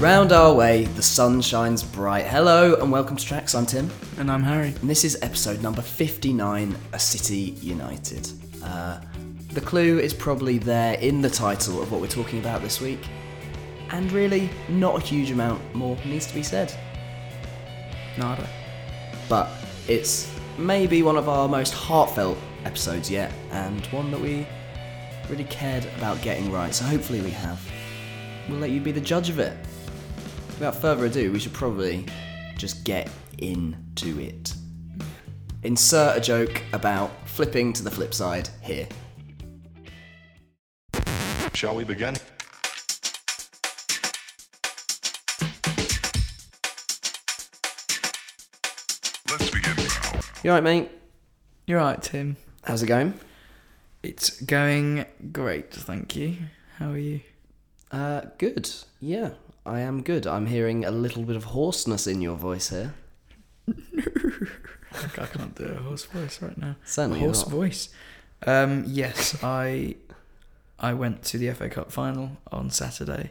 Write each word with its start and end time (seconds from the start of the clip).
Round 0.00 0.30
our 0.30 0.54
way, 0.54 0.84
the 0.84 1.02
sun 1.02 1.40
shines 1.40 1.82
bright. 1.82 2.24
Hello 2.26 2.74
and 2.76 2.92
welcome 2.92 3.16
to 3.16 3.24
Tracks. 3.24 3.54
I'm 3.56 3.66
Tim, 3.66 3.90
And 4.18 4.30
I'm 4.30 4.44
Harry. 4.44 4.68
and 4.80 4.88
this 4.88 5.02
is 5.04 5.18
episode 5.22 5.60
number 5.60 5.82
59 5.82 6.76
A 6.92 6.98
City 7.00 7.56
United. 7.60 8.30
Uh, 8.62 9.00
the 9.52 9.60
clue 9.60 9.98
is 9.98 10.14
probably 10.14 10.58
there 10.58 10.94
in 10.94 11.20
the 11.20 11.28
title 11.30 11.82
of 11.82 11.90
what 11.90 12.00
we're 12.00 12.06
talking 12.06 12.38
about 12.38 12.62
this 12.62 12.80
week, 12.80 13.00
and 13.90 14.12
really, 14.12 14.50
not 14.68 15.02
a 15.02 15.04
huge 15.04 15.32
amount 15.32 15.60
more 15.74 15.96
needs 16.04 16.26
to 16.28 16.34
be 16.34 16.44
said. 16.44 16.72
Nada. 18.16 18.48
But 19.28 19.50
it's 19.88 20.32
maybe 20.58 21.02
one 21.02 21.16
of 21.16 21.28
our 21.28 21.48
most 21.48 21.74
heartfelt 21.74 22.38
episodes 22.64 23.10
yet, 23.10 23.32
and 23.50 23.84
one 23.86 24.12
that 24.12 24.20
we 24.20 24.46
really 25.28 25.44
cared 25.44 25.86
about 25.96 26.22
getting 26.22 26.52
right, 26.52 26.72
so 26.72 26.84
hopefully 26.84 27.20
we 27.20 27.30
have. 27.30 27.60
We'll 28.48 28.60
let 28.60 28.70
you 28.70 28.80
be 28.80 28.92
the 28.92 29.00
judge 29.00 29.28
of 29.28 29.40
it. 29.40 29.56
Without 30.58 30.74
further 30.74 31.06
ado, 31.06 31.30
we 31.30 31.38
should 31.38 31.52
probably 31.52 32.04
just 32.56 32.82
get 32.82 33.08
into 33.38 34.18
it. 34.18 34.52
Insert 35.62 36.16
a 36.16 36.20
joke 36.20 36.60
about 36.72 37.12
flipping 37.28 37.72
to 37.74 37.84
the 37.84 37.90
flip 37.92 38.12
side 38.12 38.48
here. 38.60 38.88
Shall 41.54 41.76
we 41.76 41.84
begin? 41.84 42.16
Let's 49.30 49.50
begin 49.52 49.76
now. 49.76 50.20
You 50.42 50.50
alright, 50.50 50.64
mate? 50.64 50.90
You're 51.68 51.78
right, 51.78 52.02
Tim. 52.02 52.36
How's 52.64 52.82
it 52.82 52.88
going? 52.88 53.14
It's 54.02 54.40
going 54.40 55.06
great, 55.30 55.72
thank 55.72 56.16
you. 56.16 56.36
How 56.78 56.90
are 56.90 56.98
you? 56.98 57.20
Uh, 57.92 58.22
good. 58.38 58.68
Yeah, 59.00 59.30
I 59.68 59.80
am 59.80 60.02
good. 60.02 60.26
I'm 60.26 60.46
hearing 60.46 60.84
a 60.84 60.90
little 60.90 61.22
bit 61.22 61.36
of 61.36 61.44
hoarseness 61.44 62.06
in 62.06 62.22
your 62.22 62.36
voice 62.36 62.70
here. 62.70 62.94
no. 63.66 63.74
I 65.18 65.26
can't 65.26 65.54
do 65.54 65.64
a 65.64 65.82
horse 65.82 66.06
voice 66.06 66.40
right 66.40 66.56
now. 66.56 66.76
Certainly 66.84 67.20
a 67.20 67.24
horse 67.24 67.42
not. 67.42 67.50
voice. 67.50 67.90
Um, 68.46 68.84
yes, 68.86 69.36
I 69.42 69.96
I 70.78 70.94
went 70.94 71.22
to 71.24 71.38
the 71.38 71.52
FA 71.52 71.68
Cup 71.68 71.92
final 71.92 72.38
on 72.50 72.70
Saturday 72.70 73.30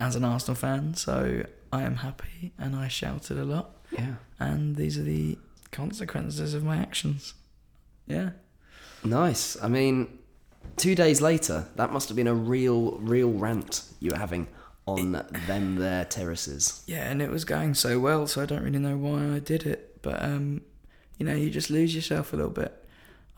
as 0.00 0.16
an 0.16 0.24
Arsenal 0.24 0.54
fan, 0.54 0.94
so 0.94 1.44
I 1.72 1.82
am 1.82 1.96
happy 1.96 2.52
and 2.58 2.74
I 2.74 2.88
shouted 2.88 3.38
a 3.38 3.44
lot. 3.44 3.76
Yeah. 3.90 4.14
And 4.38 4.76
these 4.76 4.98
are 4.98 5.02
the 5.02 5.36
consequences 5.70 6.54
of 6.54 6.64
my 6.64 6.76
actions. 6.76 7.34
Yeah. 8.06 8.30
Nice. 9.04 9.62
I 9.62 9.68
mean, 9.68 10.18
two 10.76 10.94
days 10.94 11.20
later, 11.20 11.66
that 11.76 11.92
must 11.92 12.08
have 12.08 12.16
been 12.16 12.26
a 12.26 12.34
real, 12.34 12.92
real 12.98 13.30
rant 13.30 13.82
you 14.00 14.10
were 14.10 14.18
having 14.18 14.48
on 14.86 15.12
them 15.46 15.76
there 15.76 16.04
terraces. 16.04 16.82
Yeah, 16.86 17.10
and 17.10 17.22
it 17.22 17.30
was 17.30 17.44
going 17.44 17.74
so 17.74 17.98
well, 17.98 18.26
so 18.26 18.42
I 18.42 18.46
don't 18.46 18.62
really 18.62 18.78
know 18.78 18.96
why 18.96 19.36
I 19.36 19.38
did 19.38 19.64
it. 19.66 20.02
But 20.02 20.22
um, 20.22 20.62
you 21.18 21.26
know, 21.26 21.34
you 21.34 21.50
just 21.50 21.70
lose 21.70 21.94
yourself 21.94 22.32
a 22.32 22.36
little 22.36 22.50
bit. 22.50 22.72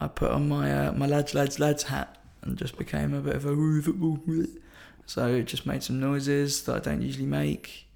I 0.01 0.09
put 0.09 0.31
on 0.31 0.49
my 0.49 0.89
uh, 0.89 0.93
my 0.93 1.07
lads, 1.07 1.35
lads, 1.35 1.59
lads 1.59 1.85
hat 1.85 2.17
and 2.43 2.57
just 2.57 2.79
became 2.79 3.13
a 3.13 3.21
bit 3.21 3.35
of 3.35 3.45
a 3.45 4.47
So 5.07 5.27
it 5.35 5.45
just 5.45 5.67
made 5.67 5.83
some 5.83 6.01
noises 6.01 6.63
that 6.63 6.77
I 6.77 6.79
don't 6.79 7.03
usually 7.03 7.27
make. 7.27 7.87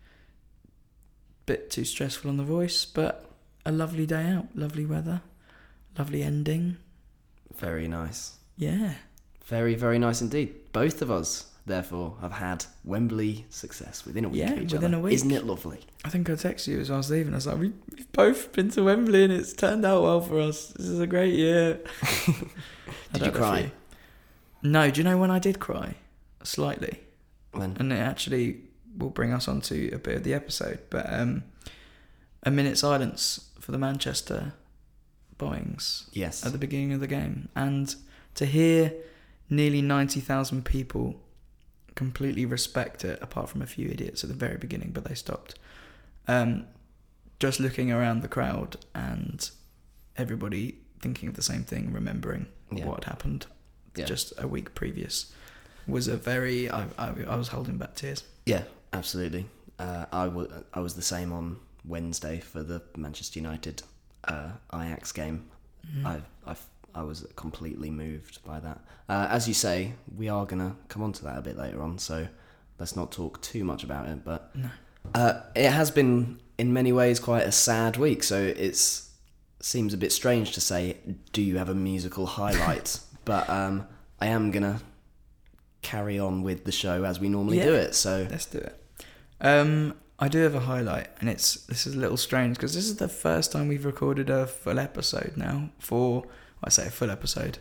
Bit 1.47 1.71
too 1.71 1.85
stressful 1.85 2.31
on 2.31 2.37
the 2.37 2.45
voice, 2.45 2.85
but 2.85 3.31
a 3.65 3.73
lovely 3.73 4.07
day 4.07 4.27
out, 4.29 4.49
lovely 4.55 4.87
weather, 4.87 5.23
lovely 5.99 6.23
ending. 6.23 6.77
Very 7.57 7.89
nice. 7.89 8.37
Yeah, 8.57 8.95
Very, 9.47 9.75
very 9.75 9.99
nice 9.99 10.21
indeed. 10.21 10.55
Both 10.73 11.03
of 11.03 11.11
us, 11.11 11.50
therefore, 11.67 12.17
have 12.21 12.33
had 12.33 12.65
Wembley 12.85 13.47
success 13.51 14.05
within 14.05 14.25
a 14.25 14.29
week 14.29 14.41
Yeah, 14.41 14.53
of 14.53 14.59
each 14.63 14.73
within 14.73 14.95
other. 14.95 15.01
a 15.01 15.05
week. 15.05 15.15
Isn't 15.15 15.31
it 15.31 15.45
lovely? 15.45 15.81
I 16.05 16.09
think 16.09 16.29
I 16.31 16.33
texted 16.33 16.69
you 16.69 16.81
as 16.81 16.91
I 16.91 16.97
was 16.97 17.11
leaving. 17.11 17.33
I 17.33 17.37
was 17.37 17.47
like, 17.47 17.59
we, 17.59 17.73
we've 17.95 18.11
both 18.13 18.53
been 18.53 18.71
to 18.71 18.83
Wembley 18.85 19.25
and 19.25 19.33
it's 19.33 19.53
turned 19.53 19.85
out 19.85 20.03
well 20.03 20.21
for 20.21 20.41
us. 20.41 20.69
This 20.69 20.87
is 20.87 21.01
a 21.01 21.07
great 21.07 21.35
year. 21.35 21.81
Did 22.27 22.37
you 22.37 22.43
don't 23.13 23.21
know 23.23 23.27
if 23.29 23.35
cry? 23.35 23.73
No, 24.63 24.91
do 24.91 25.01
you 25.01 25.05
know 25.05 25.17
when 25.19 25.31
I 25.31 25.39
did 25.39 25.59
cry? 25.59 25.95
Slightly. 26.43 27.01
When? 27.53 27.77
And 27.79 27.93
it 27.93 27.97
actually 27.99 28.61
will 28.97 29.09
bring 29.11 29.33
us 29.33 29.49
on 29.49 29.61
to 29.63 29.91
a 29.93 29.99
bit 29.99 30.17
of 30.17 30.25
the 30.25 30.35
episode. 30.35 30.81
But 30.91 31.11
um, 31.13 31.45
a 32.43 32.51
minute 32.51 32.77
silence 32.79 33.51
for 33.59 33.73
the 33.73 33.79
Manchester 33.79 34.53
bombings 35.39 36.09
Yes. 36.13 36.45
at 36.45 36.53
the 36.53 36.59
beginning 36.59 36.93
of 36.93 37.01
the 37.01 37.07
game. 37.07 37.49
And 37.57 37.95
to 38.35 38.45
hear 38.47 38.93
nearly 39.49 39.83
90,000 39.83 40.65
people 40.65 41.21
completely 41.95 42.45
respect 42.47 43.05
it, 43.05 43.19
apart 43.23 43.49
from 43.49 43.63
a 43.63 43.67
few 43.67 43.89
idiots 43.89 44.23
at 44.25 44.29
the 44.31 44.37
very 44.37 44.57
beginning, 44.57 44.91
but 44.93 45.05
they 45.05 45.15
stopped. 45.15 45.55
Um, 46.29 46.67
just 47.39 47.59
looking 47.61 47.91
around 47.91 48.23
the 48.23 48.29
crowd 48.29 48.77
and 48.95 49.51
everybody 50.17 50.79
thinking 51.01 51.29
of 51.29 51.35
the 51.37 51.43
same 51.43 51.63
thing, 51.65 51.93
remembering 51.93 52.47
Yeah. 52.71 52.87
what 52.87 53.05
had 53.05 53.11
happened 53.13 53.47
Yeah. 53.97 54.05
just 54.05 54.33
a 54.39 54.47
week 54.47 54.75
previous, 54.75 55.33
was 55.87 56.07
a 56.09 56.17
very. 56.17 56.71
I, 56.71 56.87
I, 56.99 57.09
I 57.27 57.37
was 57.37 57.49
holding 57.49 57.79
back 57.79 57.95
tears. 57.95 58.25
Yeah, 58.47 58.65
absolutely. 58.93 59.47
Uh, 59.79 60.07
I 60.13 60.29
wa- 60.29 60.47
I 60.75 60.81
was 60.81 60.95
the 60.95 61.03
same 61.03 61.33
on 61.33 61.57
Wednesday 61.85 62.41
for 62.41 62.63
the 62.63 62.83
Manchester 62.97 63.39
United 63.41 63.83
uh, 64.25 64.51
Ajax 64.75 65.11
game. 65.13 65.49
Mm-hmm. 65.89 66.07
I, 66.07 66.21
I, 66.47 66.55
I 66.95 67.03
was 67.03 67.27
completely 67.37 67.91
moved 67.91 68.43
by 68.45 68.61
that. 68.61 68.81
Uh, 69.09 69.27
as 69.31 69.49
you 69.49 69.55
say, 69.55 69.95
we 70.17 70.29
are 70.29 70.47
going 70.47 70.61
to 70.61 70.77
come 70.89 71.03
on 71.03 71.13
to 71.15 71.25
that 71.25 71.39
a 71.39 71.43
bit 71.43 71.57
later 71.57 71.83
on, 71.83 71.99
so 71.99 72.29
let's 72.79 72.97
not 72.97 73.13
talk 73.13 73.41
too 73.43 73.65
much 73.65 73.85
about 73.85 74.09
it. 74.09 74.25
But 74.25 74.55
No. 74.55 74.71
uh, 75.15 75.41
it 75.55 75.71
has 75.71 75.91
been, 75.91 76.41
in 76.59 76.73
many 76.73 76.93
ways, 76.93 77.21
quite 77.21 77.45
a 77.47 77.53
sad 77.53 77.97
week, 77.97 78.23
so 78.23 78.41
it 78.41 78.77
seems 79.61 79.95
a 79.95 79.97
bit 79.97 80.13
strange 80.13 80.53
to 80.53 80.61
say, 80.61 80.97
do 81.33 81.43
you 81.43 81.59
have 81.59 81.69
a 81.69 81.75
musical 81.75 82.27
highlight? 82.27 83.01
but 83.25 83.49
um, 83.49 83.87
I 84.21 84.27
am 84.27 84.51
going 84.51 84.63
to 84.63 84.81
carry 85.83 86.19
on 86.19 86.43
with 86.43 86.65
the 86.65 86.73
show 86.73 87.05
as 87.05 87.21
we 87.21 87.29
normally 87.29 87.61
do 87.61 87.75
it, 87.75 87.95
so... 87.95 88.27
Let's 88.31 88.47
do 88.47 88.59
it. 88.59 88.77
Um, 89.41 89.95
I 90.23 90.29
do 90.29 90.41
have 90.41 90.55
a 90.55 90.61
highlight, 90.61 91.09
and 91.21 91.31
it's 91.31 91.55
this 91.65 91.87
is 91.87 91.95
a 91.95 91.99
little 91.99 92.19
strange 92.19 92.57
because 92.59 92.75
this 92.75 92.85
is 92.85 92.97
the 92.97 93.09
first 93.09 93.53
time 93.53 93.69
we've 93.69 93.87
recorded 93.87 94.29
a 94.29 94.47
full 94.47 94.79
episode 94.79 95.33
now. 95.35 95.71
For 95.79 96.25
I 96.63 96.69
say 96.71 96.87
a 96.87 96.91
full 96.91 97.11
episode, 97.11 97.59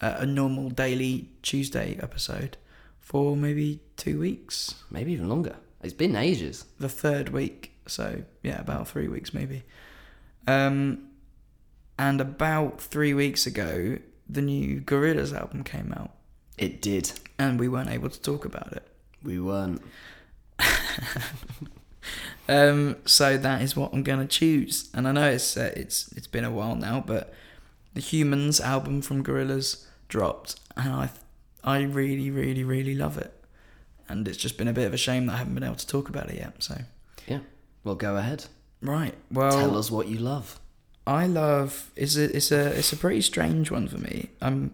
uh, 0.00 0.16
a 0.18 0.26
normal 0.26 0.70
daily 0.70 1.30
Tuesday 1.42 1.98
episode 2.02 2.56
for 3.00 3.36
maybe 3.36 3.80
two 3.96 4.18
weeks. 4.20 4.74
Maybe 4.90 5.12
even 5.12 5.28
longer. 5.28 5.56
It's 5.82 5.92
been 5.94 6.16
ages. 6.16 6.64
The 6.78 6.88
third 6.88 7.28
week, 7.30 7.72
so 7.86 8.22
yeah, 8.42 8.60
about 8.60 8.88
three 8.88 9.08
weeks 9.08 9.32
maybe. 9.34 9.62
Um, 10.46 11.08
and 11.98 12.20
about 12.20 12.80
three 12.80 13.14
weeks 13.14 13.46
ago, 13.46 13.98
the 14.28 14.42
new 14.42 14.80
Gorillaz 14.80 15.32
album 15.38 15.62
came 15.64 15.92
out, 15.96 16.10
It 16.58 16.80
did. 16.82 17.12
and 17.38 17.58
we 17.60 17.68
weren't 17.68 17.90
able 17.90 18.08
to 18.10 18.20
talk 18.20 18.44
about 18.44 18.72
it. 18.72 18.86
We 19.22 19.38
weren't. 19.40 19.80
Um, 22.46 22.96
so 23.06 23.38
that 23.38 23.62
is 23.62 23.74
what 23.74 23.94
I'm 23.94 24.02
gonna 24.02 24.26
choose, 24.26 24.90
and 24.92 25.08
I 25.08 25.12
know 25.12 25.30
it's 25.30 25.56
uh, 25.56 25.72
it's 25.74 26.12
it's 26.12 26.26
been 26.26 26.44
a 26.44 26.50
while 26.50 26.76
now, 26.76 27.02
but 27.06 27.32
the 27.94 28.00
Humanz 28.00 28.60
album 28.60 29.00
from 29.02 29.24
Gorillaz 29.24 29.84
dropped, 30.08 30.56
and 30.76 30.92
I 30.92 31.10
I 31.62 31.82
really 31.82 32.30
really 32.30 32.64
really 32.64 32.94
love 32.94 33.16
it, 33.18 33.32
and 34.08 34.26
it's 34.28 34.36
just 34.36 34.58
been 34.58 34.68
a 34.68 34.72
bit 34.72 34.86
of 34.86 34.94
a 34.94 34.98
shame 34.98 35.26
that 35.26 35.34
I 35.34 35.36
haven't 35.38 35.54
been 35.54 35.64
able 35.64 35.76
to 35.76 35.86
talk 35.86 36.08
about 36.08 36.28
it 36.30 36.36
yet. 36.36 36.62
So 36.62 36.82
Yeah. 37.26 37.40
Well, 37.84 37.94
go 37.94 38.16
ahead. 38.16 38.46
right, 38.82 39.14
well, 39.30 39.52
Tell 39.58 39.76
us 39.78 39.90
what 39.90 40.08
you 40.08 40.18
love. 40.18 40.58
I 41.06 41.26
love 41.26 41.90
is 41.96 42.16
a 42.16 42.34
it's 42.36 42.50
a 42.50 42.78
it's 42.78 42.92
a 42.92 42.96
pretty 42.96 43.20
strange 43.20 43.70
one 43.70 43.88
for 43.88 43.98
me. 43.98 44.30
Um, 44.40 44.72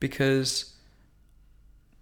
because 0.00 0.74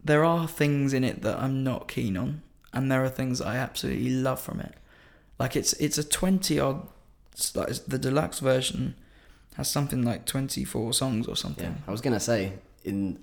there 0.03 0.25
are 0.25 0.47
things 0.49 0.93
in 0.93 1.05
it 1.05 1.23
that 1.23 1.38
I'm 1.38 1.62
not 1.65 1.88
keen 1.88 2.17
on, 2.17 2.43
and 2.73 2.91
there 2.91 3.05
are 3.05 3.09
things 3.11 3.41
I 3.41 3.56
absolutely 3.56 4.11
love 4.11 4.41
from 4.41 4.61
it. 4.61 4.75
Like 5.38 5.55
it's 5.55 5.75
it's 5.75 5.99
a 5.99 6.05
twenty 6.05 6.59
odd, 6.59 6.87
like 7.55 7.69
the 7.87 7.99
deluxe 7.99 8.41
version 8.41 8.94
has 9.58 9.69
something 9.69 10.02
like 10.02 10.25
twenty 10.25 10.64
four 10.64 10.94
songs 10.94 11.26
or 11.26 11.37
something. 11.37 11.72
Yeah. 11.72 11.87
I 11.87 11.90
was 11.90 12.00
gonna 12.00 12.20
say 12.20 12.55
in 12.84 13.19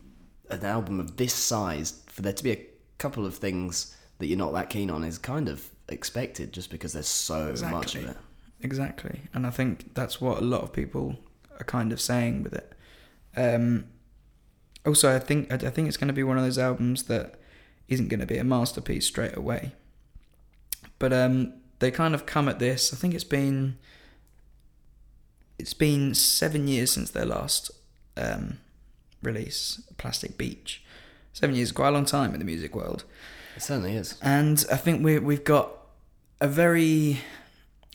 an 0.51 0.63
album 0.63 0.99
of 0.99 1.17
this 1.17 1.33
size, 1.33 2.03
for 2.05 2.21
there 2.21 2.33
to 2.33 2.43
be 2.43 2.51
a 2.51 2.65
couple 2.99 3.25
of 3.25 3.35
things 3.35 3.95
that 4.19 4.27
you're 4.27 4.37
not 4.37 4.53
that 4.53 4.69
keen 4.69 4.91
on 4.91 5.03
is 5.03 5.17
kind 5.17 5.49
of 5.49 5.67
expected, 5.89 6.53
just 6.53 6.69
because 6.69 6.93
there's 6.93 7.07
so 7.07 7.55
much 7.71 7.95
of 7.95 8.05
it. 8.05 8.17
Exactly, 8.61 9.21
and 9.33 9.47
I 9.47 9.49
think 9.49 9.95
that's 9.95 10.21
what 10.21 10.37
a 10.37 10.45
lot 10.45 10.61
of 10.61 10.71
people 10.71 11.15
are 11.57 11.65
kind 11.65 11.91
of 11.91 11.99
saying 11.99 12.43
with 12.43 12.53
it. 12.53 12.73
Um, 13.35 13.85
also, 14.85 15.15
I 15.15 15.19
think 15.19 15.51
I 15.51 15.55
I 15.55 15.69
think 15.71 15.87
it's 15.87 15.97
going 15.97 16.09
to 16.09 16.13
be 16.13 16.23
one 16.23 16.37
of 16.37 16.43
those 16.43 16.59
albums 16.59 17.03
that 17.03 17.39
isn't 17.87 18.09
going 18.09 18.19
to 18.19 18.25
be 18.25 18.37
a 18.37 18.43
masterpiece 18.43 19.07
straight 19.07 19.37
away. 19.37 19.71
But 20.99 21.13
um, 21.13 21.53
they 21.79 21.91
kind 21.91 22.13
of 22.15 22.25
come 22.25 22.49
at 22.49 22.59
this. 22.59 22.93
I 22.93 22.97
think 22.97 23.13
it's 23.13 23.23
been 23.23 23.77
it's 25.57 25.73
been 25.73 26.13
seven 26.13 26.67
years 26.67 26.91
since 26.91 27.11
their 27.11 27.25
last 27.25 27.71
um, 28.17 28.59
release, 29.21 29.81
Plastic 29.97 30.37
Beach. 30.37 30.83
Seven 31.33 31.55
years, 31.55 31.71
quite 31.71 31.89
a 31.89 31.91
long 31.91 32.05
time 32.05 32.33
in 32.33 32.39
the 32.39 32.45
music 32.45 32.75
world. 32.75 33.03
It 33.55 33.61
certainly 33.61 33.95
is. 33.95 34.17
And 34.21 34.65
I 34.71 34.77
think 34.77 35.03
we 35.03 35.19
we've 35.19 35.43
got 35.43 35.71
a 36.41 36.47
very. 36.47 37.21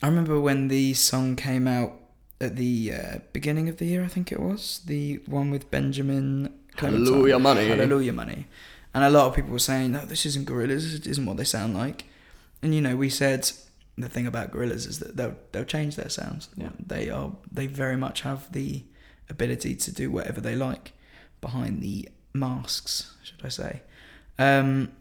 I 0.03 0.07
remember 0.07 0.39
when 0.39 0.67
the 0.67 0.93
song 0.93 1.35
came 1.35 1.67
out 1.67 1.93
at 2.39 2.55
the 2.55 2.93
uh, 2.93 3.17
beginning 3.33 3.69
of 3.69 3.77
the 3.77 3.85
year. 3.85 4.03
I 4.03 4.07
think 4.07 4.31
it 4.31 4.39
was 4.39 4.81
the 4.85 5.17
one 5.25 5.51
with 5.51 5.69
Benjamin. 5.71 6.53
Clementine. 6.75 7.05
Hallelujah 7.05 7.39
Money. 7.39 7.67
Hallelujah 7.67 8.13
money. 8.13 8.47
And 8.93 9.03
a 9.03 9.09
lot 9.09 9.27
of 9.27 9.35
people 9.35 9.51
were 9.51 9.59
saying, 9.59 9.91
"No, 9.91 10.05
this 10.05 10.25
isn't 10.25 10.47
Gorillaz. 10.47 10.97
This 10.97 11.07
isn't 11.07 11.25
what 11.25 11.37
they 11.37 11.43
sound 11.43 11.75
like." 11.75 12.05
And 12.61 12.75
you 12.75 12.81
know, 12.81 12.95
we 12.95 13.09
said 13.09 13.51
the 14.03 14.09
thing 14.09 14.27
about 14.27 14.51
Gorillaz 14.51 14.87
is 14.87 14.99
that 14.99 15.17
they'll 15.17 15.35
they'll 15.51 15.63
change 15.65 15.95
their 15.95 16.09
sounds. 16.09 16.49
Yeah. 16.55 16.69
They 16.79 17.09
are 17.09 17.31
they 17.51 17.67
very 17.67 17.97
much 17.97 18.21
have 18.21 18.51
the 18.51 18.83
ability 19.29 19.75
to 19.75 19.91
do 19.91 20.11
whatever 20.11 20.41
they 20.41 20.55
like 20.55 20.93
behind 21.39 21.81
the 21.81 22.09
masks, 22.33 23.15
should 23.23 23.43
I 23.43 23.49
say? 23.49 23.81
Um, 24.37 24.91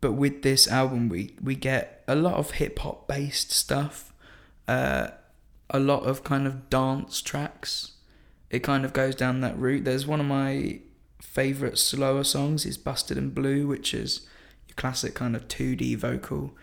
but 0.00 0.12
with 0.12 0.42
this 0.42 0.68
album, 0.68 1.08
we 1.08 1.34
we 1.42 1.54
get 1.54 2.04
a 2.06 2.14
lot 2.14 2.34
of 2.34 2.52
hip 2.52 2.78
hop 2.80 3.08
based 3.08 3.50
stuff, 3.50 4.12
uh, 4.68 5.08
a 5.70 5.80
lot 5.80 6.04
of 6.04 6.22
kind 6.22 6.46
of 6.46 6.68
dance 6.70 7.22
tracks. 7.22 7.92
It 8.50 8.60
kind 8.60 8.84
of 8.84 8.92
goes 8.92 9.14
down 9.14 9.40
that 9.40 9.58
route. 9.58 9.84
There's 9.84 10.06
one 10.06 10.20
of 10.20 10.26
my 10.26 10.80
favorite 11.20 11.78
slower 11.78 12.24
songs 12.24 12.64
is 12.64 12.78
"Busted 12.78 13.18
and 13.18 13.34
Blue," 13.34 13.66
which 13.66 13.94
is 13.94 14.26
your 14.68 14.76
classic 14.76 15.14
kind 15.14 15.34
of 15.34 15.48
2D 15.48 15.96
vocal. 15.96 16.54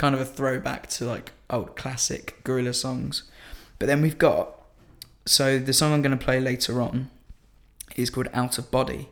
Kind 0.00 0.14
of 0.14 0.20
a 0.22 0.24
throwback 0.24 0.86
to 0.96 1.04
like 1.04 1.32
old 1.50 1.76
classic 1.76 2.42
gorilla 2.42 2.72
songs. 2.72 3.24
But 3.78 3.84
then 3.84 4.00
we've 4.00 4.16
got 4.16 4.56
so 5.26 5.58
the 5.58 5.74
song 5.74 5.92
I'm 5.92 6.00
going 6.00 6.18
to 6.18 6.24
play 6.24 6.40
later 6.40 6.80
on 6.80 7.10
is 7.96 8.08
called 8.08 8.28
"Out 8.32 8.56
of 8.56 8.70
Body" 8.70 9.10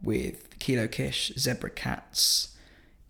with 0.00 0.58
Kilo 0.60 0.86
Kish, 0.86 1.32
Zebra 1.36 1.70
Katz, 1.70 2.56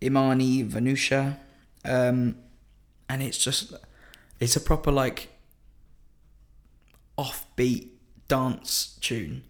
Imani 0.01 0.63
Vonshà, 0.63 1.37
um, 1.85 2.35
and 3.07 3.21
it's 3.21 3.37
just 3.37 3.73
it's 4.39 4.55
a 4.55 4.59
proper 4.61 4.91
like 4.91 5.29
offbeat 7.15 7.89
dance 8.27 8.97
tune, 9.01 9.43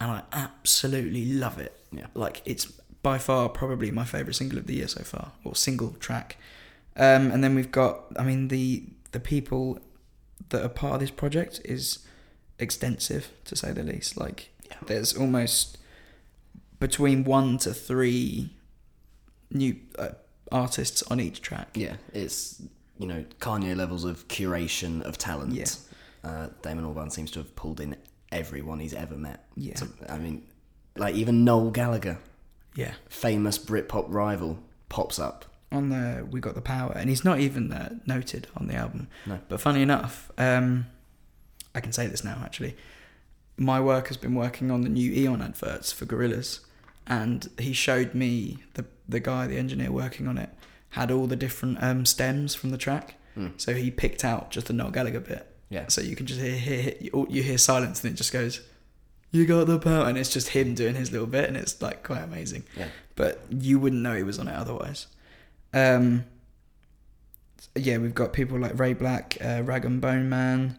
and 0.00 0.10
I 0.10 0.22
absolutely 0.32 1.26
love 1.34 1.58
it. 1.58 1.74
Yeah. 1.92 2.06
like 2.14 2.40
it's 2.46 2.64
by 3.02 3.18
far 3.18 3.50
probably 3.50 3.90
my 3.90 4.04
favorite 4.04 4.34
single 4.34 4.58
of 4.58 4.66
the 4.66 4.76
year 4.76 4.88
so 4.88 5.02
far, 5.02 5.32
or 5.44 5.54
single 5.54 5.90
track. 6.00 6.38
Um, 6.98 7.30
and 7.30 7.42
then 7.44 7.54
we've 7.54 7.70
got, 7.70 8.04
I 8.18 8.24
mean, 8.24 8.48
the 8.48 8.84
the 9.12 9.20
people 9.20 9.78
that 10.50 10.62
are 10.64 10.68
part 10.68 10.94
of 10.94 11.00
this 11.00 11.10
project 11.10 11.60
is 11.64 12.00
extensive 12.58 13.30
to 13.44 13.56
say 13.56 13.72
the 13.72 13.82
least. 13.82 14.16
Like, 14.18 14.50
Yeah. 14.68 14.76
there's 14.86 15.14
almost 15.16 15.78
between 16.80 17.24
one 17.24 17.58
to 17.58 17.72
three 17.74 18.50
new 19.50 19.76
uh, 19.98 20.10
artists 20.52 21.02
on 21.04 21.20
each 21.20 21.40
track. 21.40 21.68
Yeah, 21.74 21.96
it's 22.12 22.60
you 22.98 23.06
know 23.06 23.24
Kanye 23.40 23.76
levels 23.76 24.04
of 24.04 24.26
curation 24.28 25.02
of 25.02 25.18
talent. 25.18 25.52
Yeah. 25.54 25.66
Uh, 26.24 26.48
Damon 26.62 26.84
Albarn 26.84 27.12
seems 27.12 27.30
to 27.32 27.38
have 27.38 27.54
pulled 27.54 27.80
in 27.80 27.96
everyone 28.32 28.80
he's 28.80 28.92
ever 28.94 29.16
met. 29.16 29.46
Yeah. 29.56 29.76
So, 29.76 29.86
I 30.08 30.18
mean, 30.18 30.42
like 30.96 31.14
even 31.14 31.44
Noel 31.44 31.70
Gallagher, 31.70 32.18
Yeah. 32.74 32.94
famous 33.08 33.56
Britpop 33.58 34.06
rival, 34.08 34.58
pops 34.88 35.18
up. 35.20 35.44
On 35.70 35.90
the 35.90 36.26
we 36.30 36.40
got 36.40 36.54
the 36.54 36.62
power 36.62 36.92
and 36.96 37.10
he's 37.10 37.24
not 37.24 37.40
even 37.40 37.72
uh, 37.72 37.94
noted 38.06 38.46
on 38.56 38.68
the 38.68 38.74
album 38.74 39.08
No. 39.26 39.38
but 39.48 39.60
funny 39.60 39.82
enough 39.82 40.30
um 40.38 40.86
i 41.74 41.80
can 41.80 41.92
say 41.92 42.06
this 42.06 42.24
now 42.24 42.40
actually 42.42 42.74
my 43.58 43.78
work 43.78 44.08
has 44.08 44.16
been 44.16 44.34
working 44.34 44.70
on 44.70 44.80
the 44.80 44.88
new 44.88 45.12
eon 45.12 45.42
adverts 45.42 45.92
for 45.92 46.06
Gorillaz 46.06 46.60
and 47.06 47.48
he 47.58 47.74
showed 47.74 48.14
me 48.14 48.58
the 48.74 48.86
the 49.06 49.20
guy 49.20 49.46
the 49.46 49.58
engineer 49.58 49.92
working 49.92 50.26
on 50.26 50.38
it 50.38 50.48
had 50.90 51.10
all 51.10 51.26
the 51.26 51.36
different 51.36 51.82
um 51.82 52.06
stems 52.06 52.54
from 52.54 52.70
the 52.70 52.78
track 52.78 53.14
Mm. 53.36 53.52
so 53.56 53.72
he 53.74 53.90
picked 53.90 54.24
out 54.24 54.50
just 54.50 54.66
the 54.68 54.72
Noel 54.72 54.90
Gallagher 54.90 55.20
bit 55.20 55.46
Yeah. 55.70 55.86
so 55.88 56.00
you 56.00 56.16
can 56.16 56.26
just 56.26 56.40
hear, 56.40 56.56
hear, 56.56 56.80
hear 56.82 56.94
you, 57.00 57.26
you 57.30 57.42
hear 57.42 57.58
silence 57.58 58.02
and 58.02 58.12
it 58.12 58.16
just 58.16 58.32
goes 58.32 58.62
you 59.30 59.44
got 59.46 59.66
the 59.66 59.78
power 59.78 60.06
and 60.06 60.16
it's 60.18 60.32
just 60.32 60.48
him 60.48 60.74
doing 60.74 60.94
his 60.96 61.12
little 61.12 61.26
bit 61.26 61.46
and 61.46 61.56
it's 61.58 61.80
like 61.82 62.02
quite 62.02 62.22
amazing 62.22 62.64
Yeah. 62.76 62.88
but 63.16 63.44
you 63.50 63.78
wouldn't 63.78 64.00
know 64.02 64.16
he 64.16 64.22
was 64.24 64.38
on 64.40 64.48
it 64.48 64.54
otherwise. 64.56 65.06
Um, 65.72 66.24
yeah, 67.74 67.98
we've 67.98 68.14
got 68.14 68.32
people 68.32 68.58
like 68.58 68.78
Ray 68.78 68.94
BLK, 68.94 69.60
uh, 69.60 69.62
Rag 69.62 69.84
and 69.84 70.00
Bone 70.00 70.28
Man. 70.28 70.78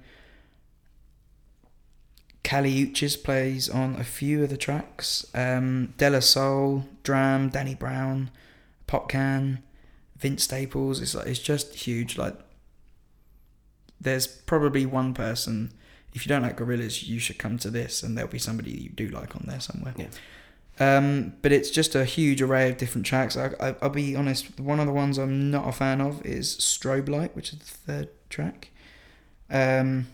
Kali 2.43 2.85
Uchis 2.85 3.21
plays 3.21 3.69
on 3.69 3.95
a 3.95 4.03
few 4.03 4.43
of 4.43 4.49
the 4.49 4.57
tracks. 4.57 5.25
Um, 5.35 5.93
De 5.97 6.09
La 6.09 6.19
Soul, 6.19 6.85
D.R.A.M., 7.03 7.49
Danny 7.49 7.75
Brown, 7.75 8.31
Popcaan, 8.87 9.59
Vince 10.17 10.45
Staples. 10.45 10.99
It's 10.99 11.13
like 11.13 11.27
it's 11.27 11.39
just 11.39 11.75
huge. 11.75 12.17
Like, 12.17 12.35
there's 14.01 14.25
probably 14.25 14.85
one 14.85 15.13
person. 15.13 15.73
If 16.13 16.25
you 16.25 16.29
don't 16.29 16.41
like 16.41 16.57
Gorillaz, 16.57 17.07
you 17.07 17.19
should 17.19 17.37
come 17.37 17.59
to 17.59 17.69
this, 17.69 18.01
and 18.01 18.17
there'll 18.17 18.31
be 18.31 18.39
somebody 18.39 18.71
you 18.71 18.89
do 18.89 19.09
like 19.09 19.35
on 19.35 19.43
there 19.45 19.59
somewhere. 19.59 19.93
Yeah. 19.95 20.07
Um, 20.79 21.33
but 21.41 21.51
it's 21.51 21.69
just 21.69 21.93
a 21.95 22.05
huge 22.05 22.41
array 22.41 22.69
of 22.69 22.77
different 22.77 23.05
tracks. 23.05 23.35
I, 23.35 23.51
I, 23.59 23.75
I'll 23.81 23.89
be 23.89 24.15
honest, 24.15 24.59
one 24.59 24.79
of 24.79 24.85
the 24.87 24.93
ones 24.93 25.17
I'm 25.17 25.51
not 25.51 25.67
a 25.67 25.71
fan 25.73 25.99
of 25.99 26.25
is 26.25 26.55
Strobe 26.57 27.09
Light, 27.09 27.35
which 27.35 27.51
is 27.51 27.59
the 27.59 27.65
third 27.65 28.09
track. 28.29 28.69
Um, 29.49 30.07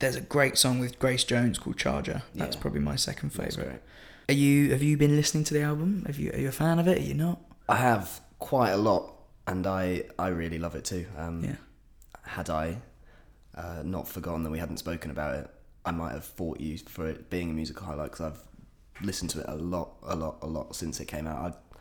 there's 0.00 0.16
a 0.16 0.20
great 0.20 0.58
song 0.58 0.80
with 0.80 0.98
Grace 0.98 1.24
Jones 1.24 1.58
called 1.58 1.76
Charger. 1.78 2.22
That's 2.34 2.56
Yeah. 2.56 2.62
probably 2.62 2.80
my 2.80 2.96
second 2.96 3.30
favorite. 3.30 3.82
Are 4.28 4.34
you 4.34 4.70
have 4.70 4.82
you 4.82 4.96
been 4.96 5.16
listening 5.16 5.44
to 5.44 5.54
the 5.54 5.62
album? 5.62 6.04
Have 6.06 6.18
you 6.18 6.30
are 6.32 6.38
you 6.38 6.48
a 6.48 6.52
fan 6.52 6.78
of 6.78 6.86
it? 6.86 6.98
Are 6.98 7.02
you 7.02 7.14
not? 7.14 7.40
I 7.68 7.76
have 7.76 8.20
quite 8.38 8.70
a 8.70 8.76
lot, 8.76 9.12
and 9.46 9.66
I 9.66 10.04
I 10.18 10.28
really 10.28 10.58
love 10.58 10.74
it 10.74 10.84
too. 10.84 11.06
Um, 11.16 11.42
Yeah. 11.44 11.56
Had 12.22 12.48
I 12.50 12.76
uh, 13.56 13.82
not 13.84 14.06
forgotten 14.08 14.42
that 14.44 14.50
we 14.50 14.58
hadn't 14.58 14.76
spoken 14.78 15.10
about 15.10 15.34
it, 15.36 15.50
I 15.84 15.90
might 15.90 16.12
have 16.12 16.24
fought 16.24 16.60
you 16.60 16.78
for 16.78 17.08
it 17.08 17.28
being 17.28 17.50
a 17.50 17.52
musical 17.52 17.84
highlight 17.86 18.12
because 18.12 18.26
I've 18.32 18.42
listened 19.02 19.30
to 19.30 19.40
it 19.40 19.46
a 19.48 19.54
lot, 19.56 19.90
a 20.02 20.14
lot, 20.16 20.38
a 20.42 20.46
lot 20.46 20.74
since 20.76 21.00
it 21.00 21.06
came 21.06 21.26
out. 21.26 21.52
I, 21.52 21.78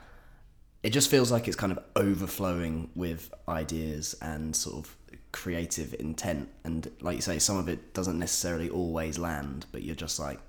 it 0.84 0.92
just 0.92 1.10
feels 1.12 1.32
like 1.32 1.48
it's 1.48 1.58
kind 1.58 1.72
of 1.72 1.80
overflowing 1.96 2.90
with 2.96 3.34
ideas 3.48 4.16
and 4.22 4.56
sort 4.56 4.78
of 4.86 4.96
creative 5.32 5.94
intent, 6.00 6.50
and 6.64 6.90
like 7.02 7.16
you 7.18 7.22
say, 7.22 7.38
some 7.40 7.58
of 7.58 7.68
it 7.68 7.94
doesn't 7.94 8.18
necessarily 8.18 8.70
always 8.70 9.20
land, 9.20 9.66
but 9.72 9.84
you're 9.84 9.96
just 9.96 10.20
like 10.20 10.40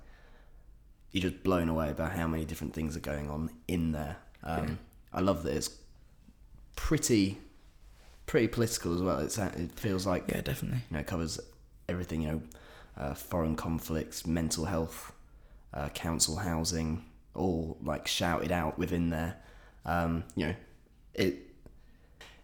you're 1.11 1.29
just 1.29 1.43
blown 1.43 1.67
away 1.67 1.89
about 1.89 2.13
how 2.13 2.25
many 2.27 2.45
different 2.45 2.73
things 2.73 2.95
are 2.95 3.01
going 3.01 3.29
on 3.29 3.49
in 3.67 3.91
there. 3.91 4.15
Um, 4.43 4.79
I 5.11 5.19
love 5.19 5.43
that 5.43 5.53
it's 5.55 5.69
pretty, 6.77 7.37
pretty 8.25 8.47
political 8.47 8.95
as 8.95 9.01
well. 9.01 9.19
It's 9.19 9.37
it 9.37 9.71
feels 9.73 10.07
like 10.07 10.29
Yeah, 10.29 10.41
definitely. 10.41 10.79
you 10.89 10.93
know 10.95 10.99
it 11.01 11.07
covers 11.07 11.39
everything. 11.89 12.21
You 12.21 12.27
know, 12.31 12.41
uh, 12.97 13.13
foreign 13.13 13.55
conflicts, 13.57 14.25
mental 14.25 14.65
health, 14.65 15.11
uh, 15.73 15.89
council 15.89 16.35
housing, 16.37 17.05
all 17.35 17.77
like 17.83 18.07
shouted 18.07 18.51
out 18.51 18.77
within 18.77 19.09
there. 19.09 19.37
Um, 19.85 20.23
you 20.35 20.47
know, 20.47 20.55
it 21.13 21.35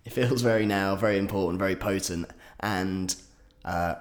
it 0.06 0.12
feels 0.14 0.42
very 0.42 0.66
now, 0.66 0.96
very 0.96 1.18
important, 1.18 1.60
very 1.60 1.76
potent, 1.76 2.30
and 2.62 3.16
uh, 3.66 3.96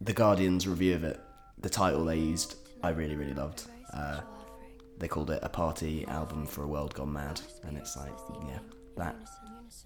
the 0.00 0.12
Guardian's 0.12 0.66
review 0.66 0.94
of 0.94 1.04
it, 1.04 1.20
the 1.58 1.68
title 1.70 2.04
they 2.04 2.16
used, 2.18 2.56
I 2.82 2.90
really 2.90 3.16
really 3.16 3.34
loved. 3.34 3.64
Uh, 3.92 4.20
they 4.98 5.08
called 5.08 5.30
it 5.30 5.40
a 5.42 5.48
party 5.48 6.04
album 6.06 6.46
for 6.46 6.62
a 6.62 6.66
world 6.66 6.94
gone 6.94 7.12
mad, 7.12 7.40
and 7.64 7.76
it's 7.76 7.96
like, 7.96 8.12
yeah, 8.48 8.58
that 8.96 9.16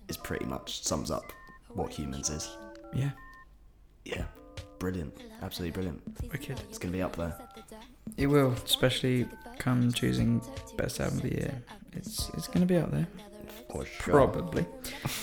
is 0.09 0.17
pretty 0.17 0.45
much 0.45 0.83
sums 0.85 1.11
up 1.11 1.33
what 1.75 1.91
Humanz 1.91 2.31
is. 2.31 2.51
Yeah, 2.95 3.11
Yeah, 4.05 4.25
brilliant, 4.79 5.15
absolutely 5.43 5.73
brilliant. 5.73 6.03
wicked. 6.33 6.61
It's 6.69 6.79
gonna 6.79 6.93
be 6.93 7.03
up 7.03 7.17
there. 7.17 7.35
It 8.17 8.27
will, 8.29 8.53
especially 8.65 9.27
come 9.59 9.93
choosing 9.93 10.41
best 10.77 11.01
album 11.01 11.19
of 11.19 11.23
the 11.25 11.35
year. 11.35 11.63
It's 11.93 12.31
it's 12.35 12.49
gonna 12.49 12.67
be 12.67 12.77
out 12.77 12.91
there. 12.93 13.07
For 13.71 13.85
sure. 13.85 14.15
Probably. 14.15 14.65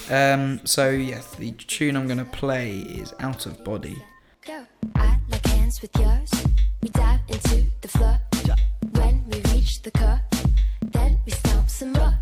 Um, 0.09 0.59
so 0.65 0.89
yes, 0.89 1.35
the 1.35 1.51
tune 1.51 1.95
I'm 1.95 2.07
gonna 2.07 2.25
play 2.25 2.79
is 2.79 3.13
"Out 3.19 3.45
of 3.45 3.63
Body." 3.63 3.97
Go. 4.45 4.65
I 4.95 5.17
like 5.29 5.45
hands 5.47 5.81
with 5.81 5.95
yours. 5.97 6.31
We 6.81 6.89
dive 6.89 7.21
into 7.29 7.63
the 7.81 7.87
floor. 7.87 8.19
When 8.91 9.23
we 9.29 9.39
reach 9.53 9.81
the 9.81 9.91
core, 9.91 10.21
then 10.81 11.17
we 11.25 11.31
stomp 11.31 11.69
some 11.69 11.93
more. 11.93 12.13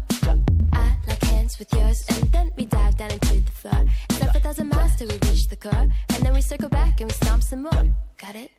I 0.74 0.96
like 1.08 1.24
hands 1.24 1.58
with 1.60 1.74
yours, 1.74 2.06
and 2.10 2.32
then 2.32 2.51
we 2.56 2.65
dive 2.65 2.96
down 2.98 3.12
into 3.12 3.41
the 3.41 3.51
floor. 3.51 3.86
Step 4.12 4.36
a 4.36 4.39
thousand 4.39 4.70
miles 4.70 4.96
till 4.96 5.08
we 5.08 5.18
reach 5.30 5.48
the 5.50 5.56
core, 5.56 5.88
and 6.13 6.24
then 6.24 6.34
we 6.34 6.41
circle 6.41 6.70
back 6.70 7.01
and 7.01 7.10
we 7.10 7.13
stomp 7.13 7.44
some 7.44 7.63
more. 7.63 7.88
Got 8.18 8.36
it? 8.36 8.51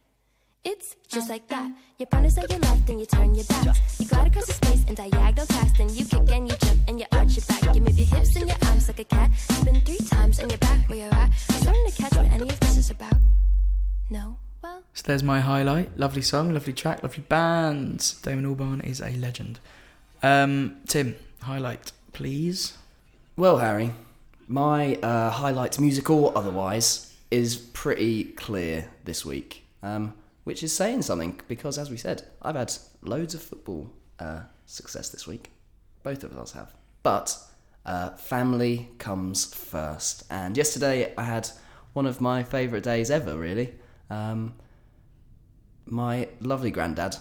It's 0.64 0.96
just 1.08 1.28
like 1.28 1.48
that. 1.48 1.70
Your 2.02 2.08
partner's 2.08 2.36
on 2.36 2.46
your 2.50 2.58
left 2.58 2.90
and 2.90 2.98
you 2.98 3.06
turn 3.06 3.32
your 3.32 3.44
back. 3.44 3.76
You 4.00 4.06
glide 4.06 4.26
across 4.26 4.46
the 4.46 4.54
space 4.54 4.84
and 4.88 4.96
diagonal 4.96 5.46
cast, 5.46 5.78
and 5.78 5.88
you 5.92 6.04
kick 6.04 6.28
and 6.32 6.50
you 6.50 6.56
jump 6.56 6.80
and 6.88 6.98
you 6.98 7.06
arch 7.12 7.36
your 7.36 7.44
back. 7.46 7.76
You 7.76 7.80
move 7.80 7.96
your 7.96 8.08
hips 8.08 8.34
and 8.34 8.48
your 8.48 8.56
arms 8.66 8.88
like 8.88 8.98
a 8.98 9.04
cat. 9.04 9.30
Spin 9.38 9.80
three 9.82 9.98
times 10.08 10.40
on 10.40 10.50
your 10.50 10.58
back 10.58 10.88
where 10.88 10.98
you're 10.98 11.14
at. 11.14 11.32
Starting 11.32 11.86
to 11.86 11.92
catch 12.02 12.16
what 12.16 12.26
any 12.26 12.48
of 12.48 12.58
this 12.58 12.76
is 12.76 12.90
about. 12.90 13.14
No? 14.10 14.36
Well, 14.64 14.82
So 14.94 15.04
there's 15.06 15.22
my 15.22 15.38
highlight. 15.38 15.96
Lovely 15.96 16.22
song, 16.22 16.52
lovely 16.52 16.72
track, 16.72 17.04
lovely 17.04 17.22
band. 17.28 18.14
Damon 18.24 18.52
Albarn 18.52 18.84
is 18.84 19.00
a 19.00 19.10
legend. 19.10 19.60
Um, 20.24 20.78
Tim, 20.88 21.14
highlight, 21.42 21.92
please. 22.12 22.76
Well, 23.36 23.58
Harry, 23.58 23.92
my 24.48 24.96
uh, 24.96 25.30
highlights, 25.30 25.78
musical 25.78 26.24
or 26.24 26.36
otherwise, 26.36 27.14
is 27.30 27.54
pretty 27.54 28.24
clear 28.24 28.88
this 29.04 29.24
week, 29.24 29.62
um, 29.84 30.14
which 30.44 30.62
is 30.62 30.74
saying 30.74 31.02
something 31.02 31.40
because, 31.48 31.78
as 31.78 31.90
we 31.90 31.96
said, 31.96 32.24
I've 32.40 32.56
had 32.56 32.72
loads 33.02 33.34
of 33.34 33.42
football 33.42 33.92
uh, 34.18 34.42
success 34.66 35.08
this 35.08 35.26
week. 35.26 35.50
Both 36.02 36.24
of 36.24 36.36
us 36.36 36.52
have. 36.52 36.74
But 37.02 37.36
uh, 37.84 38.10
family 38.10 38.90
comes 38.98 39.52
first. 39.54 40.24
And 40.30 40.56
yesterday 40.56 41.12
I 41.16 41.24
had 41.24 41.48
one 41.92 42.06
of 42.06 42.20
my 42.20 42.42
favourite 42.42 42.84
days 42.84 43.10
ever, 43.10 43.36
really. 43.36 43.74
Um, 44.10 44.54
my 45.86 46.28
lovely 46.40 46.70
granddad 46.70 47.16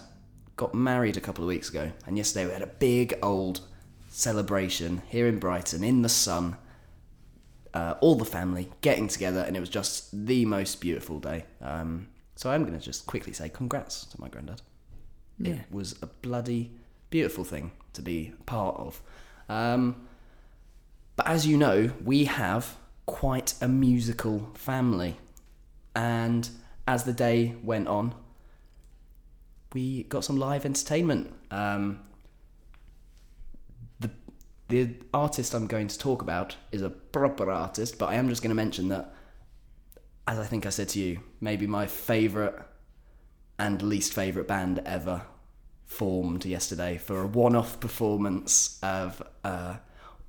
got 0.56 0.74
married 0.74 1.16
a 1.16 1.20
couple 1.20 1.44
of 1.44 1.48
weeks 1.48 1.68
ago, 1.68 1.90
and 2.06 2.16
yesterday 2.16 2.46
we 2.46 2.52
had 2.52 2.62
a 2.62 2.66
big 2.66 3.14
old 3.22 3.60
celebration 4.08 5.02
here 5.08 5.26
in 5.26 5.38
Brighton 5.38 5.82
in 5.82 6.02
the 6.02 6.08
sun. 6.08 6.56
Uh, 7.74 7.94
all 8.00 8.14
the 8.14 8.24
family 8.24 8.70
getting 8.82 9.08
together, 9.08 9.40
and 9.40 9.56
it 9.56 9.60
was 9.60 9.70
just 9.70 10.26
the 10.26 10.44
most 10.44 10.80
beautiful 10.80 11.18
day. 11.18 11.44
Um, 11.62 12.08
so 12.42 12.50
I'm 12.50 12.64
going 12.64 12.76
to 12.76 12.84
just 12.84 13.06
quickly 13.06 13.32
say 13.32 13.48
congrats 13.48 14.04
to 14.06 14.20
my 14.20 14.26
granddad. 14.26 14.62
Yeah. 15.38 15.52
It 15.52 15.66
was 15.70 15.94
a 16.02 16.06
bloody 16.06 16.72
beautiful 17.08 17.44
thing 17.44 17.70
to 17.92 18.02
be 18.02 18.32
part 18.46 18.76
of. 18.78 19.00
Um, 19.48 20.08
but 21.14 21.28
as 21.28 21.46
you 21.46 21.56
know, 21.56 21.92
we 22.04 22.24
have 22.24 22.76
quite 23.06 23.54
a 23.60 23.68
musical 23.68 24.50
family. 24.54 25.18
And 25.94 26.50
as 26.88 27.04
the 27.04 27.12
day 27.12 27.54
went 27.62 27.86
on, 27.86 28.12
we 29.72 30.02
got 30.02 30.24
some 30.24 30.36
live 30.36 30.66
entertainment. 30.66 31.32
Um, 31.52 32.00
the 34.00 34.10
the 34.66 34.96
artist 35.14 35.54
I'm 35.54 35.68
going 35.68 35.86
to 35.86 35.96
talk 35.96 36.22
about 36.22 36.56
is 36.72 36.82
a 36.82 36.90
proper 36.90 37.52
artist, 37.52 37.98
but 37.98 38.06
I 38.06 38.14
am 38.14 38.28
just 38.28 38.42
going 38.42 38.50
to 38.50 38.56
mention 38.56 38.88
that, 38.88 39.14
as 40.26 40.38
I 40.38 40.44
think 40.44 40.66
I 40.66 40.70
said 40.70 40.88
to 40.90 41.00
you, 41.00 41.20
maybe 41.40 41.66
my 41.66 41.86
favourite 41.86 42.54
and 43.58 43.82
least 43.82 44.12
favourite 44.12 44.48
band 44.48 44.80
ever 44.84 45.22
formed 45.86 46.44
yesterday 46.44 46.96
for 46.96 47.22
a 47.22 47.26
one-off 47.26 47.80
performance 47.80 48.78
of 48.82 49.22
uh, 49.44 49.76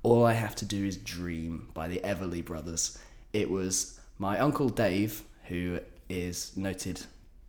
"All 0.02 0.24
I 0.24 0.32
Have 0.32 0.54
to 0.56 0.64
Do 0.64 0.84
Is 0.84 0.96
Dream" 0.96 1.68
by 1.74 1.88
the 1.88 2.00
Everly 2.00 2.44
Brothers. 2.44 2.98
It 3.32 3.50
was 3.50 3.98
my 4.18 4.38
uncle 4.38 4.68
Dave, 4.68 5.22
who 5.44 5.80
is 6.08 6.56
noted 6.56 7.02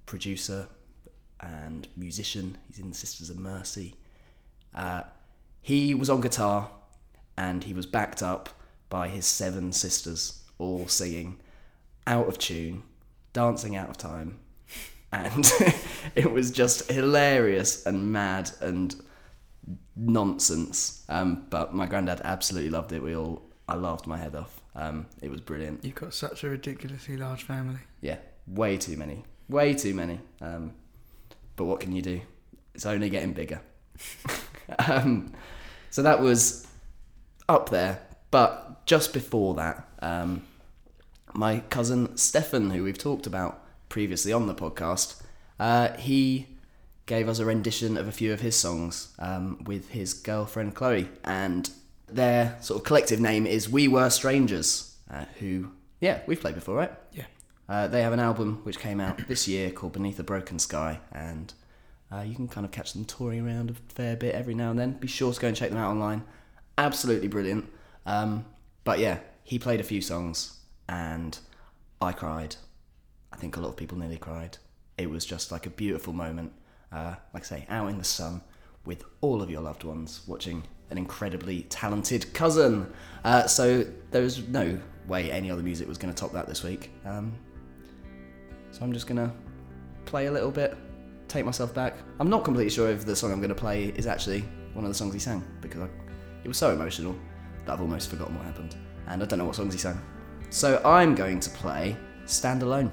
producer 0.05 0.67
and 1.39 1.87
musician. 1.97 2.57
He's 2.67 2.79
in 2.79 2.89
the 2.89 2.95
Sisters 2.95 3.29
of 3.29 3.37
Mercy. 3.37 3.95
Uh, 4.73 5.03
he 5.61 5.93
was 5.93 6.09
on 6.09 6.21
guitar, 6.21 6.69
and 7.37 7.63
he 7.63 7.73
was 7.73 7.85
backed 7.85 8.21
up 8.21 8.49
by 8.89 9.09
his 9.09 9.25
seven 9.25 9.71
sisters, 9.71 10.43
all 10.57 10.87
singing 10.87 11.39
out 12.07 12.27
of 12.27 12.37
tune, 12.37 12.83
dancing 13.33 13.75
out 13.75 13.89
of 13.89 13.97
time, 13.97 14.39
and 15.11 15.51
it 16.15 16.31
was 16.31 16.51
just 16.51 16.91
hilarious 16.91 17.85
and 17.85 18.11
mad 18.11 18.51
and 18.61 18.95
nonsense. 19.95 21.03
Um, 21.09 21.47
but 21.49 21.73
my 21.73 21.85
granddad 21.85 22.21
absolutely 22.23 22.69
loved 22.69 22.91
it. 22.91 23.01
We 23.01 23.15
all, 23.15 23.41
I 23.67 23.75
laughed 23.75 24.07
my 24.07 24.17
head 24.17 24.35
off. 24.35 24.61
Um, 24.75 25.07
it 25.21 25.29
was 25.31 25.41
brilliant. 25.41 25.83
You've 25.83 25.95
got 25.95 26.13
such 26.13 26.43
a 26.43 26.49
ridiculously 26.49 27.17
large 27.17 27.43
family. 27.43 27.79
Yeah, 28.01 28.17
way 28.47 28.77
too 28.77 28.97
many, 28.97 29.23
way 29.47 29.73
too 29.73 29.93
many. 29.93 30.19
Um, 30.41 30.73
but 31.55 31.65
what 31.65 31.79
can 31.79 31.95
you 31.95 32.01
do? 32.01 32.21
It's 32.73 32.85
only 32.85 33.09
getting 33.09 33.31
bigger. 33.31 33.61
um, 34.79 35.31
so 35.89 36.03
that 36.03 36.19
was 36.19 36.67
up 37.47 37.69
there. 37.69 38.01
But 38.31 38.85
just 38.85 39.13
before 39.13 39.53
that, 39.53 39.87
um, 39.99 40.45
my 41.35 41.59
cousin 41.69 42.15
Stefan, 42.17 42.71
who 42.71 42.83
we've 42.83 42.97
talked 42.97 43.27
about 43.27 43.61
previously 43.89 44.31
on 44.31 44.47
the 44.47 44.55
podcast, 44.55 45.21
uh, 45.59 45.93
he 45.93 46.47
gave 47.05 47.27
us 47.27 47.39
a 47.39 47.45
rendition 47.45 47.97
of 47.97 48.07
a 48.07 48.11
few 48.11 48.33
of 48.33 48.41
his 48.41 48.55
songs 48.55 49.13
um, 49.19 49.63
with 49.65 49.89
his 49.89 50.13
girlfriend 50.13 50.75
Chloe, 50.75 51.09
and 51.23 51.69
their 52.07 52.57
sort 52.61 52.79
of 52.79 52.85
collective 52.85 53.19
name 53.19 53.45
is 53.45 53.69
We 53.69 53.87
Were 53.87 54.09
Strangers, 54.09 54.95
uh, 55.11 55.25
who, 55.39 55.71
yeah, 55.99 56.21
we've 56.25 56.39
played 56.39 56.55
before, 56.55 56.75
right? 56.75 56.91
Yeah. 57.11 57.25
Uh, 57.67 57.87
they 57.87 58.01
have 58.01 58.13
an 58.13 58.19
album 58.19 58.61
which 58.63 58.79
came 58.79 59.01
out 59.01 59.27
this 59.27 59.47
year 59.47 59.71
called 59.71 59.93
Beneath 59.93 60.19
a 60.19 60.23
Broken 60.23 60.57
Sky, 60.57 60.99
and 61.11 61.53
uh, 62.11 62.21
you 62.21 62.35
can 62.35 62.47
kind 62.47 62.65
of 62.65 62.71
catch 62.71 62.93
them 62.93 63.05
touring 63.05 63.45
around 63.45 63.71
a 63.71 63.73
fair 63.93 64.15
bit 64.15 64.35
every 64.35 64.53
now 64.53 64.71
and 64.71 64.79
then. 64.79 64.93
Be 64.93 65.07
sure 65.07 65.33
to 65.33 65.39
go 65.39 65.47
and 65.47 65.57
check 65.57 65.69
them 65.69 65.79
out 65.79 65.91
online. 65.91 66.23
Absolutely 66.77 67.27
brilliant. 67.27 67.69
Um, 68.05 68.45
but 68.83 68.99
yeah, 68.99 69.19
he 69.43 69.59
played 69.59 69.79
a 69.79 69.83
few 69.83 70.01
songs, 70.01 70.59
and 70.87 71.37
I 72.01 72.11
cried. 72.11 72.55
I 73.31 73.37
think 73.37 73.57
a 73.57 73.59
lot 73.59 73.69
of 73.69 73.77
people 73.77 73.97
nearly 73.97 74.17
cried. 74.17 74.57
It 74.97 75.09
was 75.09 75.25
just 75.25 75.51
like 75.51 75.65
a 75.65 75.69
beautiful 75.69 76.13
moment, 76.13 76.53
uh, 76.91 77.15
like 77.33 77.43
I 77.43 77.45
say, 77.45 77.65
out 77.69 77.89
in 77.89 77.97
the 77.97 78.03
sun 78.03 78.41
with 78.85 79.03
all 79.21 79.41
of 79.41 79.49
your 79.49 79.61
loved 79.61 79.83
ones 79.83 80.21
watching 80.27 80.63
an 80.89 80.97
incredibly 80.97 81.63
talented 81.63 82.33
cousin. 82.33 82.91
Uh, 83.23 83.47
so 83.47 83.85
there 84.11 84.21
was 84.21 84.47
no 84.47 84.79
way 85.07 85.31
any 85.31 85.51
other 85.51 85.63
music 85.63 85.87
was 85.87 85.97
going 85.97 86.13
to 86.13 86.19
top 86.19 86.31
that 86.33 86.47
this 86.47 86.63
week. 86.63 86.91
Um, 87.05 87.33
so 88.71 88.83
I'm 88.83 88.93
just 88.93 89.07
going 89.07 89.17
to 89.17 89.33
play 90.05 90.27
a 90.27 90.31
little 90.31 90.51
bit, 90.51 90.77
take 91.27 91.45
myself 91.45 91.73
back. 91.73 91.95
I'm 92.19 92.29
not 92.29 92.43
completely 92.43 92.71
sure 92.71 92.89
if 92.89 93.05
the 93.05 93.15
song 93.15 93.31
I'm 93.31 93.39
going 93.39 93.49
to 93.49 93.55
play 93.55 93.85
is 93.85 94.07
actually 94.07 94.41
one 94.73 94.85
of 94.85 94.89
the 94.89 94.95
songs 94.95 95.13
he 95.13 95.19
sang 95.19 95.43
because 95.61 95.81
I, 95.81 95.87
it 96.43 96.47
was 96.47 96.57
so 96.57 96.71
emotional 96.71 97.15
that 97.65 97.73
I've 97.73 97.81
almost 97.81 98.09
forgotten 98.09 98.35
what 98.35 98.45
happened. 98.45 98.75
And 99.07 99.21
I 99.21 99.25
don't 99.25 99.39
know 99.39 99.45
what 99.45 99.55
songs 99.55 99.73
he 99.73 99.79
sang. 99.79 99.99
So 100.49 100.81
I'm 100.85 101.15
going 101.15 101.39
to 101.39 101.49
play 101.49 101.97
Stand 102.25 102.63
Alone 102.63 102.91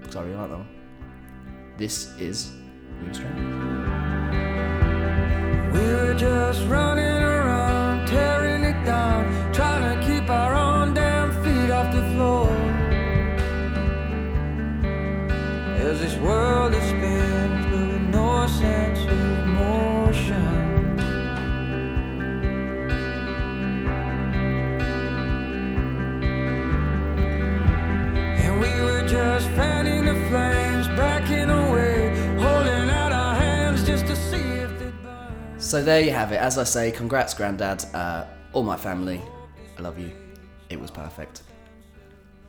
because 0.00 0.16
I 0.16 0.22
really 0.22 0.36
like 0.36 0.50
that 0.50 0.58
one. 0.58 0.68
This 1.76 2.16
is 2.18 2.52
Were 3.02 3.10
We 5.72 5.80
were 5.80 6.14
just 6.14 6.66
running 6.68 7.04
around, 7.04 8.06
tearing 8.06 8.64
it 8.64 8.84
down, 8.84 9.52
trying 9.52 9.98
to 9.98 10.06
keep 10.06 10.30
our 10.30 10.54
own 10.54 10.94
damn 10.94 11.30
feet 11.44 11.70
off 11.70 11.92
the 11.92 12.02
floor. 12.14 12.48
As 15.78 16.00
this 16.00 16.16
world 16.16 16.72
is 16.74 16.92
no 18.10 18.46
sense 18.46 18.95
So 35.66 35.82
there 35.82 36.00
you 36.00 36.12
have 36.12 36.30
it. 36.30 36.36
As 36.36 36.58
I 36.58 36.62
say, 36.62 36.92
congrats, 36.92 37.34
Grandad. 37.34 37.84
Uh, 37.92 38.24
all 38.52 38.62
my 38.62 38.76
family, 38.76 39.20
I 39.76 39.82
love 39.82 39.98
you. 39.98 40.12
It 40.70 40.80
was 40.80 40.92
perfect. 40.92 41.42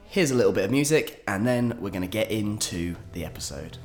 Here's 0.04 0.30
a 0.30 0.36
little 0.36 0.52
bit 0.52 0.66
of 0.66 0.70
music, 0.70 1.24
and 1.28 1.46
then 1.46 1.80
we're 1.82 1.90
going 1.90 2.04
to 2.04 2.08
get 2.08 2.30
into 2.30 2.96
the 3.14 3.26
episode. 3.26 3.80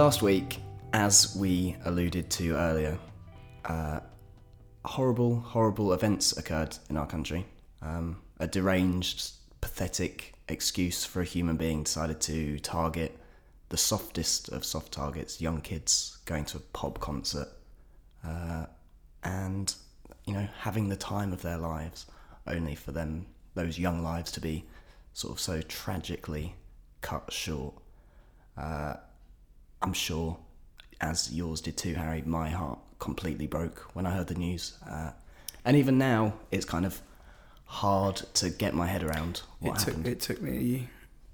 Last 0.00 0.22
week, 0.22 0.56
as 0.94 1.36
we 1.36 1.76
alluded 1.84 2.30
to 2.30 2.56
earlier, 2.56 2.98
uh, 3.66 4.00
horrible, 4.82 5.38
horrible 5.40 5.92
events 5.92 6.34
occurred 6.38 6.74
in 6.88 6.96
our 6.96 7.06
country. 7.06 7.44
Um, 7.82 8.16
a 8.38 8.46
deranged, 8.46 9.32
pathetic 9.60 10.32
excuse 10.48 11.04
for 11.04 11.20
a 11.20 11.24
human 11.26 11.58
being 11.58 11.82
decided 11.82 12.18
to 12.22 12.58
target 12.60 13.14
the 13.68 13.76
softest 13.76 14.48
of 14.48 14.64
soft 14.64 14.90
targets, 14.90 15.38
young 15.38 15.60
kids 15.60 16.16
going 16.24 16.46
to 16.46 16.56
a 16.56 16.60
pop 16.72 16.98
concert, 17.00 17.48
uh, 18.26 18.64
and 19.22 19.74
you 20.24 20.32
know 20.32 20.48
having 20.60 20.88
the 20.88 20.96
time 20.96 21.30
of 21.30 21.42
their 21.42 21.58
lives, 21.58 22.06
only 22.46 22.74
for 22.74 22.92
them 22.92 23.26
those 23.54 23.78
young 23.78 24.02
lives 24.02 24.32
to 24.32 24.40
be 24.40 24.64
sort 25.12 25.34
of 25.34 25.40
so 25.40 25.60
tragically 25.60 26.54
cut 27.02 27.30
short. 27.30 27.74
Uh, 28.56 28.94
I'm 29.82 29.92
sure, 29.92 30.38
as 31.00 31.32
yours 31.32 31.60
did 31.60 31.76
too, 31.76 31.94
Harry, 31.94 32.22
my 32.26 32.50
heart 32.50 32.78
completely 32.98 33.46
broke 33.46 33.90
when 33.94 34.06
I 34.06 34.12
heard 34.12 34.26
the 34.26 34.34
news. 34.34 34.74
Uh, 34.88 35.10
and 35.64 35.76
even 35.76 35.98
now, 35.98 36.34
it's 36.50 36.64
kind 36.64 36.84
of 36.84 37.00
hard 37.64 38.16
to 38.34 38.50
get 38.50 38.74
my 38.74 38.86
head 38.86 39.02
around 39.02 39.42
what 39.60 39.76
it 39.76 39.78
took 39.78 39.88
happened. 39.88 40.06
it 40.06 40.20
took 40.20 40.42
me 40.42 40.88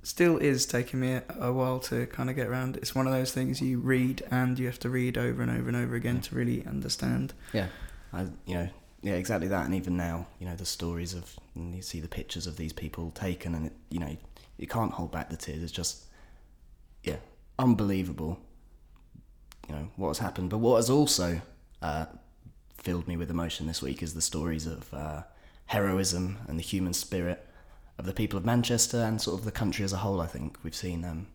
still 0.06 0.36
is 0.38 0.66
taking 0.66 1.00
me 1.00 1.14
a, 1.14 1.22
a 1.40 1.52
while 1.52 1.80
to 1.80 2.06
kind 2.06 2.30
of 2.30 2.36
get 2.36 2.46
around. 2.46 2.76
It's 2.76 2.94
one 2.94 3.06
of 3.06 3.12
those 3.12 3.32
things 3.32 3.60
you 3.60 3.80
read 3.80 4.22
and 4.30 4.56
you 4.58 4.66
have 4.66 4.78
to 4.80 4.88
read 4.88 5.18
over 5.18 5.42
and 5.42 5.50
over 5.50 5.66
and 5.66 5.76
over 5.76 5.96
again 5.96 6.20
to 6.20 6.34
really 6.34 6.64
understand. 6.64 7.34
Yeah, 7.52 7.66
I, 8.12 8.26
you 8.46 8.54
know, 8.54 8.68
yeah, 9.02 9.14
exactly 9.14 9.48
that. 9.48 9.66
And 9.66 9.74
even 9.74 9.96
now, 9.96 10.28
you 10.38 10.46
know, 10.46 10.54
the 10.54 10.64
stories 10.64 11.12
of 11.12 11.36
and 11.56 11.74
you 11.74 11.82
see 11.82 12.00
the 12.00 12.08
pictures 12.08 12.46
of 12.46 12.56
these 12.56 12.72
people 12.72 13.10
taken, 13.10 13.54
and 13.54 13.66
it, 13.66 13.72
you 13.90 13.98
know, 13.98 14.16
you 14.58 14.68
can't 14.68 14.92
hold 14.92 15.10
back 15.10 15.28
the 15.28 15.36
tears. 15.36 15.62
It's 15.62 15.72
just, 15.72 16.04
yeah, 17.02 17.16
unbelievable. 17.58 18.40
You 19.68 19.74
know 19.74 19.88
what 19.96 20.08
has 20.08 20.18
happened, 20.18 20.50
but 20.50 20.58
what 20.58 20.76
has 20.76 20.90
also 20.90 21.40
uh, 21.82 22.06
filled 22.78 23.08
me 23.08 23.16
with 23.16 23.30
emotion 23.30 23.66
this 23.66 23.82
week 23.82 24.02
is 24.02 24.14
the 24.14 24.22
stories 24.22 24.66
of 24.66 24.92
uh, 24.94 25.22
heroism 25.66 26.38
and 26.46 26.58
the 26.58 26.62
human 26.62 26.92
spirit 26.92 27.44
of 27.98 28.06
the 28.06 28.12
people 28.12 28.38
of 28.38 28.44
Manchester 28.44 28.98
and 28.98 29.20
sort 29.20 29.38
of 29.38 29.44
the 29.44 29.52
country 29.52 29.84
as 29.84 29.92
a 29.92 29.98
whole. 29.98 30.20
I 30.20 30.26
think 30.26 30.58
we've 30.62 30.74
seen 30.74 31.04
um, 31.04 31.26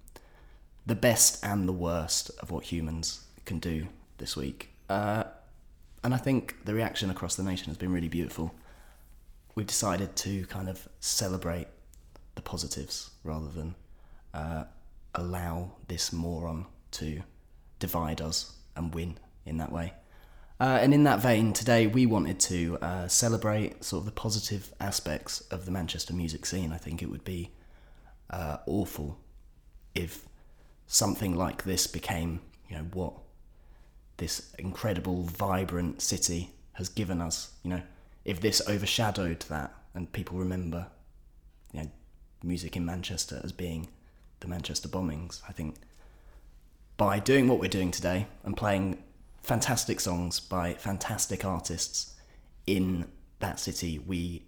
the 0.85 0.95
best 0.95 1.43
and 1.43 1.67
the 1.67 1.73
worst 1.73 2.31
of 2.39 2.51
what 2.51 2.65
humans 2.65 3.25
can 3.45 3.59
do 3.59 3.87
this 4.17 4.37
week. 4.37 4.69
Uh, 4.89 5.23
and 6.03 6.13
I 6.13 6.17
think 6.17 6.65
the 6.65 6.73
reaction 6.73 7.09
across 7.09 7.35
the 7.35 7.43
nation 7.43 7.67
has 7.67 7.77
been 7.77 7.91
really 7.91 8.07
beautiful. 8.07 8.53
We've 9.55 9.67
decided 9.67 10.15
to 10.17 10.45
kind 10.45 10.69
of 10.69 10.87
celebrate 10.99 11.67
the 12.35 12.41
positives 12.41 13.11
rather 13.23 13.49
than 13.49 13.75
uh, 14.33 14.63
allow 15.15 15.73
this 15.87 16.13
moron 16.13 16.65
to 16.91 17.21
divide 17.79 18.21
us 18.21 18.55
and 18.75 18.93
win 18.93 19.17
in 19.45 19.57
that 19.57 19.71
way. 19.71 19.93
Uh, 20.59 20.77
and 20.79 20.93
in 20.93 21.03
that 21.05 21.19
vein, 21.19 21.53
today 21.53 21.87
we 21.87 22.05
wanted 22.05 22.39
to 22.39 22.77
uh, 22.81 23.07
celebrate 23.07 23.83
sort 23.83 24.01
of 24.01 24.05
the 24.05 24.11
positive 24.11 24.71
aspects 24.79 25.41
of 25.49 25.65
the 25.65 25.71
Manchester 25.71 26.13
music 26.13 26.45
scene. 26.45 26.71
I 26.71 26.77
think 26.77 27.01
it 27.01 27.09
would 27.09 27.23
be 27.23 27.49
uh, 28.29 28.57
awful 28.67 29.19
if 29.95 30.27
something 30.85 31.35
like 31.35 31.63
this 31.63 31.87
became, 31.87 32.41
you 32.69 32.77
know, 32.77 32.85
what 32.93 33.13
this 34.17 34.53
incredible, 34.59 35.23
vibrant 35.23 35.99
city 36.01 36.51
has 36.73 36.89
given 36.89 37.21
us. 37.21 37.53
You 37.63 37.71
know, 37.71 37.81
if 38.23 38.39
this 38.39 38.61
overshadowed 38.69 39.39
that 39.49 39.73
and 39.95 40.11
people 40.11 40.37
remember, 40.37 40.87
you 41.73 41.81
know, 41.81 41.91
music 42.43 42.75
in 42.75 42.85
Manchester 42.85 43.41
as 43.43 43.51
being 43.51 43.89
the 44.41 44.47
Manchester 44.47 44.89
bombings, 44.89 45.41
I 45.47 45.53
think 45.53 45.75
by 46.97 47.19
doing 47.19 47.47
what 47.47 47.59
we're 47.59 47.69
doing 47.69 47.89
today 47.89 48.27
and 48.43 48.55
playing 48.55 49.01
fantastic 49.41 49.99
songs 49.99 50.39
by 50.39 50.73
fantastic 50.73 51.45
artists 51.45 52.15
in 52.67 53.05
that 53.39 53.59
city, 53.59 53.97
we 53.99 54.43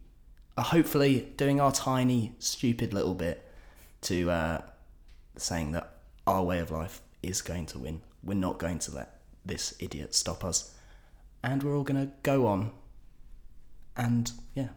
are 0.58 0.64
hopefully 0.64 1.32
doing 1.38 1.60
our 1.60 1.72
tiny, 1.72 2.34
stupid 2.40 2.94
little 2.94 3.16
bit 3.16 3.50
to 4.02 4.30
uh, 4.30 4.62
saying 5.38 5.72
that 5.72 5.98
our 6.28 6.44
way 6.44 6.60
of 6.60 6.70
life 6.70 7.02
is 7.22 7.42
going 7.42 7.66
to 7.68 7.80
win. 7.80 8.02
We're 8.24 8.36
not 8.36 8.60
going 8.60 8.80
to 8.80 8.96
let 8.96 9.22
this 9.46 9.74
idiot 9.80 10.14
stop 10.14 10.44
us. 10.44 10.76
And 11.44 11.62
we're 11.64 11.76
all 11.76 11.84
going 11.84 12.06
to 12.06 12.14
go 12.22 12.48
on. 12.48 12.72
And 13.98 14.32
yeah, 14.54 14.70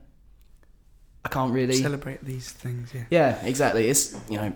I 1.25 1.29
can't 1.29 1.53
really. 1.53 1.75
Celebrate 1.75 2.25
these 2.25 2.51
things, 2.51 2.93
yeah. 2.95 3.05
Yeah, 3.11 3.45
exactly. 3.45 3.89
It's 3.89 4.19
you 4.29 4.37
know, 4.37 4.53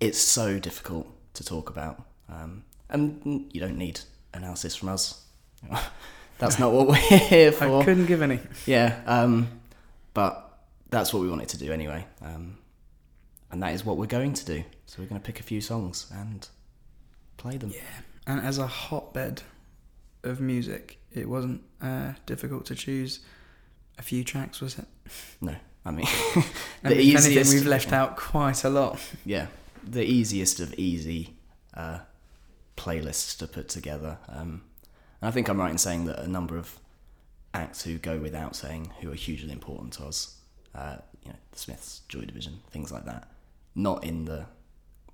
it's 0.00 0.18
so 0.18 0.58
difficult 0.58 1.06
to 1.34 1.44
talk 1.44 1.70
about, 1.70 2.02
um, 2.28 2.64
and 2.90 3.48
you 3.52 3.60
don't 3.60 3.78
need 3.78 4.00
analysis 4.34 4.76
from 4.76 4.88
us. 4.90 5.24
That's 6.38 6.58
not 6.58 6.72
what 6.72 6.86
we're 6.86 6.94
here 6.96 7.50
for. 7.58 7.80
I 7.80 7.84
couldn't 7.84 8.06
give 8.06 8.20
any. 8.22 8.40
Yeah, 8.66 9.00
um, 9.06 9.48
but 10.12 10.42
that's 10.90 11.12
what 11.14 11.22
we 11.22 11.30
wanted 11.30 11.48
to 11.48 11.58
do 11.58 11.72
anyway, 11.72 12.04
um, 12.22 12.58
and 13.50 13.62
that 13.62 13.72
is 13.74 13.84
what 13.86 13.96
we're 13.96 14.06
going 14.06 14.34
to 14.34 14.44
do. 14.44 14.62
So 14.84 15.00
we're 15.02 15.08
going 15.08 15.20
to 15.20 15.24
pick 15.24 15.40
a 15.40 15.42
few 15.42 15.60
songs 15.62 16.06
and 16.14 16.46
play 17.38 17.56
them. 17.56 17.70
Yeah. 17.70 17.80
And 18.26 18.40
as 18.40 18.58
a 18.58 18.66
hotbed 18.66 19.42
of 20.24 20.40
music, 20.40 20.98
it 21.12 21.28
wasn't 21.28 21.62
uh, 21.80 22.12
difficult 22.26 22.66
to 22.66 22.74
choose 22.74 23.20
a 23.98 24.02
few 24.02 24.22
tracks, 24.22 24.60
was 24.60 24.78
it? 24.78 24.84
No, 25.40 25.54
I 25.86 25.90
mean 25.90 26.06
And 26.34 26.44
the 26.92 26.96
anything, 26.96 27.32
easiest. 27.32 27.54
we've 27.54 27.66
left 27.66 27.92
out 27.94 28.16
quite 28.16 28.62
a 28.64 28.68
lot. 28.68 28.98
yeah, 29.24 29.46
the 29.86 30.04
easiest 30.04 30.60
of 30.60 30.74
easy 30.74 31.36
uh, 31.74 32.00
playlists 32.76 33.36
to 33.38 33.46
put 33.46 33.68
together. 33.68 34.18
Um, 34.28 34.62
and 35.20 35.28
I 35.28 35.30
think 35.30 35.48
I'm 35.48 35.58
right 35.58 35.70
in 35.70 35.78
saying 35.78 36.06
that 36.06 36.18
a 36.18 36.28
number 36.28 36.56
of 36.56 36.78
acts 37.54 37.82
who 37.84 37.98
go 37.98 38.18
without 38.18 38.54
saying 38.56 38.92
who 39.00 39.10
are 39.10 39.14
hugely 39.14 39.52
important 39.52 39.94
to 39.94 40.04
us, 40.04 40.36
uh, 40.74 40.96
you 41.22 41.30
know, 41.30 41.36
the 41.52 41.58
Smiths, 41.58 42.02
Joy 42.08 42.22
Division, 42.22 42.60
things 42.70 42.92
like 42.92 43.04
that, 43.06 43.30
not 43.74 44.04
in 44.04 44.24
the, 44.24 44.46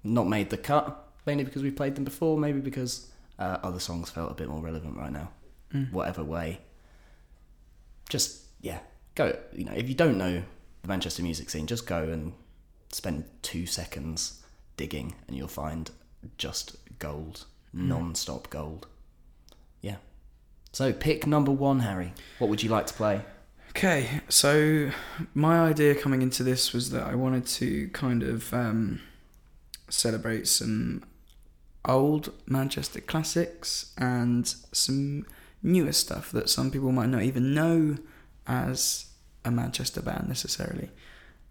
not 0.03 0.27
made 0.27 0.51
the 0.51 0.57
cut. 0.57 1.09
Mainly 1.25 1.45
because 1.45 1.63
we 1.63 1.71
played 1.71 1.95
them 1.95 2.03
before, 2.03 2.37
maybe 2.37 2.59
because 2.59 3.09
uh, 3.39 3.59
other 3.63 3.79
songs 3.79 4.11
felt 4.11 4.33
a 4.33 4.35
bit 4.35 4.49
more 4.49 4.61
relevant 4.61 4.97
right 4.97 5.13
now. 5.13 5.31
Mm. 5.73 5.93
Whatever 5.93 6.25
way, 6.25 6.59
just 8.09 8.43
yeah, 8.61 8.81
go. 9.15 9.39
You 9.53 9.65
know, 9.65 9.73
if 9.73 9.89
you 9.89 9.95
don't 9.95 10.19
know 10.19 10.43
the 10.83 10.89
Manchester 10.89 11.23
music 11.23 11.49
scene, 11.49 11.69
just 11.69 11.87
go 11.87 12.03
and 12.03 12.33
spend 12.91 13.25
two 13.43 13.67
seconds 13.67 14.42
digging, 14.83 15.15
and 15.29 15.37
you'll 15.37 15.47
find 15.47 15.93
just 16.39 16.77
gold, 16.99 17.45
non-stop 17.73 18.51
gold. 18.51 18.89
Yeah. 19.81 19.99
So 20.73 20.93
pick 20.93 21.25
number 21.25 21.53
one, 21.53 21.81
Harry. 21.81 22.15
What 22.41 22.51
would 22.51 22.65
you 22.65 22.69
like 22.69 22.87
to 22.89 22.95
play? 22.95 23.21
Okay, 23.71 24.21
so 24.29 24.91
my 25.35 25.61
idea 25.61 25.95
coming 25.95 26.21
into 26.21 26.43
this 26.43 26.73
was 26.73 26.91
that 26.91 27.05
I 27.05 27.15
wanted 27.15 27.47
to 27.59 27.91
kind 27.91 28.25
of 28.25 28.53
um, 28.53 29.01
celebrate 29.89 30.49
some 30.49 31.05
old 31.85 32.33
Manchester 32.47 33.01
classics 33.01 33.95
and 33.97 34.53
some 34.73 35.27
newer 35.63 35.93
stuff 35.93 36.33
that 36.33 36.51
some 36.51 36.73
people 36.73 36.91
might 36.91 37.09
not 37.09 37.23
even 37.23 37.55
know 37.55 37.99
as 38.49 39.07
a 39.45 39.53
Manchester 39.53 40.03
band 40.03 40.27
necessarily. 40.27 40.91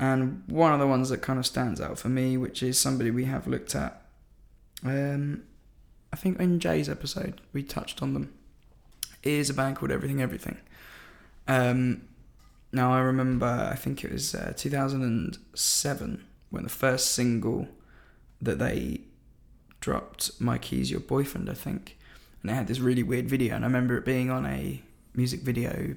And 0.02 0.42
one 0.48 0.74
of 0.74 0.80
the 0.80 0.88
ones 0.88 1.10
that 1.10 1.22
kind 1.22 1.38
of 1.38 1.46
stands 1.46 1.80
out 1.80 2.00
for 2.00 2.10
me, 2.10 2.36
which 2.36 2.64
is 2.64 2.80
somebody 2.80 3.12
we 3.12 3.26
have 3.26 3.46
looked 3.46 3.76
at, 3.76 4.02
um, 4.84 5.44
I 6.12 6.16
think 6.16 6.40
in 6.40 6.60
Jay's 6.60 6.90
episode 6.90 7.40
we 7.54 7.62
touched 7.62 8.02
on 8.02 8.16
them, 8.16 8.34
is 9.22 9.52
a 9.52 9.54
band 9.54 9.76
called 9.76 9.92
Everything 9.92 10.20
Everything. 10.20 10.58
Um, 11.48 12.02
now 12.72 12.92
I 12.92 13.00
remember, 13.02 13.46
I 13.46 13.76
think 13.76 14.04
it 14.04 14.12
was 14.12 14.34
uh, 14.34 14.54
2007 14.58 16.26
when 16.50 16.64
the 16.64 16.70
first 16.70 17.12
single 17.12 17.68
that 18.42 18.58
they 18.58 19.02
dropped, 19.82 20.42
"My 20.42 20.58
Key's 20.58 20.90
Your 20.90 21.00
Boyfriend," 21.00 21.48
I 21.48 21.54
think, 21.54 22.00
and 22.42 22.50
it 22.50 22.56
had 22.56 22.68
this 22.68 22.80
really 22.80 23.04
weird 23.04 23.30
video, 23.30 23.56
and 23.56 23.64
I 23.64 23.68
remember 23.68 23.98
it 23.98 24.06
being 24.06 24.32
on 24.32 24.48
a 24.48 24.82
music 25.14 25.42
video. 25.42 25.96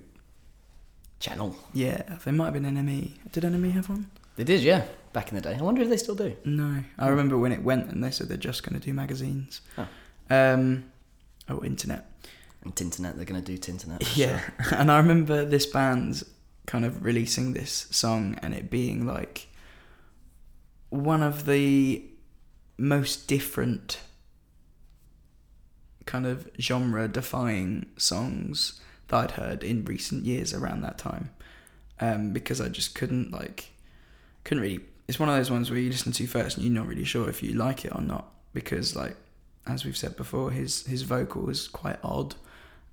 Channel. 1.25 1.57
Yeah, 1.73 2.03
they 2.23 2.33
might 2.33 2.53
have 2.53 2.53
been 2.53 2.65
NME. 2.65 3.13
Did 3.33 3.45
NME 3.45 3.73
have 3.73 3.89
one? 3.89 4.11
They 4.37 4.45
did, 4.45 4.61
yeah. 4.61 4.85
Back 5.15 5.31
in 5.31 5.37
the 5.37 5.41
day. 5.41 5.57
I 5.59 5.63
wonder 5.63 5.81
if 5.81 5.89
they 5.89 5.97
still 5.97 6.15
do. 6.15 6.37
No, 6.45 6.85
I 6.99 7.09
remember 7.09 7.39
when 7.39 7.51
it 7.51 7.63
went, 7.63 7.91
and 7.91 8.05
they 8.05 8.11
said 8.11 8.29
they're 8.29 8.37
just 8.37 8.63
going 8.63 8.79
to 8.79 8.87
do 8.87 8.93
magazines. 8.93 9.63
Oh. 9.79 9.89
Um, 10.29 10.85
oh, 11.49 11.65
internet. 11.65 12.11
And 12.63 12.77
Tinternet, 12.77 13.17
they're 13.17 13.25
going 13.25 13.43
to 13.43 13.57
do 13.57 13.57
Tinternet. 13.57 14.03
Yeah, 14.17 14.39
and 14.73 14.93
I 14.93 14.99
remember 14.99 15.47
this 15.47 15.65
band 15.65 16.25
kind 16.67 16.85
of 16.85 17.03
releasing 17.03 17.55
this 17.55 17.87
song 17.91 18.39
and 18.43 18.53
it 18.53 18.69
being 18.69 19.07
like 19.07 19.49
one 20.91 21.23
of 21.23 21.47
the 21.47 22.05
most 22.77 23.29
different 23.29 23.99
kind 26.05 26.27
of 26.27 26.51
genre 26.61 27.09
defying 27.09 27.87
songs 27.97 28.79
that 29.09 29.17
I'd 29.17 29.31
heard 29.33 29.65
in 29.65 29.85
recent 29.85 30.25
years 30.25 30.55
around 30.55 30.83
that 30.83 30.99
time. 30.99 31.31
Um, 32.01 32.33
because 32.33 32.61
I 32.61 32.69
just 32.69 32.95
couldn't 32.95 33.31
like 33.31 33.71
couldn't 34.43 34.63
really 34.63 34.81
it's 35.07 35.19
one 35.19 35.29
of 35.29 35.37
those 35.37 35.51
ones 35.51 35.71
where 35.71 35.79
you 35.79 35.91
listen 35.91 36.13
to 36.13 36.27
first 36.27 36.57
and 36.57 36.65
you're 36.65 36.75
not 36.75 36.87
really 36.87 37.05
sure 37.05 37.29
if 37.29 37.43
you 37.43 37.53
like 37.53 37.85
it 37.85 37.95
or 37.95 38.01
not 38.01 38.33
because 38.53 38.97
like 38.97 39.17
as 39.67 39.85
we've 39.85 39.97
said 39.97 40.17
before 40.17 40.51
his 40.51 40.87
his 40.87 41.03
vocal 41.03 41.49
is 41.51 41.69
quite 41.69 41.99
odd 42.03 42.35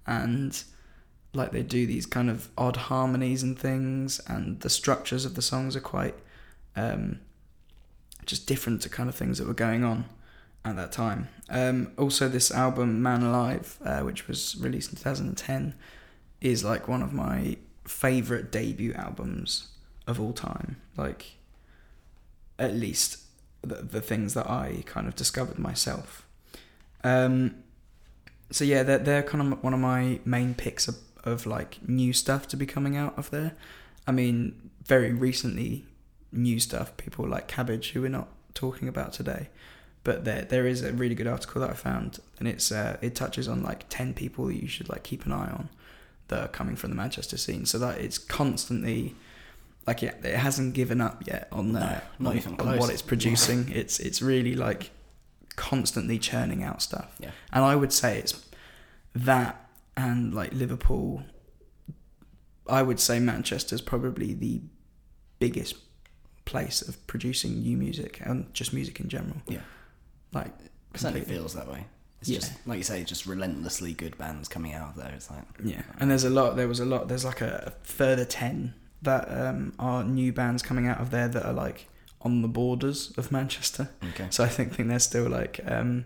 and 0.06 0.64
like 1.34 1.52
they 1.52 1.64
do 1.64 1.86
these 1.86 2.06
kind 2.06 2.30
of 2.30 2.50
odd 2.58 2.76
harmonies 2.76 3.44
and 3.44 3.58
things 3.58 4.20
and 4.28 4.60
the 4.62 4.70
structures 4.70 5.26
of 5.26 5.36
the 5.36 5.42
songs 5.42 5.76
are 5.76 5.82
quite 5.82 6.16
um, 6.76 7.20
just 8.26 8.48
different 8.48 8.82
to 8.82 8.90
kind 8.90 9.08
of 9.08 9.16
things 9.16 9.38
that 9.38 9.48
were 9.48 9.54
going 9.54 9.84
on 9.84 10.06
at 10.66 10.76
that 10.76 10.92
time 10.92 11.30
um, 11.50 11.92
also 11.98 12.28
this 12.28 12.52
album 12.52 13.02
man 13.02 13.24
alive 13.24 13.78
uh, 13.86 14.02
which 14.02 14.28
was 14.28 14.58
released 14.60 14.92
in 14.92 14.98
2010 14.98 15.74
is 16.42 16.64
like 16.64 16.88
one 16.88 17.02
of 17.02 17.14
my 17.14 17.56
favorite 17.86 18.52
debut 18.52 18.94
albums 18.94 19.70
of 20.08 20.20
all 20.20 20.34
time 20.34 20.78
like 20.98 21.38
at 22.60 22.74
least 22.74 23.20
the, 23.62 23.76
the 23.76 24.02
things 24.02 24.34
that 24.34 24.50
i 24.50 24.84
kind 24.86 25.08
of 25.08 25.16
discovered 25.16 25.58
myself 25.60 26.26
um, 27.04 27.56
so 28.52 28.66
yeah, 28.66 28.84
they're 28.84 29.00
they're 29.00 29.24
kind 29.24 29.54
of 29.54 29.64
one 29.64 29.74
of 29.74 29.80
my 29.80 30.20
main 30.26 30.54
picks 30.54 30.88
of, 30.88 30.98
of 31.24 31.46
like 31.46 31.80
new 31.88 32.14
stuff 32.14 32.48
to 32.50 32.58
be 32.58 32.66
coming 32.66 32.98
out 32.98 33.18
of 33.18 33.32
there. 33.32 33.54
I 34.08 34.12
mean, 34.12 34.72
very 34.86 35.14
recently, 35.14 35.86
new 36.32 36.60
stuff. 36.60 36.96
People 36.98 37.28
like 37.28 37.48
Cabbage, 37.48 37.92
who 37.92 38.02
we're 38.02 38.10
not 38.10 38.28
talking 38.54 38.88
about 38.88 39.14
today, 39.14 39.50
but 40.04 40.26
there 40.26 40.44
there 40.44 40.68
is 40.68 40.84
a 40.84 40.92
really 40.92 41.16
good 41.16 41.28
article 41.28 41.62
that 41.62 41.70
I 41.70 41.74
found, 41.74 42.20
and 42.40 42.48
it's 42.48 42.72
uh, 42.72 42.98
it 43.02 43.16
touches 43.16 43.48
on 43.48 43.64
like 43.64 43.86
ten 43.90 44.14
people 44.14 44.46
that 44.48 44.62
you 44.62 44.68
should 44.68 44.90
like 44.90 45.04
keep 45.04 45.26
an 45.26 45.32
eye 45.32 45.52
on 45.52 45.70
that 46.32 46.40
are 46.44 46.48
coming 46.48 46.76
from 46.76 46.90
the 46.90 46.96
Manchester 46.96 47.38
scene. 47.38 47.66
So 47.66 47.78
that 47.78 48.00
it's 48.00 48.18
constantly 48.18 49.16
like 49.86 50.02
it, 50.02 50.16
it 50.24 50.36
hasn't 50.36 50.74
given 50.74 51.00
up 51.00 51.28
yet 51.28 51.48
on 51.52 51.74
the 51.74 51.80
No, 51.80 52.02
not 52.20 52.30
on, 52.32 52.38
even 52.38 52.60
on 52.60 52.78
what 52.80 52.90
it's 52.90 53.02
producing. 53.04 53.70
It's 53.72 54.00
it's 54.00 54.22
really 54.22 54.56
like 54.56 54.90
constantly 55.56 56.18
churning 56.18 56.64
out 56.64 56.82
stuff. 56.82 57.16
Yeah. 57.20 57.32
And 57.52 57.64
I 57.64 57.76
would 57.76 57.94
say 57.94 58.18
it's 58.18 58.44
that 59.14 59.70
and 59.96 60.34
like 60.34 60.54
Liverpool. 60.54 61.24
I 62.68 62.82
would 62.82 63.00
say 63.00 63.20
Manchester's 63.20 63.82
probably 63.82 64.34
the 64.34 64.62
biggest 65.40 65.76
place 66.46 66.82
of 66.82 67.06
producing 67.08 67.60
new 67.62 67.76
music 67.76 68.22
and 68.24 68.52
just 68.54 68.74
music 68.74 69.00
in 69.00 69.10
general. 69.10 69.42
Yeah. 69.48 69.60
Like 70.32 70.54
It 70.94 71.00
certainly 71.02 71.26
feels 71.26 71.54
that 71.54 71.68
way. 71.68 71.86
It's 72.22 72.30
Yeah. 72.30 72.40
just 72.40 72.54
like 72.68 72.78
you 72.78 72.84
say, 72.84 73.04
just 73.04 73.26
relentlessly 73.26 73.94
good 73.94 74.18
bands 74.18 74.48
coming 74.48 74.74
out 74.74 74.90
of 74.92 74.96
there. 74.96 75.12
It's 75.16 75.30
like 75.30 75.44
Yeah, 75.64 75.82
and 76.00 76.10
there's 76.10 76.24
a 76.24 76.30
lot. 76.30 76.56
There 76.56 76.68
was 76.68 76.80
a 76.80 76.86
lot. 76.86 77.08
There's 77.08 77.26
like 77.26 77.42
a 77.42 77.74
further 77.84 78.26
ten 78.26 78.74
that 79.02 79.28
um, 79.30 79.74
are 79.80 80.04
new 80.04 80.32
bands 80.32 80.62
coming 80.62 80.88
out 80.88 81.00
of 81.02 81.10
there 81.10 81.28
that 81.28 81.44
are 81.46 81.54
like 81.54 81.88
on 82.22 82.44
the 82.44 82.48
borders 82.48 83.12
of 83.18 83.32
Manchester. 83.32 83.90
okay, 84.10 84.28
So 84.30 84.44
I 84.44 84.48
think 84.48 84.76
think 84.76 84.90
they're 84.90 85.00
still 85.00 85.28
like 85.28 85.60
um, 85.66 86.06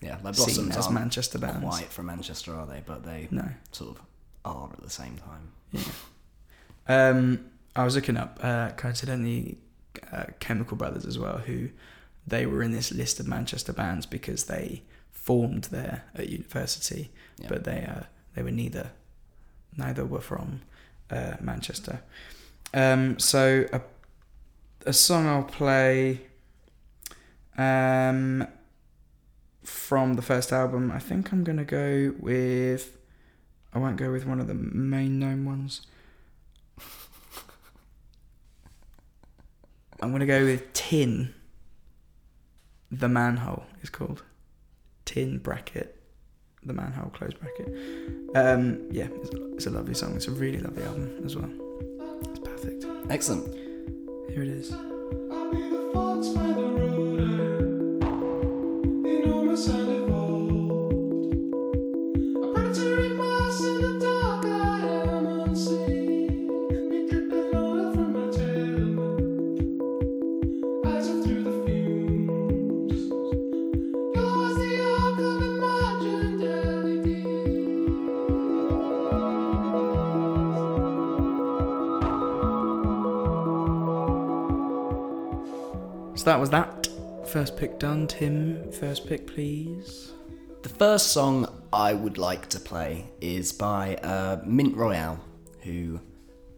yeah, 0.00 0.18
like 0.22 0.36
seen 0.36 0.44
Blossoms 0.68 0.76
as 0.76 0.90
Manchester 0.90 1.38
bands. 1.38 1.64
quite 1.64 1.86
from 1.92 2.06
Manchester, 2.06 2.54
are 2.54 2.66
they? 2.66 2.82
But 2.86 3.04
they 3.04 3.26
No. 3.32 3.48
sort 3.72 3.96
of 3.96 4.02
are 4.44 4.70
at 4.72 4.80
the 4.82 4.90
same 4.90 5.16
time. 5.16 5.82
Um, 6.88 7.46
I 7.74 7.84
was 7.84 7.94
looking 7.96 8.16
up 8.16 8.38
uh, 8.42 8.70
coincidentally 8.76 9.58
uh, 10.12 10.26
Chemical 10.40 10.76
Brothers 10.76 11.04
as 11.04 11.18
well, 11.18 11.38
who 11.38 11.70
they 12.26 12.46
were 12.46 12.62
in 12.62 12.72
this 12.72 12.92
list 12.92 13.18
of 13.20 13.26
Manchester 13.26 13.72
bands 13.72 14.06
because 14.06 14.44
they 14.44 14.82
formed 15.26 15.64
there 15.64 16.04
at 16.14 16.28
university, 16.28 17.10
Yeah. 17.38 17.48
but 17.48 17.64
they 17.64 17.84
uh, 17.84 18.04
they 18.34 18.42
were 18.42 18.52
neither 18.52 18.90
neither 19.76 20.04
were 20.06 20.20
from 20.20 20.60
uh, 21.10 21.34
Manchester. 21.40 22.00
Um, 22.72 23.18
so 23.18 23.66
a 23.72 23.80
a 24.86 24.92
song 24.92 25.26
I'll 25.26 25.42
play 25.42 26.20
um, 27.58 28.46
from 29.64 30.14
the 30.14 30.22
first 30.22 30.52
album. 30.52 30.92
I 30.92 31.00
think 31.00 31.32
I'm 31.32 31.42
gonna 31.44 31.64
go 31.64 32.14
with. 32.20 32.96
I 33.74 33.78
won't 33.78 33.96
go 33.96 34.10
with 34.12 34.24
one 34.26 34.40
of 34.40 34.46
the 34.46 34.54
main 34.54 35.18
known 35.18 35.44
ones. 35.44 35.82
I'm 40.00 40.12
gonna 40.12 40.26
go 40.26 40.44
with 40.44 40.72
Tin. 40.72 41.34
The 42.90 43.08
manhole 43.08 43.64
is 43.82 43.90
called 43.90 44.22
Tin 45.06 45.38
bracket. 45.38 45.98
The 46.62 46.74
manhole 46.74 47.10
close 47.10 47.32
bracket. 47.32 47.68
Um, 48.34 48.86
yeah, 48.90 49.08
it's 49.22 49.34
a, 49.34 49.54
it's 49.54 49.66
a 49.66 49.70
lovely 49.70 49.94
song. 49.94 50.14
It's 50.16 50.26
a 50.26 50.32
really 50.32 50.58
lovely 50.58 50.82
album 50.82 51.22
as 51.24 51.36
well. 51.36 51.50
It's 52.28 52.40
perfect. 52.40 52.84
Excellent. 53.08 53.54
Here 54.28 54.42
it 54.42 54.48
is. 54.48 54.74
Done. 87.78 88.06
Tim, 88.06 88.70
first 88.72 89.06
pick, 89.06 89.26
please. 89.26 90.12
The 90.62 90.68
first 90.68 91.08
song 91.08 91.62
I 91.72 91.94
would 91.94 92.18
like 92.18 92.48
to 92.50 92.60
play 92.60 93.06
is 93.20 93.52
by 93.52 93.96
uh, 93.96 94.40
Mint 94.44 94.76
Royale, 94.76 95.20
who 95.62 96.00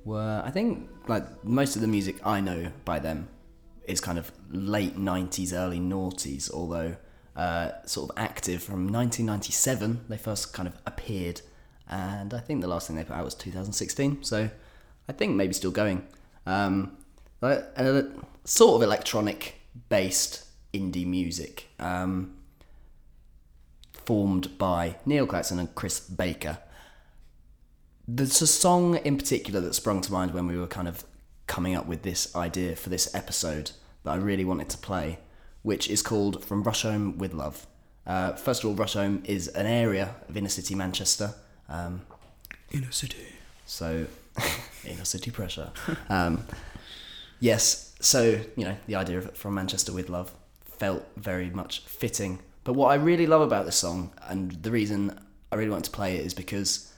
were, 0.04 0.42
I 0.44 0.50
think, 0.50 0.88
like 1.06 1.44
most 1.44 1.76
of 1.76 1.82
the 1.82 1.88
music 1.88 2.24
I 2.26 2.40
know 2.40 2.70
by 2.84 2.98
them 2.98 3.28
is 3.86 4.00
kind 4.00 4.18
of 4.18 4.30
late 4.50 4.96
90s, 4.96 5.52
early 5.52 5.80
noughties, 5.80 6.52
although 6.52 6.96
uh, 7.36 7.70
sort 7.84 8.10
of 8.10 8.18
active 8.18 8.62
from 8.62 8.86
1997. 8.88 10.04
They 10.08 10.18
first 10.18 10.52
kind 10.52 10.68
of 10.68 10.74
appeared, 10.86 11.40
and 11.88 12.32
I 12.32 12.40
think 12.40 12.60
the 12.60 12.68
last 12.68 12.86
thing 12.86 12.96
they 12.96 13.04
put 13.04 13.16
out 13.16 13.24
was 13.24 13.34
2016, 13.34 14.22
so 14.22 14.50
I 15.08 15.12
think 15.12 15.34
maybe 15.34 15.52
still 15.52 15.70
going. 15.70 16.06
Um, 16.46 16.96
uh, 17.42 18.02
sort 18.44 18.76
of 18.76 18.82
electronic 18.82 19.54
based 19.88 20.47
indie 20.72 21.06
music. 21.06 21.68
Um, 21.78 22.38
formed 24.08 24.56
by 24.56 24.96
Neil 25.04 25.26
Claxton 25.26 25.58
and 25.58 25.74
Chris 25.74 26.00
Baker. 26.00 26.56
There's 28.06 28.40
a 28.40 28.46
song 28.46 28.96
in 28.96 29.18
particular 29.18 29.60
that 29.60 29.74
sprung 29.74 30.00
to 30.00 30.10
mind 30.10 30.32
when 30.32 30.46
we 30.46 30.56
were 30.56 30.66
kind 30.66 30.88
of 30.88 31.04
coming 31.46 31.74
up 31.74 31.84
with 31.86 32.04
this 32.04 32.34
idea 32.34 32.74
for 32.74 32.88
this 32.88 33.14
episode 33.14 33.72
that 34.04 34.12
I 34.12 34.16
really 34.16 34.46
wanted 34.46 34.70
to 34.70 34.78
play, 34.78 35.18
which 35.60 35.90
is 35.90 36.00
called 36.00 36.42
From 36.42 36.64
Rusholme 36.64 37.18
with 37.18 37.34
Love. 37.34 37.66
Uh, 38.06 38.32
first 38.32 38.64
of 38.64 38.70
all, 38.70 38.76
Rusholme 38.76 39.22
is 39.26 39.48
an 39.48 39.66
area 39.66 40.14
of 40.26 40.38
inner 40.38 40.48
city 40.48 40.74
Manchester. 40.74 41.34
Um, 41.68 42.00
Inner 42.72 42.90
City. 42.90 43.26
so, 43.66 44.06
inner 44.86 45.04
city 45.04 45.30
pressure. 45.30 45.70
Um, 46.08 46.46
yes, 47.40 47.94
so, 48.00 48.40
you 48.56 48.64
know, 48.64 48.76
the 48.86 48.94
idea 48.94 49.18
of 49.18 49.26
it 49.26 49.36
from 49.36 49.52
Manchester 49.54 49.92
with 49.92 50.08
love 50.08 50.32
felt 50.78 51.06
very 51.16 51.50
much 51.50 51.80
fitting. 51.80 52.40
But 52.64 52.74
what 52.74 52.90
I 52.90 52.94
really 52.94 53.26
love 53.26 53.40
about 53.40 53.66
this 53.66 53.76
song, 53.76 54.12
and 54.28 54.52
the 54.62 54.70
reason 54.70 55.18
I 55.50 55.56
really 55.56 55.70
want 55.70 55.84
to 55.86 55.90
play 55.90 56.16
it, 56.16 56.26
is 56.26 56.34
because 56.34 56.92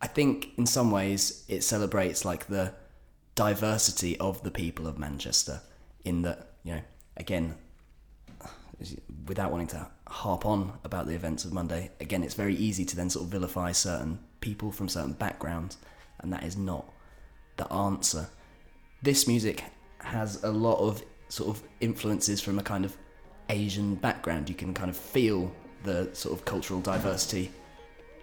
I 0.00 0.06
think 0.06 0.50
in 0.56 0.66
some 0.66 0.90
ways 0.90 1.44
it 1.48 1.62
celebrates 1.62 2.24
like 2.24 2.46
the 2.46 2.74
diversity 3.34 4.18
of 4.18 4.42
the 4.42 4.50
people 4.50 4.86
of 4.86 4.98
Manchester, 4.98 5.60
in 6.04 6.22
that, 6.22 6.54
you 6.64 6.74
know, 6.74 6.82
again, 7.16 7.54
without 9.26 9.50
wanting 9.52 9.66
to 9.68 9.86
harp 10.08 10.46
on 10.46 10.78
about 10.84 11.06
the 11.06 11.14
events 11.14 11.44
of 11.44 11.52
Monday, 11.52 11.90
again, 12.00 12.22
it's 12.22 12.34
very 12.34 12.54
easy 12.54 12.84
to 12.84 12.96
then 12.96 13.10
sort 13.10 13.26
of 13.26 13.30
vilify 13.30 13.72
certain 13.72 14.18
people 14.40 14.72
from 14.72 14.88
certain 14.88 15.12
backgrounds, 15.12 15.76
and 16.20 16.32
that 16.32 16.42
is 16.42 16.56
not 16.56 16.90
the 17.56 17.70
answer. 17.72 18.28
This 19.02 19.28
music 19.28 19.64
has 19.98 20.42
a 20.42 20.50
lot 20.50 20.78
of 20.78 21.02
sort 21.30 21.56
of 21.56 21.62
influences 21.80 22.40
from 22.40 22.58
a 22.58 22.62
kind 22.62 22.84
of 22.84 22.96
Asian 23.48 23.94
background. 23.94 24.48
You 24.48 24.54
can 24.54 24.74
kind 24.74 24.90
of 24.90 24.96
feel 24.96 25.50
the 25.84 26.10
sort 26.12 26.38
of 26.38 26.44
cultural 26.44 26.80
diversity 26.80 27.50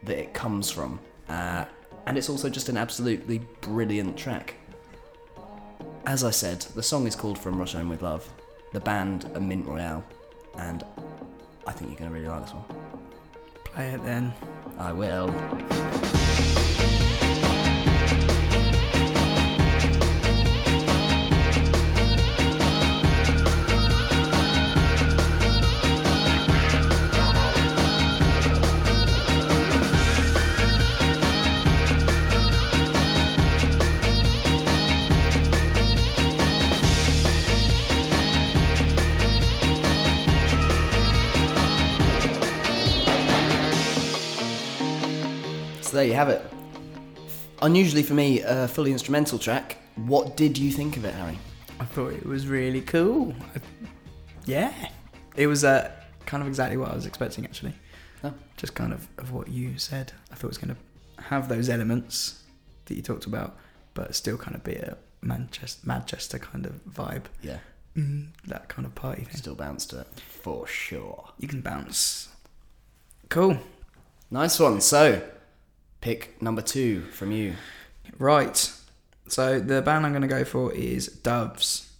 that 0.04 0.17
it 0.17 0.34
comes 0.34 0.70
from, 0.70 1.00
uh, 1.30 1.65
and 2.06 2.17
it's 2.17 2.30
also 2.30 2.50
just 2.50 2.70
an 2.70 2.78
absolutely 2.78 3.39
brilliant 3.62 4.15
track. 4.15 4.56
As 6.06 6.24
I 6.24 6.32
said, 6.32 6.62
the 6.76 6.84
song 6.84 7.08
is 7.08 7.15
called 7.15 7.38
From 7.38 7.58
Rusholme 7.58 7.89
with 7.89 8.02
Love. 8.02 8.30
The 8.74 8.80
band 8.80 9.30
are 9.34 9.41
Mint 9.41 9.65
Royale, 9.65 10.04
and 10.58 10.84
I 11.65 11.72
think 11.72 11.89
you're 11.89 12.00
going 12.00 12.12
to 12.12 12.15
really 12.15 12.30
like 12.30 12.43
this 12.43 12.54
one. 12.54 12.65
Play 13.65 13.88
it 13.89 14.04
then. 14.04 14.34
I 14.78 14.91
will. 14.93 16.16
There 45.97 46.05
you 46.05 46.13
have 46.13 46.29
it. 46.29 46.41
Unusually 47.63 48.03
for 48.03 48.13
me, 48.13 48.41
a 48.41 48.67
fully 48.67 48.91
instrumental 48.91 49.39
track. 49.39 49.77
What 49.95 50.38
did 50.38 50.57
you 50.57 50.71
think 50.71 50.95
of 50.95 51.05
it, 51.05 51.13
Harry? 51.15 51.39
I 51.79 51.86
thought 51.86 52.13
it 52.13 52.23
was 52.25 52.45
really 52.47 52.81
cool. 52.81 53.33
I- 53.55 53.62
yeah, 54.45 54.71
it 55.36 55.47
was 55.47 55.63
uh, 55.63 55.91
kind 56.27 56.41
of 56.41 56.47
exactly 56.47 56.77
what 56.77 56.91
I 56.91 56.95
was 56.95 57.05
expecting 57.07 57.45
actually. 57.45 57.73
Oh. 58.23 58.33
Just 58.57 58.75
kind 58.75 58.93
of 58.93 59.07
of 59.17 59.31
what 59.31 59.47
you 59.47 59.77
said. 59.77 60.13
I 60.31 60.36
thought 60.36 60.45
it 60.45 60.55
was 60.55 60.57
going 60.60 60.75
to 60.75 61.23
have 61.23 61.49
those 61.49 61.67
elements 61.67 62.43
that 62.86 62.95
you 62.95 63.01
talked 63.01 63.25
about, 63.25 63.57
but 63.95 64.13
still 64.15 64.38
kind 64.38 64.55
of 64.55 64.63
be 64.63 64.75
a 64.75 64.97
Manchester 65.21 65.81
Manchester 65.86 66.38
kind 66.39 66.65
of 66.67 66.73
vibe. 66.86 67.23
Yeah, 67.41 67.57
Mm, 67.97 68.27
that 68.45 68.69
kind 68.69 68.86
of 68.86 68.93
party 68.93 69.23
thing. 69.23 69.36
still 69.36 69.55
bounce 69.55 69.86
to 69.88 70.01
it 70.01 70.07
for 70.19 70.67
sure. 70.67 71.29
You 71.39 71.47
can 71.47 71.62
bounce. 71.62 72.29
Cool. 73.29 73.57
Nice 74.29 74.60
one. 74.60 74.79
So, 74.81 75.21
pick 76.01 76.41
number 76.41 76.62
two 76.62 77.01
from 77.12 77.31
you. 77.31 77.55
Right. 78.17 78.71
So 79.27 79.60
the 79.60 79.81
band 79.81 80.05
I'm 80.05 80.12
going 80.12 80.21
to 80.21 80.27
go 80.27 80.45
for 80.45 80.73
is 80.73 81.07
Doves. 81.07 81.91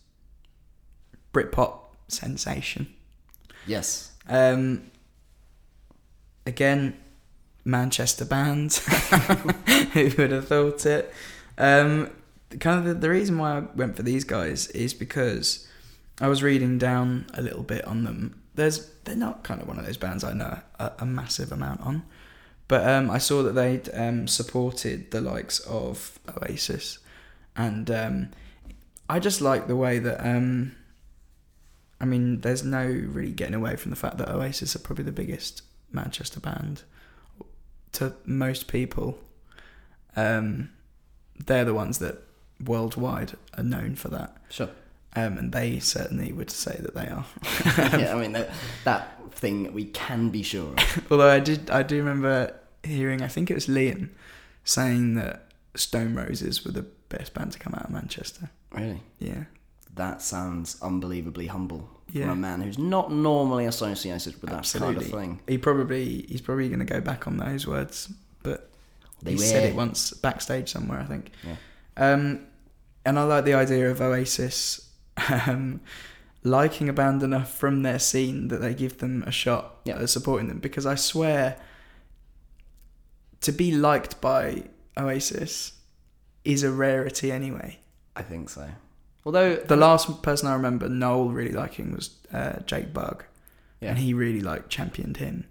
Britpop 1.34 1.80
sensation. 2.08 2.94
Yes. 3.66 4.12
Um, 4.28 4.92
again, 6.46 6.98
Manchester 7.66 8.26
band. 8.26 8.74
Who 9.94 10.12
would 10.18 10.32
have 10.32 10.48
thought 10.48 10.86
it? 10.86 11.14
Um, 11.58 12.12
kind 12.60 12.80
of 12.80 12.86
the, 12.86 12.94
the 12.94 13.10
reason 13.10 13.38
why 13.38 13.58
I 13.58 13.60
went 13.76 13.96
for 13.96 14.04
these 14.04 14.24
guys 14.24 14.68
is 14.68 14.94
because 14.94 15.68
I 16.22 16.28
was 16.28 16.42
reading 16.42 16.78
down 16.78 17.28
a 17.34 17.42
little 17.42 17.64
bit 17.64 17.86
on 17.86 18.04
them. 18.04 18.42
There's 18.56 18.90
they're 19.04 19.16
not 19.16 19.44
kind 19.44 19.62
of 19.62 19.68
one 19.68 19.78
of 19.78 19.86
those 19.86 19.98
bands 19.98 20.24
I 20.24 20.34
know 20.34 20.60
a, 20.80 20.92
a 21.00 21.06
massive 21.06 21.52
amount 21.52 21.82
on, 21.82 22.04
but 22.68 22.88
um, 22.88 23.10
I 23.10 23.18
saw 23.18 23.44
that 23.44 23.54
they'd 23.54 23.90
um, 23.94 24.28
supported 24.28 25.12
the 25.12 25.22
likes 25.22 25.60
of 25.62 26.20
Oasis, 26.42 27.00
and 27.56 27.90
um, 27.92 28.30
I 29.10 29.20
just 29.20 29.42
like 29.42 29.68
the 29.68 29.76
way 29.76 30.00
that. 30.00 30.26
Um, 30.26 30.76
I 32.00 32.06
mean, 32.06 32.42
there's 32.42 32.64
no 32.64 32.86
really 32.86 33.32
getting 33.32 33.56
away 33.56 33.76
from 33.76 33.90
the 33.90 33.96
fact 33.98 34.20
that 34.20 34.30
Oasis 34.30 34.76
are 34.76 34.80
probably 34.80 35.04
the 35.06 35.12
biggest 35.12 35.64
Manchester 35.92 36.40
band 36.40 36.84
to 37.94 38.14
most 38.24 38.68
people. 38.68 39.18
Um, 40.16 40.70
they're 41.48 41.66
the 41.66 41.74
ones 41.74 41.98
that 42.00 42.18
worldwide 42.64 43.34
are 43.58 43.64
known 43.64 43.96
for 43.96 44.10
that, 44.10 44.38
Sure. 44.50 44.70
um, 45.16 45.38
and 45.40 45.52
they 45.52 45.80
certainly 45.80 46.32
would 46.32 46.52
say 46.52 46.78
that 46.82 46.94
they 46.94 47.08
are. 47.08 47.26
yeah, 48.00 48.14
I 48.16 48.22
mean 48.22 48.34
that, 48.34 48.52
that 48.84 49.17
thing 49.38 49.72
we 49.74 49.86
can 49.86 50.30
be 50.30 50.44
sure 50.44 50.74
of. 50.74 51.08
Although 51.12 51.30
I 51.30 51.40
did, 51.40 51.70
I 51.70 51.84
do 51.84 51.98
remember 51.98 52.54
hearing, 52.84 53.22
I 53.22 53.28
think 53.28 53.50
it 53.52 53.54
was 53.54 53.68
Liam 53.68 54.10
saying 54.64 55.16
that 55.16 55.46
Stone 55.76 56.16
Roses 56.16 56.66
were 56.66 56.72
the 56.72 56.86
best 57.10 57.34
band 57.34 57.52
to 57.54 57.60
come 57.60 57.74
out 57.76 57.84
of 57.86 57.90
Manchester. 57.92 58.50
Really, 58.72 59.02
Yeah, 59.20 59.46
that 59.96 60.22
sounds 60.22 60.78
unbelievably 60.82 61.48
humble 61.48 61.90
Yeah. 62.12 62.24
from 62.24 62.32
a 62.32 62.36
man 62.36 62.62
who's 62.62 62.78
not 62.78 63.12
normally 63.12 63.66
associated 63.66 64.42
with 64.42 64.50
that 64.52 64.72
kind 64.78 64.98
of 64.98 65.06
thing. 65.06 65.40
He 65.48 65.58
probably, 65.58 66.26
he's 66.28 66.42
probably 66.42 66.68
going 66.68 66.80
to 66.80 66.86
go 66.86 67.00
back 67.00 67.28
on 67.28 67.38
those 67.38 67.66
words, 67.66 68.12
but 68.44 68.70
They 69.24 69.32
he 69.32 69.38
were. 69.38 69.44
said 69.44 69.70
it 69.70 69.76
once 69.76 70.12
backstage 70.12 70.70
somewhere, 70.72 71.00
I 71.00 71.06
think. 71.06 71.32
Yeah. 71.44 71.56
Um, 71.96 72.42
and 73.06 73.18
I 73.18 73.24
like 73.24 73.46
the 73.46 73.54
idea 73.54 73.90
of 73.90 74.02
Oasis 74.02 74.90
um, 75.48 75.80
liking 76.50 76.88
a 76.90 76.94
band 76.94 77.24
enough 77.24 77.54
from 77.54 77.82
their 77.84 78.00
scene 78.00 78.48
that 78.50 78.62
they 78.62 78.74
give 78.74 78.98
them 79.00 79.24
a 79.28 79.32
shot 79.32 79.76
Yeah. 79.86 80.00
at 80.02 80.10
supporting 80.10 80.48
them. 80.48 80.60
Because 80.60 80.86
I 80.86 80.96
swear, 80.96 81.60
to 83.42 83.52
be 83.52 83.72
liked 83.72 84.20
by 84.22 84.64
Oasis 84.98 85.74
is 86.44 86.64
a 86.64 86.72
rarity 86.72 87.32
anyway. 87.32 87.80
I 88.16 88.22
think 88.24 88.50
so. 88.50 88.70
Although 89.26 89.58
The 89.58 89.76
last 89.76 90.22
person 90.24 90.48
I 90.48 90.54
remember 90.54 90.88
Noel 90.90 91.30
really 91.30 91.52
liking 91.52 91.92
was 91.94 92.16
uh, 92.34 92.60
Jake 92.66 92.94
Bugg, 92.94 93.26
Yeah. 93.82 93.90
and 93.90 94.00
he 94.00 94.14
really 94.14 94.42
like 94.42 94.70
championed 94.70 95.18
him, 95.18 95.46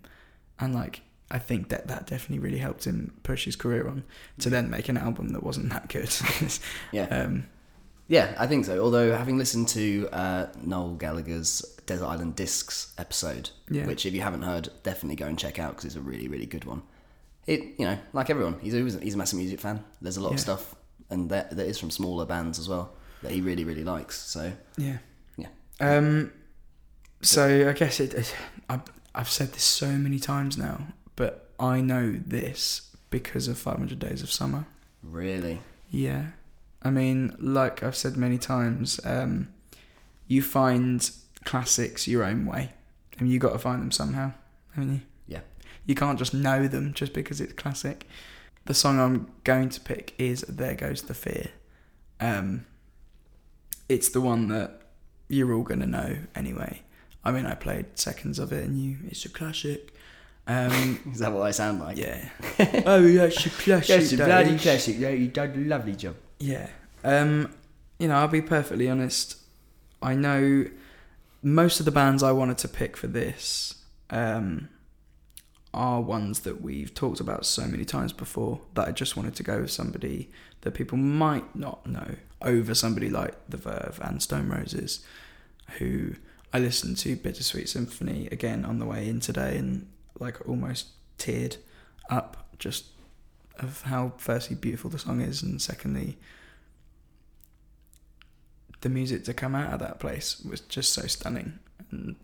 and 0.59 0.75
like 0.75 1.03
I 1.31 1.39
think 1.39 1.69
that 1.69 1.89
that 1.89 2.07
definitely 2.07 2.39
really 2.39 2.59
helped 2.59 2.87
him 2.87 3.13
push 3.23 3.45
his 3.45 3.57
career 3.57 3.87
on 3.89 4.05
to 4.39 4.49
then 4.49 4.71
make 4.71 4.89
an 4.89 4.97
album 4.97 5.31
that 5.31 5.43
wasn't 5.43 5.71
that 5.71 5.89
good. 5.89 6.15
yeah, 6.93 7.05
um, 7.11 7.47
yeah, 8.09 8.35
I 8.39 8.47
think 8.47 8.65
so. 8.65 8.79
Although 8.83 9.15
having 9.17 9.39
listened 9.39 9.69
to 9.69 10.09
uh, 10.13 10.47
Noel 10.63 10.95
Gallagher's 10.95 11.61
Desert 11.87 12.07
Island 12.07 12.37
Discs 12.37 12.93
episode, 12.99 13.51
Yeah. 13.71 13.87
which 13.87 14.07
if 14.07 14.13
you 14.15 14.21
haven't 14.23 14.43
heard, 14.43 14.69
definitely 14.83 15.17
go 15.17 15.27
and 15.27 15.39
check 15.39 15.59
out 15.59 15.71
because 15.73 15.85
it's 15.85 15.97
a 15.97 16.01
really, 16.01 16.29
really 16.29 16.47
good 16.47 16.65
one. 16.65 16.83
It, 17.47 17.61
you 17.79 17.85
know, 17.87 17.97
like 18.13 18.29
everyone, 18.31 18.59
he's 18.61 18.75
always, 18.75 18.99
he's 19.01 19.15
a 19.15 19.17
massive 19.19 19.39
music 19.39 19.61
fan. 19.61 19.85
There's 20.03 20.17
a 20.17 20.21
lot 20.21 20.33
of 20.33 20.41
stuff, 20.41 20.75
and 21.11 21.31
that 21.31 21.51
that 21.57 21.67
is 21.67 21.79
from 21.79 21.91
smaller 21.93 22.27
bands 22.27 22.59
as 22.59 22.69
well 22.69 22.93
that 23.23 23.31
he 23.31 23.41
really, 23.41 23.63
really 23.65 23.85
likes. 23.85 24.17
So 24.21 24.53
yeah, 24.77 24.99
yeah, 25.37 25.47
Um, 25.81 26.33
so 27.23 27.69
I 27.69 27.73
guess 27.73 28.01
it, 28.01 28.15
it. 28.15 28.35
I've 28.69 28.83
I've 29.15 29.29
said 29.29 29.53
this 29.53 29.63
so 29.63 29.93
many 29.93 30.19
times 30.19 30.59
now, 30.59 30.89
but 31.15 31.51
I 31.61 31.81
know 31.81 32.21
this 32.27 32.91
because 33.11 33.47
of 33.49 33.57
500 33.59 33.99
Days 33.99 34.23
of 34.23 34.31
Summer. 34.33 34.67
really, 35.03 35.61
Yeah. 35.91 36.27
I 36.87 36.91
mean, 36.91 37.37
like 37.39 37.83
I've 37.83 37.97
said 37.97 38.17
many 38.17 38.39
times, 38.39 39.01
um, 39.05 39.49
you 40.29 40.41
find 40.43 41.11
classics 41.45 42.07
your 42.07 42.23
own 42.25 42.47
way, 42.47 42.71
and 43.19 43.31
you 43.31 43.39
got 43.39 43.53
to 43.53 43.59
find 43.59 43.83
them 43.83 43.91
somehow, 43.91 44.33
haven't 44.75 44.93
you? 44.93 45.01
yeah, 45.27 45.41
You 45.85 45.95
can't 45.95 46.19
just 46.19 46.33
know 46.33 46.67
them 46.69 46.95
just 46.95 47.13
because 47.13 47.41
it's 47.41 47.53
classic. 47.53 48.07
The 48.67 48.75
song 48.75 48.99
I'm 48.99 49.31
going 49.45 49.69
to 49.71 49.81
pick 49.81 50.15
is 50.19 50.43
"There 50.43 50.75
Goes 50.75 51.03
the 51.03 51.15
Fear." 51.15 51.49
Um, 52.21 52.67
it's 53.89 54.09
the 54.09 54.21
one 54.21 54.49
that 54.49 54.83
you're 55.29 55.53
all 55.53 55.63
gonna 55.63 55.87
know 55.87 56.19
anyway. 56.35 56.83
I 57.25 57.33
mean, 57.33 57.47
I 57.47 57.55
played 57.55 57.99
seconds 57.99 58.39
of 58.39 58.53
it, 58.53 58.65
and 58.65 58.79
you, 58.81 58.99
it's 59.09 59.25
a 59.25 59.29
classic. 59.29 59.93
Um, 60.47 61.01
is 61.13 61.19
that 61.19 61.33
what 61.33 61.43
I 61.43 61.51
sound 61.51 61.81
like? 61.81 61.97
yeah. 61.97 62.29
oh, 62.87 63.05
yeah, 63.05 63.25
it's 63.25 63.47
a 63.47 63.51
classic. 63.51 64.19
that 64.19 64.47
is. 64.47 64.63
classic. 64.63 64.97
Yeah, 64.99 65.11
you 65.11 65.29
did 65.29 65.57
a 65.57 65.59
lovely 65.59 65.97
job. 65.97 66.15
Yeah. 66.39 66.69
Um, 67.05 67.55
you 67.99 68.09
know, 68.09 68.17
I'll 68.17 68.29
be 68.29 68.43
perfectly 68.43 68.89
honest. 68.89 69.37
I 70.03 70.15
know 70.15 70.67
most 71.43 71.79
of 71.79 71.87
the 71.87 71.93
bands 71.93 72.23
I 72.23 72.33
wanted 72.33 72.59
to 72.59 72.69
pick 72.69 72.97
for 72.97 73.07
this 73.07 73.83
um, 74.11 74.69
are 75.73 76.01
ones 76.01 76.41
that 76.41 76.61
we've 76.61 76.93
talked 76.95 77.21
about 77.21 77.47
so 77.47 77.67
many 77.67 77.85
times 77.85 78.13
before 78.13 78.61
that 78.75 78.89
I 78.89 78.93
just 78.93 79.17
wanted 79.17 79.35
to 79.37 79.43
go 79.43 79.61
with 79.61 79.71
somebody 79.71 80.31
that 80.63 80.73
people 80.73 80.99
might 80.99 81.55
not 81.55 81.87
know 81.87 82.17
over 82.43 82.75
somebody 82.75 83.09
like 83.09 83.35
The 83.49 83.57
Verve 83.57 84.01
and 84.03 84.23
Stone 84.23 84.49
Roses, 84.49 85.05
who 85.79 86.17
I 86.53 86.59
listened 86.59 86.97
to 86.99 87.17
Bittersweet 87.17 87.69
Symphony 87.69 88.29
again 88.33 88.65
on 88.65 88.79
the 88.79 88.87
way 88.87 89.09
in 89.09 89.21
today 89.21 89.57
and 89.57 89.87
like 90.19 90.47
almost 90.49 90.89
teared 91.19 91.57
up 92.11 92.49
just 92.59 92.87
of 93.59 93.83
how 93.83 94.13
firstly 94.19 94.57
beautiful 94.57 94.91
the 94.91 94.99
song 94.99 95.21
is 95.21 95.43
and 95.43 95.61
secondly 95.63 96.17
the 98.83 98.89
music 98.89 99.25
to 99.25 99.35
come 99.35 99.55
out 99.55 99.73
of 99.73 99.81
that 99.81 99.99
place 99.99 100.41
was 100.49 100.61
just 100.61 100.93
so 100.93 101.07
stunning 101.07 101.59
and 101.91 102.17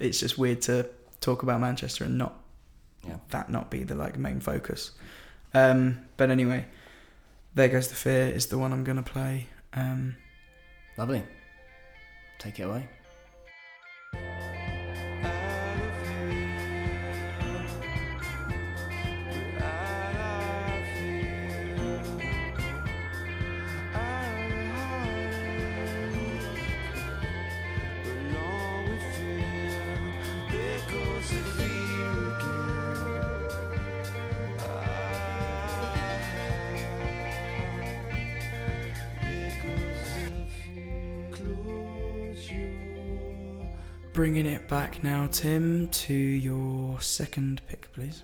it's 0.00 0.20
just 0.20 0.38
weird 0.38 0.60
to 0.62 0.88
talk 1.20 1.42
about 1.42 1.60
Manchester 1.60 2.04
and 2.04 2.18
not 2.18 2.34
Yeah. 3.06 3.18
that 3.30 3.50
not 3.50 3.70
be 3.70 3.84
the 3.84 3.94
like 3.94 4.18
main 4.18 4.40
focus 4.40 4.92
um 5.52 5.98
but 6.16 6.30
anyway 6.30 6.66
there 7.54 7.68
goes 7.68 7.88
the 7.88 7.94
fear 7.94 8.26
is 8.28 8.46
the 8.46 8.58
one 8.58 8.72
I'm 8.72 8.84
gonna 8.84 9.02
play 9.02 9.48
um 9.74 10.16
Lovely. 10.96 11.24
Take 12.38 12.60
it 12.60 12.62
away. 12.64 12.88
Tim 45.44 45.88
to 45.88 46.14
your 46.14 46.98
second 47.02 47.60
pick 47.68 47.92
please 47.92 48.22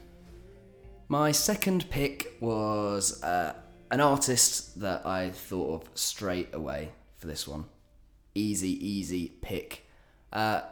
My 1.09 1.33
second 1.33 1.90
pick 1.90 2.35
was 2.40 3.22
uh, 3.22 3.56
an 3.90 4.00
artist 4.00 4.80
that 4.80 5.04
I 5.04 5.28
thought 5.28 5.83
of 5.83 5.90
straight 5.94 6.48
away 6.54 6.92
for 7.18 7.26
this 7.26 7.46
one. 7.46 7.66
Easy, 8.35 8.70
easy 8.70 9.35
pick. 9.42 9.87
Uh, 10.33 10.62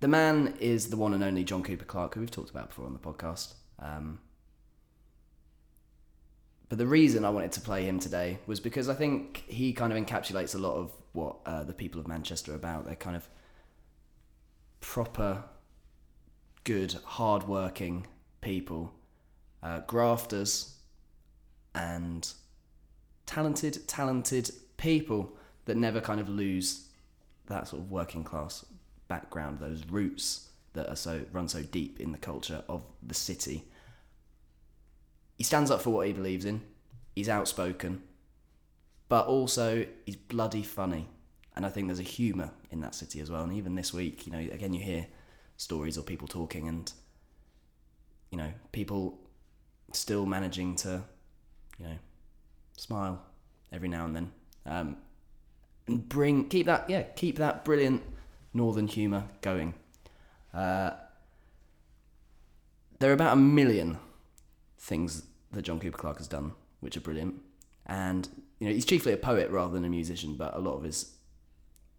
the 0.00 0.06
man 0.06 0.54
is 0.60 0.90
the 0.90 0.98
one 0.98 1.14
and 1.14 1.24
only 1.24 1.44
John 1.44 1.62
Cooper 1.62 1.86
Clarke, 1.86 2.16
who 2.16 2.20
we've 2.20 2.30
talked 2.30 2.50
about 2.50 2.68
before 2.68 2.84
on 2.84 2.92
the 2.92 2.98
podcast. 2.98 3.54
Um, 3.78 4.18
but 6.68 6.76
the 6.76 6.86
reason 6.86 7.24
I 7.24 7.30
wanted 7.30 7.52
to 7.52 7.62
play 7.62 7.86
him 7.86 7.98
today 7.98 8.38
was 8.46 8.60
because 8.60 8.90
I 8.90 8.94
think 8.94 9.44
he 9.48 9.72
kind 9.72 9.94
of 9.94 9.98
encapsulates 9.98 10.54
a 10.54 10.58
lot 10.58 10.74
of 10.74 10.92
what 11.14 11.36
uh, 11.46 11.64
the 11.64 11.72
people 11.72 12.02
of 12.02 12.06
Manchester 12.06 12.52
are 12.52 12.56
about. 12.56 12.84
They're 12.84 12.96
kind 12.96 13.16
of 13.16 13.26
proper, 14.84 15.42
good, 16.64 16.96
hard-working 17.04 18.06
people, 18.40 18.92
uh, 19.62 19.80
grafters, 19.80 20.76
and 21.74 22.32
talented, 23.26 23.86
talented 23.86 24.50
people 24.76 25.36
that 25.66 25.76
never 25.76 26.00
kind 26.00 26.20
of 26.20 26.28
lose 26.28 26.88
that 27.46 27.68
sort 27.68 27.82
of 27.82 27.90
working 27.90 28.24
class 28.24 28.64
background, 29.08 29.58
those 29.58 29.84
roots 29.86 30.48
that 30.72 30.88
are 30.88 30.96
so 30.96 31.22
run 31.32 31.48
so 31.48 31.62
deep 31.62 32.00
in 32.00 32.12
the 32.12 32.18
culture 32.18 32.64
of 32.68 32.84
the 33.02 33.14
city. 33.14 33.64
He 35.36 35.44
stands 35.44 35.70
up 35.70 35.80
for 35.80 35.90
what 35.90 36.06
he 36.06 36.12
believes 36.12 36.44
in. 36.44 36.62
He's 37.14 37.28
outspoken, 37.28 38.02
but 39.08 39.26
also 39.26 39.86
he's 40.04 40.16
bloody 40.16 40.62
funny. 40.62 41.08
And 41.56 41.64
I 41.64 41.68
think 41.68 41.86
there's 41.86 42.00
a 42.00 42.02
humour 42.02 42.50
in 42.70 42.80
that 42.80 42.94
city 42.94 43.20
as 43.20 43.30
well. 43.30 43.42
And 43.42 43.52
even 43.52 43.74
this 43.74 43.92
week, 43.92 44.26
you 44.26 44.32
know, 44.32 44.38
again, 44.38 44.72
you 44.74 44.82
hear 44.82 45.06
stories 45.56 45.96
or 45.96 46.02
people 46.02 46.28
talking 46.28 46.68
and, 46.68 46.92
you 48.30 48.38
know, 48.38 48.52
people 48.72 49.18
still 49.92 50.26
managing 50.26 50.76
to, 50.76 51.02
you 51.78 51.86
know, 51.86 51.98
smile 52.76 53.22
every 53.72 53.88
now 53.88 54.04
and 54.04 54.16
then. 54.16 54.32
Um, 54.66 54.96
and 55.86 56.08
bring, 56.08 56.48
keep 56.48 56.66
that, 56.66 56.88
yeah, 56.88 57.02
keep 57.02 57.38
that 57.38 57.64
brilliant 57.64 58.02
northern 58.52 58.88
humour 58.88 59.24
going. 59.42 59.74
Uh, 60.52 60.92
there 63.00 63.10
are 63.10 63.14
about 63.14 63.34
a 63.34 63.40
million 63.40 63.98
things 64.78 65.24
that 65.52 65.62
John 65.62 65.80
Cooper 65.80 65.98
Clarke 65.98 66.18
has 66.18 66.28
done, 66.28 66.52
which 66.80 66.96
are 66.96 67.00
brilliant. 67.00 67.40
And 67.86 68.28
you 68.58 68.68
know, 68.68 68.72
he's 68.72 68.86
chiefly 68.86 69.12
a 69.12 69.16
poet 69.16 69.50
rather 69.50 69.74
than 69.74 69.84
a 69.84 69.88
musician, 69.88 70.36
but 70.36 70.54
a 70.54 70.58
lot 70.58 70.76
of 70.76 70.84
his 70.84 71.12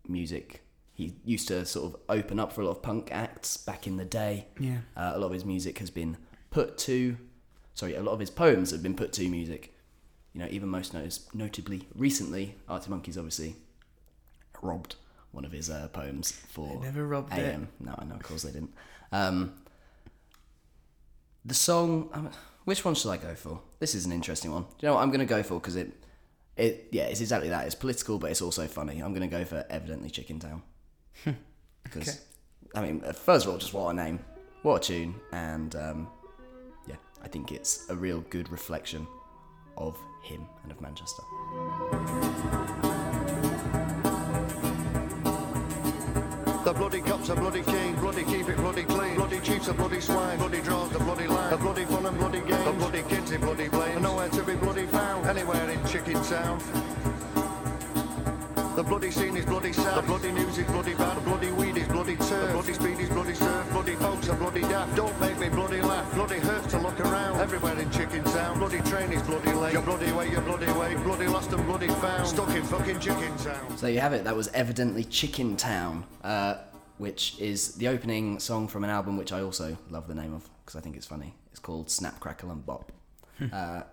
music 0.08 0.65
he 0.96 1.14
used 1.26 1.50
to 1.50 1.66
sort 1.66 1.94
of 1.94 2.00
open 2.08 2.40
up 2.40 2.54
for 2.54 2.62
a 2.62 2.66
lot 2.66 2.72
of 2.72 2.82
punk 2.82 3.10
acts 3.12 3.58
back 3.58 3.86
in 3.86 3.98
the 3.98 4.06
day. 4.06 4.48
Yeah. 4.58 4.78
Uh, 4.96 5.12
a 5.14 5.20
lot 5.20 5.28
of 5.28 5.34
his 5.34 5.46
music 5.46 5.80
has 5.80 5.90
been 5.90 6.18
put 6.52 6.78
to, 6.80 7.18
sorry, 7.74 7.96
a 7.96 8.02
lot 8.02 8.14
of 8.14 8.20
his 8.22 8.30
poems 8.30 8.72
have 8.72 8.82
been 8.82 8.96
put 8.96 9.12
to 9.14 9.30
music. 9.30 9.76
You 10.34 10.40
know, 10.40 10.48
even 10.50 10.70
most 10.70 10.94
notably 11.34 11.88
recently, 11.94 12.56
Arctic 12.68 12.90
Monkeys 12.90 13.18
obviously 13.18 13.58
robbed 14.62 14.96
one 15.32 15.44
of 15.44 15.52
his 15.52 15.70
uh, 15.70 15.90
poems 15.90 16.32
for 16.32 16.80
They 16.80 16.86
never 16.86 17.06
robbed 17.06 17.34
it. 17.34 17.60
No, 17.80 17.94
I 18.00 18.06
know, 18.06 18.16
of 18.16 18.24
course 18.24 18.44
they 18.44 18.52
didn't. 18.52 18.74
Um, 19.12 19.54
the 21.44 21.54
song, 21.54 22.10
um, 22.14 22.30
which 22.64 22.86
one 22.86 22.96
should 22.96 23.12
I 23.12 23.18
go 23.18 23.36
for? 23.36 23.62
This 23.80 23.96
is 23.96 24.06
an 24.06 24.14
interesting 24.14 24.52
one. 24.52 24.64
Do 24.64 24.70
you 24.80 24.88
know 24.88 24.96
what 24.96 25.02
I'm 25.02 25.10
going 25.10 25.20
to 25.20 25.26
go 25.26 25.44
for? 25.44 25.56
Because 25.56 25.76
it, 25.76 25.92
it, 26.56 26.88
yeah, 26.92 27.04
it's 27.04 27.20
exactly 27.20 27.50
that. 27.50 27.66
It's 27.66 27.76
political, 27.76 28.18
but 28.18 28.32
it's 28.32 28.42
also 28.42 28.66
funny. 28.66 29.02
I'm 29.02 29.14
going 29.14 29.30
to 29.30 29.38
go 29.38 29.44
for 29.44 29.66
evidently 29.70 30.10
Chickentown. 30.10 30.62
Because, 31.84 32.08
Okay. 32.10 32.18
I 32.76 32.82
mean, 32.82 33.02
uh, 33.06 33.14
first 33.14 33.46
of 33.46 33.52
all, 33.52 33.58
just 33.58 33.74
what 33.74 33.90
a 33.90 33.94
name, 33.94 34.20
what 34.64 34.84
a 34.84 34.88
tune, 34.94 35.16
and 35.32 35.76
um, 35.76 36.08
yeah, 36.88 36.96
I 37.24 37.28
think 37.28 37.52
it's 37.52 37.90
a 37.90 37.96
real 37.96 38.22
good 38.30 38.50
reflection 38.52 39.08
of 39.78 39.98
him 40.24 40.46
and 40.64 40.72
of 40.72 40.82
Manchester. 40.82 41.24
The 46.66 46.74
bloody 46.74 47.00
cops 47.02 47.30
are 47.30 47.36
bloody 47.36 47.62
keen, 47.62 47.94
bloody 47.96 48.24
keep 48.24 48.50
it 48.50 48.58
bloody 48.58 48.84
clean. 48.84 49.16
Bloody 49.16 49.40
chiefs 49.42 49.70
are 49.70 49.74
bloody 49.76 50.02
swine, 50.02 50.40
bloody 50.40 50.62
draws 50.62 50.90
the 50.90 50.98
bloody 50.98 51.28
line. 51.28 51.52
The 51.52 51.58
bloody 51.58 51.86
fun 51.86 52.06
and 52.08 52.18
bloody 52.18 52.40
games, 52.42 52.66
the 52.66 52.72
bloody 52.72 53.04
kids 53.04 53.32
in 53.32 53.42
bloody 53.42 53.68
blame. 53.70 54.02
Nowhere 54.02 54.30
to 54.30 54.44
be 54.44 54.56
bloody 54.56 54.88
found, 54.88 55.28
anywhere 55.28 55.70
in 55.70 55.86
Chicken 55.86 56.16
Town. 56.24 56.60
The 58.76 58.84
bloody 58.84 59.10
scene 59.10 59.38
is 59.38 59.46
bloody 59.46 59.72
sad, 59.72 59.98
the 59.98 60.02
bloody 60.02 60.34
news 60.34 60.58
is 60.58 60.66
bloody 60.66 60.94
bad, 60.96 61.16
the 61.16 61.22
bloody 61.22 61.50
weed 61.52 61.78
is 61.78 61.88
bloody 61.88 62.18
turf, 62.18 62.48
the 62.48 62.52
bloody 62.52 62.74
speed 62.74 63.00
is 63.00 63.08
bloody 63.08 63.34
surf, 63.34 63.72
bloody 63.72 63.96
folks 63.96 64.28
are 64.28 64.36
bloody 64.36 64.60
daft. 64.64 64.94
Don't 64.98 65.18
make 65.22 65.40
me 65.40 65.48
bloody 65.48 65.82
laugh, 65.82 66.14
bloody 66.14 66.40
hurts 66.40 66.68
to 66.72 66.80
look 66.80 67.00
around. 67.00 67.40
Everywhere 67.40 67.80
in 67.80 67.90
Chicken 67.90 68.22
Town, 68.26 68.60
bloody 68.60 68.82
train 68.82 69.14
is 69.14 69.22
bloody 69.22 69.54
late. 69.54 69.72
You're 69.72 69.82
bloody 69.82 70.12
way, 70.12 70.30
you're 70.30 70.42
bloody 70.42 70.70
way, 70.74 70.94
bloody 70.96 71.26
lost 71.28 71.54
and 71.54 71.66
bloody 71.66 71.88
found. 71.88 72.28
Stuck 72.28 72.50
in 72.50 72.64
fucking 72.64 73.00
Chicken 73.00 73.38
Town. 73.38 73.78
So 73.78 73.86
there 73.86 73.92
you 73.92 74.02
have 74.02 74.12
it. 74.12 74.26
That 74.26 74.36
was 74.36 74.50
evidently 74.50 75.06
Chickentown, 75.06 76.04
uh, 76.22 76.56
which 76.98 77.40
is 77.40 77.76
the 77.76 77.88
opening 77.88 78.40
song 78.40 78.68
from 78.68 78.84
an 78.84 78.90
album 78.90 79.16
which 79.16 79.32
I 79.32 79.40
also 79.42 79.78
love 79.90 80.10
the 80.10 80.16
name 80.16 80.34
of 80.34 80.50
because 80.66 80.76
I 80.76 80.82
think 80.82 80.98
it's 80.98 81.08
funny. 81.08 81.34
It's 81.52 81.62
called 81.62 81.90
Snap 81.90 82.20
Crackle 82.20 82.52
and 82.52 82.66
Bop. 82.66 82.92
uh, 83.54 83.84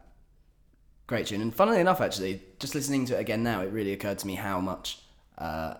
great 1.06 1.26
tune, 1.26 1.40
and 1.40 1.54
funnily 1.54 1.80
enough, 1.80 2.00
actually, 2.00 2.42
just 2.58 2.74
listening 2.74 3.06
to 3.06 3.16
it 3.16 3.20
again 3.20 3.42
now, 3.42 3.60
it 3.60 3.72
really 3.72 3.92
occurred 3.92 4.18
to 4.20 4.26
me 4.26 4.34
how 4.34 4.60
much 4.60 4.98
uh, 5.38 5.74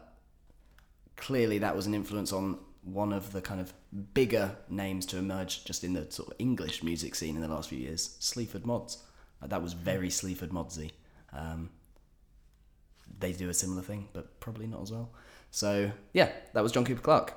clearly 1.17 1.59
that 1.59 1.77
was 1.77 1.87
an 1.87 1.95
influence 1.95 2.33
on 2.33 2.59
one 2.83 3.13
of 3.13 3.33
the 3.33 3.41
kind 3.41 3.61
of 3.61 3.73
bigger 4.13 4.57
names 4.69 5.07
to 5.07 5.19
emerge 5.19 5.65
just 5.65 5.85
in 5.85 5.93
the 5.93 6.11
sort 6.11 6.29
of 6.29 6.35
English 6.39 6.83
music 6.83 7.15
scene 7.15 7.37
in 7.37 7.43
the 7.43 7.49
last 7.49 7.69
few 7.69 7.79
years, 7.79 8.17
Sleaford 8.19 8.67
Mods. 8.67 8.99
Uh, 9.41 9.47
that 9.47 9.63
was 9.63 9.73
very 9.73 10.11
Sleaford 10.11 10.51
Modsy. 10.51 10.91
Um, 11.33 11.71
they 13.19 13.33
do 13.33 13.49
a 13.49 13.55
similar 13.55 13.83
thing, 13.83 14.09
but 14.13 14.41
probably 14.41 14.67
not 14.67 14.83
as 14.83 14.93
well. 14.93 15.11
So 15.51 15.93
yeah, 16.13 16.31
that 16.55 16.63
was 16.63 16.73
John 16.73 16.85
Cooper 16.85 17.03
Clarke. 17.03 17.35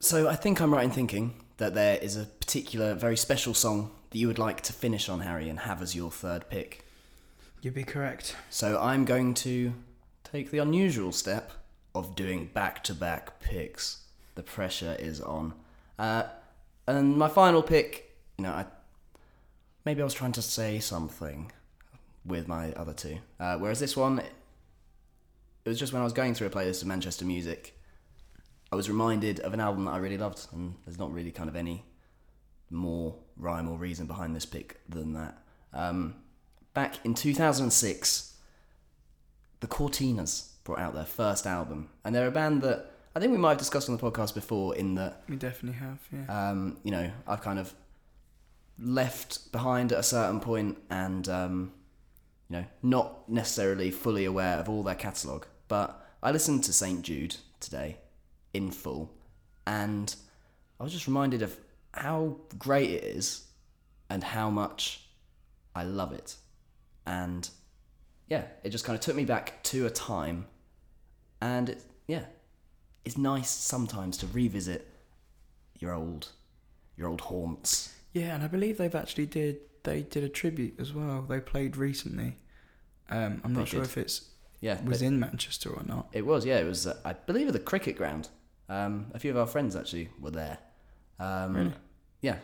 So 0.00 0.28
I 0.28 0.36
think 0.36 0.60
I'm 0.60 0.72
right 0.72 0.84
in 0.84 0.90
thinking 0.90 1.34
that 1.58 1.74
there 1.74 1.96
is 1.96 2.16
a 2.16 2.24
particular, 2.24 2.94
very 2.94 3.16
special 3.16 3.54
song 3.54 3.90
that 4.10 4.18
you 4.18 4.26
would 4.26 4.38
like 4.38 4.62
to 4.62 4.72
finish 4.72 5.08
on, 5.08 5.20
Harry, 5.20 5.48
and 5.48 5.60
have 5.60 5.82
as 5.82 5.94
your 5.94 6.10
third 6.10 6.48
pick. 6.48 6.84
You'd 7.62 7.74
be 7.74 7.84
correct. 7.84 8.34
So 8.50 8.76
I'm 8.80 9.04
going 9.04 9.34
to 9.34 9.72
take 10.24 10.50
the 10.50 10.58
unusual 10.58 11.12
step 11.12 11.52
of 11.94 12.16
doing 12.16 12.46
back-to-back 12.52 13.40
picks. 13.40 14.02
The 14.34 14.42
pressure 14.42 14.96
is 14.98 15.20
on. 15.20 15.54
Uh, 15.96 16.24
and 16.88 17.16
my 17.16 17.28
final 17.28 17.62
pick, 17.62 18.16
you 18.36 18.42
know, 18.42 18.50
I, 18.50 18.66
maybe 19.84 20.00
I 20.00 20.04
was 20.04 20.12
trying 20.12 20.32
to 20.32 20.42
say 20.42 20.80
something 20.80 21.52
with 22.26 22.48
my 22.48 22.72
other 22.72 22.94
two. 22.94 23.18
Uh, 23.38 23.58
whereas 23.58 23.78
this 23.78 23.96
one, 23.96 24.18
it 24.18 25.68
was 25.68 25.78
just 25.78 25.92
when 25.92 26.02
I 26.02 26.04
was 26.04 26.12
going 26.12 26.34
through 26.34 26.48
a 26.48 26.50
playlist 26.50 26.82
of 26.82 26.88
Manchester 26.88 27.24
music, 27.24 27.78
I 28.72 28.74
was 28.74 28.88
reminded 28.88 29.38
of 29.38 29.54
an 29.54 29.60
album 29.60 29.84
that 29.84 29.92
I 29.92 29.98
really 29.98 30.18
loved, 30.18 30.48
and 30.52 30.74
there's 30.84 30.98
not 30.98 31.12
really 31.12 31.30
kind 31.30 31.48
of 31.48 31.54
any 31.54 31.84
more 32.70 33.14
rhyme 33.36 33.68
or 33.68 33.78
reason 33.78 34.08
behind 34.08 34.34
this 34.34 34.46
pick 34.46 34.80
than 34.88 35.12
that. 35.12 35.38
Um, 35.72 36.16
back 36.74 37.04
in 37.04 37.14
2006, 37.14 38.36
the 39.60 39.66
Courteeners 39.66 40.48
brought 40.64 40.78
out 40.78 40.94
their 40.94 41.04
first 41.04 41.46
album, 41.46 41.90
and 42.04 42.14
they're 42.14 42.28
a 42.28 42.32
band 42.32 42.62
that 42.62 42.90
I 43.14 43.20
think 43.20 43.32
we 43.32 43.38
might 43.38 43.50
have 43.50 43.58
discussed 43.58 43.88
on 43.88 43.96
the 43.96 44.02
podcast 44.02 44.34
before. 44.34 44.74
In 44.74 44.94
that, 44.94 45.22
We 45.28 45.36
definitely 45.36 45.78
have, 45.78 45.98
yeah. 46.10 46.50
um, 46.50 46.78
you 46.82 46.90
know, 46.90 47.10
I've 47.26 47.42
kind 47.42 47.58
of 47.58 47.74
left 48.78 49.52
behind 49.52 49.92
at 49.92 49.98
a 49.98 50.02
certain 50.02 50.40
point, 50.40 50.78
and 50.90 51.28
um, 51.28 51.72
you 52.48 52.56
know, 52.58 52.64
not 52.82 53.28
necessarily 53.28 53.90
fully 53.90 54.24
aware 54.24 54.56
of 54.58 54.68
all 54.68 54.82
their 54.82 54.94
catalogue. 54.94 55.46
But 55.68 56.04
I 56.22 56.30
listened 56.30 56.64
to 56.64 56.72
Saint 56.72 57.02
Jude 57.02 57.36
today 57.60 57.98
in 58.54 58.70
full, 58.70 59.10
and 59.66 60.14
I 60.80 60.84
was 60.84 60.92
just 60.92 61.06
reminded 61.06 61.42
of 61.42 61.56
how 61.92 62.36
great 62.58 62.90
it 62.90 63.04
is, 63.04 63.46
and 64.08 64.24
how 64.24 64.48
much 64.48 65.06
I 65.74 65.84
love 65.84 66.12
it, 66.12 66.36
and 67.06 67.48
yeah, 68.28 68.44
it 68.64 68.70
just 68.70 68.84
kind 68.84 68.94
of 68.96 69.00
took 69.00 69.16
me 69.16 69.24
back 69.24 69.62
to 69.64 69.86
a 69.86 69.90
time, 69.90 70.46
and 71.40 71.68
it, 71.70 71.82
yeah, 72.06 72.24
it's 73.04 73.18
nice 73.18 73.50
sometimes 73.50 74.16
to 74.18 74.26
revisit 74.26 74.88
your 75.78 75.92
old, 75.92 76.28
your 76.96 77.08
old 77.08 77.22
haunts. 77.22 77.94
Yeah, 78.12 78.34
and 78.34 78.42
I 78.44 78.46
believe 78.46 78.78
they've 78.78 78.94
actually 78.94 79.26
did 79.26 79.58
they 79.84 80.02
did 80.02 80.22
a 80.22 80.28
tribute 80.28 80.74
as 80.78 80.92
well. 80.92 81.22
They 81.22 81.40
played 81.40 81.76
recently. 81.76 82.36
Um, 83.10 83.40
I'm 83.44 83.52
They 83.54 83.60
not 83.60 83.68
sure 83.68 83.80
did. 83.80 83.88
if 83.88 83.98
it's 83.98 84.28
Yeah, 84.60 84.80
was 84.84 85.00
but 85.00 85.06
in 85.06 85.18
Manchester 85.18 85.70
or 85.70 85.82
not. 85.84 86.06
it 86.12 86.24
was. 86.24 86.46
Yeah, 86.46 86.58
it 86.58 86.64
was. 86.66 86.86
Uh, 86.86 86.96
I 87.04 87.14
believe 87.14 87.48
at 87.48 87.52
the 87.52 87.58
cricket 87.58 87.96
ground. 87.96 88.28
Um, 88.68 89.06
a 89.12 89.18
few 89.18 89.30
of 89.32 89.36
our 89.36 89.46
friends 89.46 89.74
actually 89.74 90.08
were 90.20 90.30
there. 90.30 90.58
Um, 91.18 91.54
Really? 91.56 91.72
Yeah. 92.20 92.36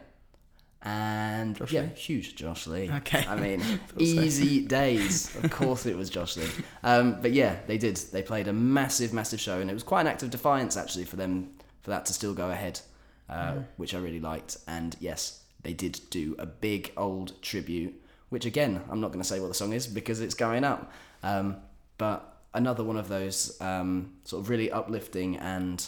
And 0.82 1.56
Josh 1.56 1.72
yeah, 1.72 1.82
Lee? 1.82 1.88
huge 1.88 2.36
Josh 2.36 2.66
Lee. 2.66 2.88
Okay. 2.88 3.24
I 3.26 3.36
mean, 3.36 3.62
easy 3.98 4.60
days. 4.66 5.34
Of 5.36 5.50
course, 5.50 5.86
it 5.86 5.96
was 5.96 6.08
Josh 6.08 6.36
Lee. 6.36 6.48
Um, 6.84 7.20
but 7.20 7.32
yeah, 7.32 7.56
they 7.66 7.78
did. 7.78 7.96
They 7.96 8.22
played 8.22 8.46
a 8.46 8.52
massive, 8.52 9.12
massive 9.12 9.40
show, 9.40 9.60
and 9.60 9.70
it 9.70 9.74
was 9.74 9.82
quite 9.82 10.02
an 10.02 10.06
act 10.06 10.22
of 10.22 10.30
defiance 10.30 10.76
actually 10.76 11.04
for 11.04 11.16
them 11.16 11.50
for 11.82 11.90
that 11.90 12.06
to 12.06 12.12
still 12.12 12.32
go 12.32 12.50
ahead, 12.50 12.80
uh, 13.28 13.56
which 13.76 13.94
I 13.94 13.98
really 13.98 14.20
liked. 14.20 14.58
And 14.68 14.96
yes, 15.00 15.42
they 15.62 15.72
did 15.72 16.00
do 16.10 16.36
a 16.38 16.46
big 16.46 16.92
old 16.96 17.40
tribute, 17.42 18.00
which 18.28 18.46
again, 18.46 18.80
I'm 18.88 19.00
not 19.00 19.08
going 19.08 19.22
to 19.22 19.28
say 19.28 19.40
what 19.40 19.48
the 19.48 19.54
song 19.54 19.72
is 19.72 19.86
because 19.86 20.20
it's 20.20 20.34
going 20.34 20.62
up. 20.62 20.92
Um, 21.24 21.56
but 21.98 22.36
another 22.54 22.84
one 22.84 22.96
of 22.96 23.08
those 23.08 23.60
um, 23.60 24.14
sort 24.24 24.42
of 24.42 24.48
really 24.48 24.70
uplifting 24.70 25.36
and 25.38 25.86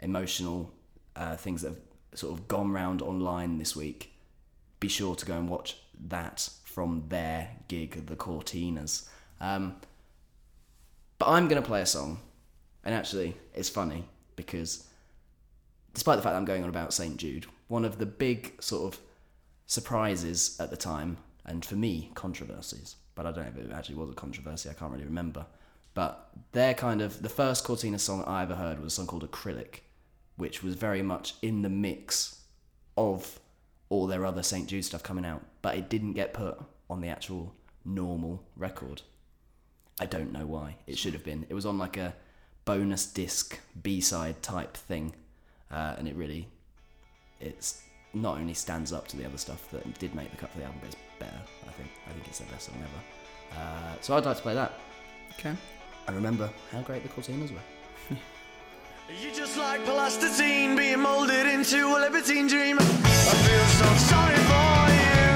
emotional 0.00 0.72
uh, 1.14 1.36
things 1.36 1.62
that 1.62 1.68
have 1.68 1.80
sort 2.14 2.38
of 2.38 2.48
gone 2.48 2.72
round 2.72 3.00
online 3.00 3.58
this 3.58 3.76
week 3.76 4.11
be 4.82 4.88
sure 4.88 5.14
to 5.14 5.24
go 5.24 5.34
and 5.34 5.48
watch 5.48 5.76
that 6.08 6.50
from 6.64 7.04
their 7.08 7.48
gig, 7.68 8.06
the 8.06 8.16
Courteeners. 8.16 9.08
Um, 9.40 9.76
but 11.18 11.28
I'm 11.28 11.46
going 11.46 11.62
to 11.62 11.66
play 11.66 11.80
a 11.80 11.86
song, 11.86 12.18
and 12.84 12.92
actually, 12.92 13.36
it's 13.54 13.68
funny 13.68 14.04
because 14.34 14.84
despite 15.94 16.16
the 16.16 16.22
fact 16.22 16.32
that 16.32 16.38
I'm 16.38 16.44
going 16.44 16.64
on 16.64 16.68
about 16.68 16.92
St. 16.92 17.16
Jude, 17.16 17.46
one 17.68 17.84
of 17.84 17.98
the 17.98 18.06
big 18.06 18.60
sort 18.60 18.92
of 18.92 19.00
surprises 19.66 20.56
at 20.58 20.70
the 20.70 20.76
time, 20.76 21.18
and 21.46 21.64
for 21.64 21.76
me, 21.76 22.10
controversies. 22.14 22.96
But 23.14 23.26
I 23.26 23.30
don't 23.30 23.44
know 23.44 23.62
if 23.62 23.70
it 23.70 23.72
actually 23.72 23.94
was 23.96 24.10
a 24.10 24.14
controversy. 24.14 24.68
I 24.68 24.72
can't 24.72 24.90
really 24.90 25.04
remember. 25.04 25.46
But 25.94 26.28
they're 26.50 26.74
kind 26.74 27.02
of 27.02 27.22
the 27.22 27.28
first 27.28 27.62
Cortina 27.62 28.00
song 28.00 28.24
I 28.26 28.42
ever 28.42 28.56
heard 28.56 28.82
was 28.82 28.94
a 28.94 28.96
song 28.96 29.06
called 29.06 29.30
Acrylic, 29.30 29.80
which 30.36 30.62
was 30.62 30.74
very 30.74 31.02
much 31.02 31.34
in 31.40 31.62
the 31.62 31.68
mix 31.68 32.40
of 32.96 33.38
all 33.92 34.06
their 34.06 34.24
other 34.24 34.42
St. 34.42 34.66
Jude 34.66 34.86
stuff 34.86 35.02
coming 35.02 35.26
out, 35.26 35.42
but 35.60 35.76
it 35.76 35.90
didn't 35.90 36.14
get 36.14 36.32
put 36.32 36.58
on 36.88 37.02
the 37.02 37.08
actual 37.08 37.54
normal 37.84 38.42
record. 38.56 39.02
I 40.00 40.06
don't 40.06 40.32
know 40.32 40.46
why. 40.46 40.76
It 40.86 40.96
should 40.96 41.12
have 41.12 41.24
been. 41.24 41.44
It 41.50 41.54
was 41.54 41.66
on 41.66 41.76
like 41.76 41.98
a 41.98 42.14
bonus 42.64 43.04
disc 43.04 43.58
B 43.82 44.00
side 44.00 44.42
type 44.42 44.78
thing, 44.78 45.12
uh, 45.70 45.96
and 45.98 46.08
it 46.08 46.16
really, 46.16 46.48
it's 47.38 47.82
not 48.14 48.38
only 48.38 48.54
stands 48.54 48.94
up 48.94 49.08
to 49.08 49.16
the 49.18 49.26
other 49.26 49.36
stuff 49.36 49.70
that 49.72 49.98
did 49.98 50.14
make 50.14 50.30
the 50.30 50.38
cut 50.38 50.48
for 50.48 50.58
the 50.58 50.64
album, 50.64 50.80
but 50.80 50.88
it's 50.88 50.96
better. 51.18 51.42
I 51.68 51.72
think. 51.72 51.90
I 52.08 52.12
think 52.12 52.26
it's 52.28 52.38
their 52.38 52.48
best 52.48 52.66
song 52.68 52.76
ever. 52.78 53.60
Uh, 53.60 53.94
so 54.00 54.16
I'd 54.16 54.24
like 54.24 54.38
to 54.38 54.42
play 54.42 54.54
that. 54.54 54.72
Okay. 55.38 55.54
And 56.06 56.16
remember 56.16 56.50
how 56.70 56.80
great 56.80 57.02
the 57.02 57.10
Courteeners 57.10 57.52
were. 57.52 58.16
You're 59.22 59.34
just 59.34 59.58
like 59.58 59.84
plasticine 59.84 60.76
being 60.76 61.00
molded 61.00 61.46
into 61.46 61.86
a 61.88 61.98
libertine 62.00 62.46
dream. 62.46 62.78
I 63.24 63.34
feel 63.46 63.66
so 63.80 63.88
sorry 64.10 64.40
for 64.50 64.82
you. 64.98 65.30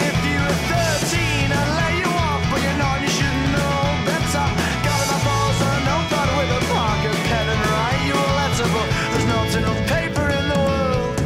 If 0.00 0.16
you 0.24 0.38
were 0.40 0.58
13, 0.72 1.52
I'd 1.52 1.70
lay 1.76 1.94
you 2.00 2.08
off, 2.08 2.42
but 2.50 2.60
you're 2.64 2.80
not, 2.80 3.00
you 3.04 3.08
should 3.08 3.38
know 3.52 3.78
better. 4.08 4.46
Got 4.86 4.98
in 5.04 5.08
my 5.12 5.20
balls 5.26 5.60
on 5.60 5.72
a 5.76 5.82
notepad 5.84 6.28
with 6.40 6.50
a 6.56 6.62
pocket 6.72 7.16
pen 7.28 7.46
and 7.52 7.62
write 7.68 8.02
you 8.08 8.16
a 8.16 8.30
letter, 8.40 8.68
but 8.74 8.88
there's 9.12 9.28
not 9.28 9.50
enough 9.60 9.80
paper 9.92 10.26
in 10.32 10.44
the 10.48 10.56
world. 10.56 11.16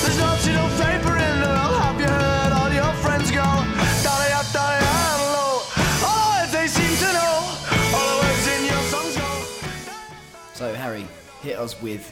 There's 0.00 0.18
not 0.18 0.40
enough 0.48 0.74
paper 0.80 1.14
in 1.28 1.34
the 1.44 1.52
world. 1.52 1.76
Have 1.84 2.00
you 2.00 2.08
heard 2.08 2.52
all 2.56 2.72
your 2.72 2.92
friends 3.04 3.28
go? 3.30 3.46
Dolly 4.02 4.30
up, 4.32 4.48
dolly 4.56 4.80
down 4.80 5.20
low. 5.36 5.60
If 6.42 6.50
they 6.56 6.66
seem 6.66 6.92
to 7.04 7.08
know 7.12 7.36
all 7.92 8.06
the 8.12 8.16
words 8.24 8.46
in 8.48 8.60
your 8.64 8.82
songs 8.88 9.14
go. 9.14 9.30
So 10.54 10.72
Harry, 10.72 11.06
hit 11.42 11.58
us 11.58 11.76
with 11.82 12.10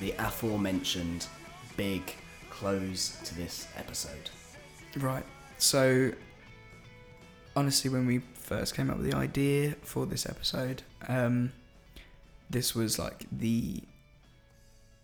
the 0.00 0.12
aforementioned 0.18 1.26
big 1.76 2.14
close 2.50 3.16
to 3.24 3.34
this 3.34 3.68
episode. 3.76 4.30
Right. 4.96 5.24
So, 5.58 6.12
honestly, 7.56 7.90
when 7.90 8.06
we 8.06 8.20
first 8.34 8.74
came 8.74 8.90
up 8.90 8.98
with 8.98 9.10
the 9.10 9.16
idea 9.16 9.74
for 9.82 10.06
this 10.06 10.26
episode, 10.26 10.82
um, 11.08 11.52
this 12.50 12.74
was 12.74 12.98
like 12.98 13.26
the 13.30 13.82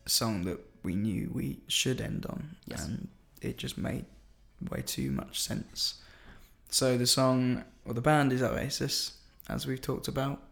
song 0.07 0.45
that 0.45 0.61
we 0.82 0.95
knew 0.95 1.30
we 1.32 1.59
should 1.68 2.01
end 2.01 2.26
on, 2.26 2.57
Yes. 2.66 2.84
and 2.86 3.09
it 3.40 3.57
just 3.59 3.76
made 3.78 4.05
way 4.70 4.82
too 4.84 5.11
much 5.11 5.40
sense. 5.40 5.95
So 6.70 6.99
the 6.99 7.07
song, 7.07 7.64
or 7.84 7.95
the 7.95 8.01
band, 8.01 8.32
is 8.32 8.42
Oasis, 8.42 9.18
as 9.49 9.66
we've 9.66 9.80
talked 9.80 10.09
about, 10.09 10.42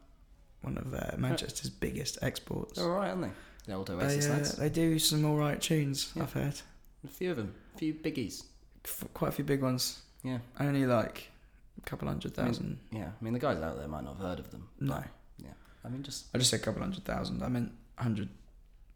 one 0.62 0.78
of 0.78 0.94
uh, 0.94 1.16
Manchester's 1.18 1.70
biggest 1.70 2.18
exports. 2.22 2.74
They're 2.78 2.84
alright, 2.90 3.10
aren't 3.10 3.22
they? 3.22 3.30
The 3.66 3.74
old 3.74 3.86
They, 3.86 3.94
uh, 3.94 3.96
lads. 3.96 4.56
they 4.56 4.68
do 4.68 4.98
some 4.98 5.24
alright 5.24 5.60
tunes, 5.60 6.12
Yeah. 6.14 6.22
I've 6.24 6.32
heard. 6.32 6.60
A 7.04 7.08
few 7.08 7.30
of 7.30 7.36
them, 7.36 7.54
a 7.74 7.78
few 7.78 7.94
biggies. 7.94 8.44
F- 8.84 9.04
quite 9.14 9.28
a 9.28 9.32
few 9.32 9.44
big 9.44 9.62
ones. 9.62 10.02
Yeah, 10.24 10.38
Only 10.58 10.86
like 10.86 11.30
a 11.78 11.80
couple 11.88 12.08
hundred 12.08 12.34
thousand. 12.34 12.78
I 12.90 12.94
mean, 12.94 13.02
yeah. 13.02 13.10
I 13.20 13.24
mean, 13.24 13.32
the 13.32 13.38
guys 13.38 13.58
out 13.58 13.76
there 13.78 13.88
might 13.88 14.04
not 14.04 14.16
have 14.16 14.26
heard 14.26 14.38
of 14.40 14.50
them. 14.50 14.68
No. 14.80 15.02
yeah. 15.38 15.50
I 15.84 15.88
mean, 15.88 16.02
just 16.02 16.26
I 16.34 16.38
just 16.38 16.50
said 16.50 16.60
a 16.60 16.62
couple 16.62 16.80
hundred 16.82 17.04
thousand. 17.04 17.42
I 17.42 17.48
meant 17.48 17.72
hundred 17.96 18.28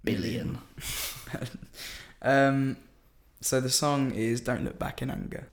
billion. 0.04 0.58
um, 2.22 2.76
so 3.40 3.60
the 3.60 3.70
song 3.70 4.12
is 4.12 4.40
"Don't 4.40 4.64
Look 4.64 4.78
Back 4.78 5.02
in 5.02 5.10
Anger." 5.10 5.48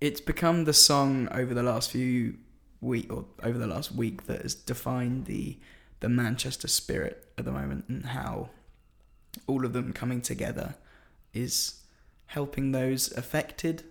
It's 0.00 0.20
become 0.20 0.64
the 0.64 0.72
song 0.72 1.28
over 1.30 1.54
the 1.54 1.62
last 1.62 1.90
few 1.92 2.34
week 2.80 3.12
or 3.12 3.24
over 3.44 3.58
the 3.58 3.66
last 3.68 3.92
week 3.92 4.26
that 4.26 4.42
has 4.42 4.54
defined 4.54 5.26
the 5.26 5.56
the 6.02 6.08
Manchester 6.08 6.68
spirit 6.68 7.26
at 7.38 7.44
the 7.44 7.52
moment 7.52 7.84
and 7.88 8.06
how 8.06 8.50
all 9.46 9.64
of 9.64 9.72
them 9.72 9.92
coming 9.92 10.20
together 10.20 10.74
is 11.32 11.80
helping 12.26 12.72
those 12.72 13.10
affected 13.12 13.84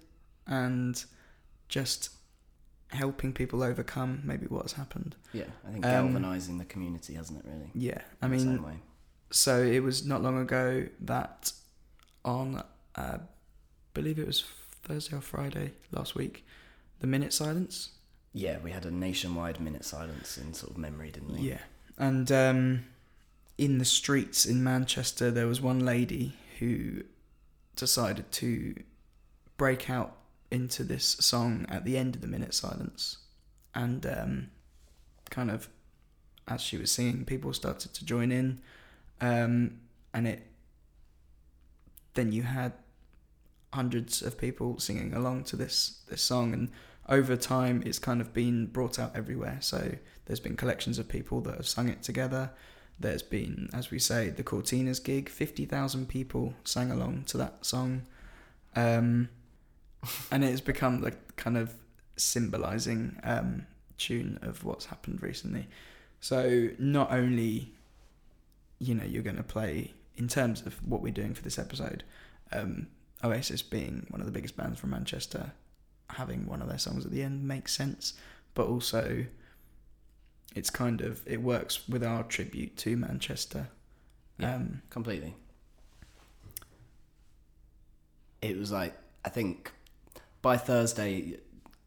and 0.46 1.04
just 1.70 2.10
helping 2.90 3.32
people 3.34 3.64
overcome 3.64 4.22
maybe 4.26 4.46
what's 4.48 4.74
happened. 4.74 5.16
Yeah, 5.34 5.46
I 5.68 5.72
think 5.72 5.86
Um, 5.86 5.92
galvanizing 5.92 6.58
the 6.58 6.66
community, 6.66 7.14
hasn't 7.14 7.40
it? 7.40 7.46
Really. 7.50 7.72
Yeah, 7.74 8.02
I 8.22 8.28
mean, 8.28 8.82
so 9.32 9.64
it 9.64 9.80
was 9.82 10.06
not 10.06 10.22
long 10.22 10.38
ago 10.38 10.88
that 11.00 11.54
on 12.26 12.62
uh, 12.96 13.18
believe 13.94 14.20
it 14.20 14.28
was 14.28 14.44
Thursday 14.84 15.16
or 15.16 15.22
Friday 15.22 15.72
last 15.92 16.14
week, 16.16 16.46
the 17.00 17.08
minute 17.08 17.32
silence. 17.34 17.92
yeah, 18.34 18.58
we 18.60 18.72
had 18.72 18.86
a 18.86 18.92
nationwide 18.92 19.60
minute 19.62 19.86
silence 19.86 20.38
in 20.38 20.54
sort 20.54 20.72
of 20.72 20.78
memory, 20.78 21.12
didn't 21.12 21.32
we? 21.34 21.40
Yeah, 21.52 21.62
and 21.98 22.32
um, 22.32 22.86
in 23.58 23.78
the 23.78 23.86
streets 23.86 24.46
in 24.46 24.64
Manchester, 24.64 25.32
there 25.32 25.48
was 25.48 25.62
one 25.62 25.80
lady 25.80 26.34
who 26.60 27.04
decided 27.76 28.32
to 28.32 28.76
break 29.58 29.90
out 29.90 30.18
into 30.50 30.84
this 30.84 31.06
song 31.20 31.66
at 31.70 31.86
the 31.86 31.98
end 31.98 32.16
of 32.16 32.22
the 32.22 32.28
minute 32.28 32.54
silence, 32.54 33.18
and 33.74 34.06
um, 34.06 34.50
kind 35.30 35.52
of 35.52 35.70
as 36.48 36.62
she 36.62 36.78
was 36.78 36.92
singing, 36.92 37.26
people 37.26 37.54
started 37.54 37.94
to 37.94 38.06
join 38.06 38.32
in, 38.32 38.60
um, 39.22 39.80
and 40.14 40.28
it. 40.28 40.48
Then 42.14 42.34
you 42.34 42.44
had 42.44 42.74
hundreds 43.74 44.22
of 44.22 44.38
people 44.38 44.80
singing 44.80 45.14
along 45.14 45.46
to 45.46 45.56
this 45.56 46.02
this 46.10 46.22
song, 46.22 46.54
and 46.54 46.70
over 47.08 47.36
time, 47.36 47.84
it's 47.86 48.00
kind 48.00 48.22
of 48.22 48.34
been 48.34 48.68
brought 48.68 49.00
out 49.00 49.16
everywhere. 49.16 49.58
So 49.62 49.96
there's 50.32 50.40
been 50.40 50.56
collections 50.56 50.98
of 50.98 51.10
people 51.10 51.42
that 51.42 51.56
have 51.56 51.68
sung 51.68 51.90
it 51.90 52.02
together. 52.04 52.52
There's 52.98 53.22
been, 53.22 53.68
as 53.74 53.92
we 53.92 54.00
say, 54.00 54.30
the 54.30 54.46
Courteeners 54.46 55.04
gig. 55.04 55.28
Fifty 55.28 55.66
thousand 55.66 56.08
people 56.08 56.54
sang 56.64 56.90
along 56.90 57.26
to 57.26 57.38
that 57.38 57.66
song, 57.66 58.04
um, 58.74 59.28
and 60.32 60.46
it 60.46 60.52
has 60.52 60.62
become 60.62 61.02
the 61.02 61.12
kind 61.36 61.58
of 61.58 61.74
symbolising 62.16 63.20
um, 63.24 63.66
tune 63.98 64.40
of 64.42 64.64
what's 64.64 64.86
happened 64.86 65.22
recently. 65.22 65.68
So 66.22 66.70
not 66.80 67.12
only, 67.12 67.74
you 68.80 68.96
know, 68.96 69.04
you're 69.04 69.24
going 69.24 69.36
to 69.36 69.44
play 69.44 69.92
in 70.16 70.30
terms 70.30 70.66
of 70.66 70.76
what 70.88 71.02
we're 71.02 71.12
doing 71.12 71.34
for 71.34 71.42
this 71.42 71.60
episode. 71.60 72.06
Um, 72.54 72.88
Oasis 73.22 73.62
being 73.64 74.06
one 74.12 74.22
of 74.22 74.28
the 74.28 74.32
biggest 74.32 74.56
bands 74.56 74.80
from 74.80 74.92
Manchester, 74.92 75.52
having 76.12 76.48
one 76.48 76.62
of 76.62 76.70
their 76.70 76.78
songs 76.78 77.04
at 77.04 77.12
the 77.12 77.22
end 77.22 77.46
makes 77.46 77.76
sense, 77.76 78.14
but 78.54 78.68
also 78.68 79.26
it's 80.56 80.70
kind 80.70 81.02
of 81.02 81.22
it 81.26 81.42
works 81.42 81.88
with 81.88 82.04
our 82.04 82.24
tribute 82.24 82.78
to 82.78 82.98
Manchester. 82.98 83.70
Yeah. 84.38 84.56
Um, 84.56 84.82
completely. 84.90 85.36
It 88.42 88.58
was 88.58 88.72
like 88.72 88.98
I 89.24 89.30
think 89.30 89.72
by 90.42 90.58
Thursday 90.58 91.38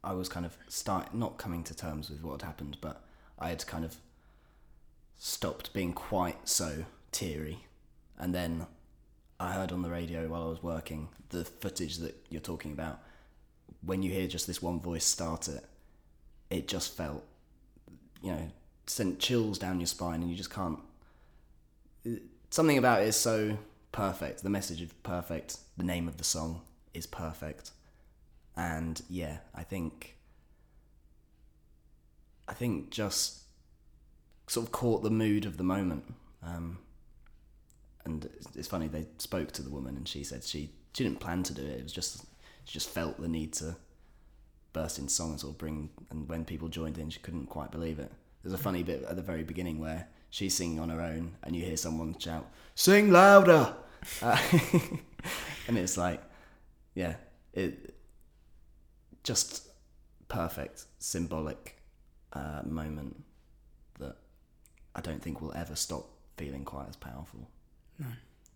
I 0.02 0.12
was 0.12 0.28
kind 0.28 0.46
of 0.46 0.56
start 0.68 1.14
not 1.14 1.38
coming 1.38 1.64
to 1.64 1.74
terms 1.74 2.10
with 2.10 2.22
what 2.22 2.40
had 2.40 2.46
happened, 2.46 2.76
but 2.80 3.02
I 3.38 3.48
had 3.48 3.66
kind 3.66 3.84
of 3.84 3.96
stopped 5.16 5.72
being 5.72 5.92
quite 5.92 6.48
so 6.48 6.84
teary, 7.10 7.66
and 8.18 8.34
then 8.34 8.66
I 9.40 9.52
heard 9.52 9.72
on 9.72 9.82
the 9.82 9.90
radio 9.90 10.28
while 10.28 10.42
I 10.42 10.50
was 10.50 10.62
working 10.62 11.08
the 11.30 11.44
footage 11.44 11.98
that 11.98 12.14
you're 12.28 12.40
talking 12.40 12.72
about. 12.72 13.00
When 13.82 14.02
you 14.02 14.10
hear 14.10 14.26
just 14.26 14.46
this 14.46 14.62
one 14.62 14.80
voice 14.80 15.04
start 15.04 15.48
it, 15.48 15.64
it 16.50 16.68
just 16.68 16.96
felt, 16.96 17.24
you 18.24 18.32
know, 18.32 18.50
sent 18.86 19.20
chills 19.20 19.58
down 19.58 19.78
your 19.78 19.86
spine, 19.86 20.22
and 20.22 20.30
you 20.30 20.36
just 20.36 20.50
can't 20.50 20.78
something 22.50 22.78
about 22.78 23.02
it 23.02 23.08
is 23.08 23.16
so 23.16 23.58
perfect. 23.92 24.42
The 24.42 24.50
message 24.50 24.80
is 24.80 24.92
perfect. 25.02 25.58
The 25.76 25.84
name 25.84 26.08
of 26.08 26.18
the 26.18 26.24
song 26.24 26.62
is 26.92 27.06
perfect. 27.06 27.72
And 28.56 29.02
yeah, 29.08 29.38
I 29.54 29.62
think 29.64 30.16
I 32.46 32.54
think 32.54 32.90
just 32.90 33.40
sort 34.46 34.66
of 34.66 34.72
caught 34.72 35.02
the 35.02 35.10
mood 35.10 35.46
of 35.46 35.56
the 35.56 35.64
moment. 35.64 36.14
Um, 36.42 36.78
and 38.04 38.26
it's- 38.26 38.68
funny 38.68 38.86
they 38.86 39.06
spoke 39.18 39.50
to 39.52 39.62
the 39.62 39.70
woman 39.70 39.96
and 39.96 40.06
she 40.06 40.22
said 40.22 40.44
she 40.44 40.70
she 40.92 41.04
didn't 41.04 41.20
plan 41.20 41.42
to 41.44 41.54
do 41.54 41.62
it. 41.62 41.78
It 41.80 41.82
was 41.82 41.92
just 41.92 42.24
she 42.64 42.72
just 42.74 42.88
felt 42.88 43.20
the 43.20 43.28
need 43.28 43.52
to 43.54 43.76
burst 44.74 44.98
into 44.98 45.10
song 45.10 45.30
and 45.30 45.40
sort 45.40 45.54
of 45.54 45.58
bring. 45.58 45.88
And 46.10 46.28
when 46.28 46.44
people 46.44 46.68
joined 46.68 46.98
in, 46.98 47.08
she 47.08 47.20
couldn't 47.20 47.46
quite 47.46 47.70
believe 47.70 47.98
it. 47.98 48.12
There's 48.42 48.52
a 48.52 48.58
funny 48.58 48.82
bit 48.82 49.02
at 49.04 49.16
the 49.16 49.22
very 49.22 49.42
beginning 49.42 49.78
where 49.78 50.06
she's 50.28 50.54
singing 50.54 50.78
on 50.78 50.90
her 50.90 51.00
own 51.00 51.36
and 51.42 51.56
you 51.56 51.64
hear 51.64 51.78
someone 51.78 52.18
shout, 52.18 52.46
"Sing 52.74 53.10
louder!" 53.10 53.74
Uh, 54.20 54.38
and 55.68 55.78
it's 55.78 55.96
like, 55.96 56.20
yeah, 56.94 57.14
it 57.54 57.94
just 59.22 59.68
perfect 60.28 60.84
symbolic 60.98 61.76
uh, 62.34 62.60
moment 62.66 63.24
that 63.98 64.16
I 64.94 65.00
don't 65.00 65.22
think 65.22 65.40
will 65.40 65.54
ever 65.54 65.74
stop 65.74 66.06
feeling 66.36 66.64
quite 66.64 66.88
as 66.90 66.96
powerful. 66.96 67.48
No. 67.98 68.06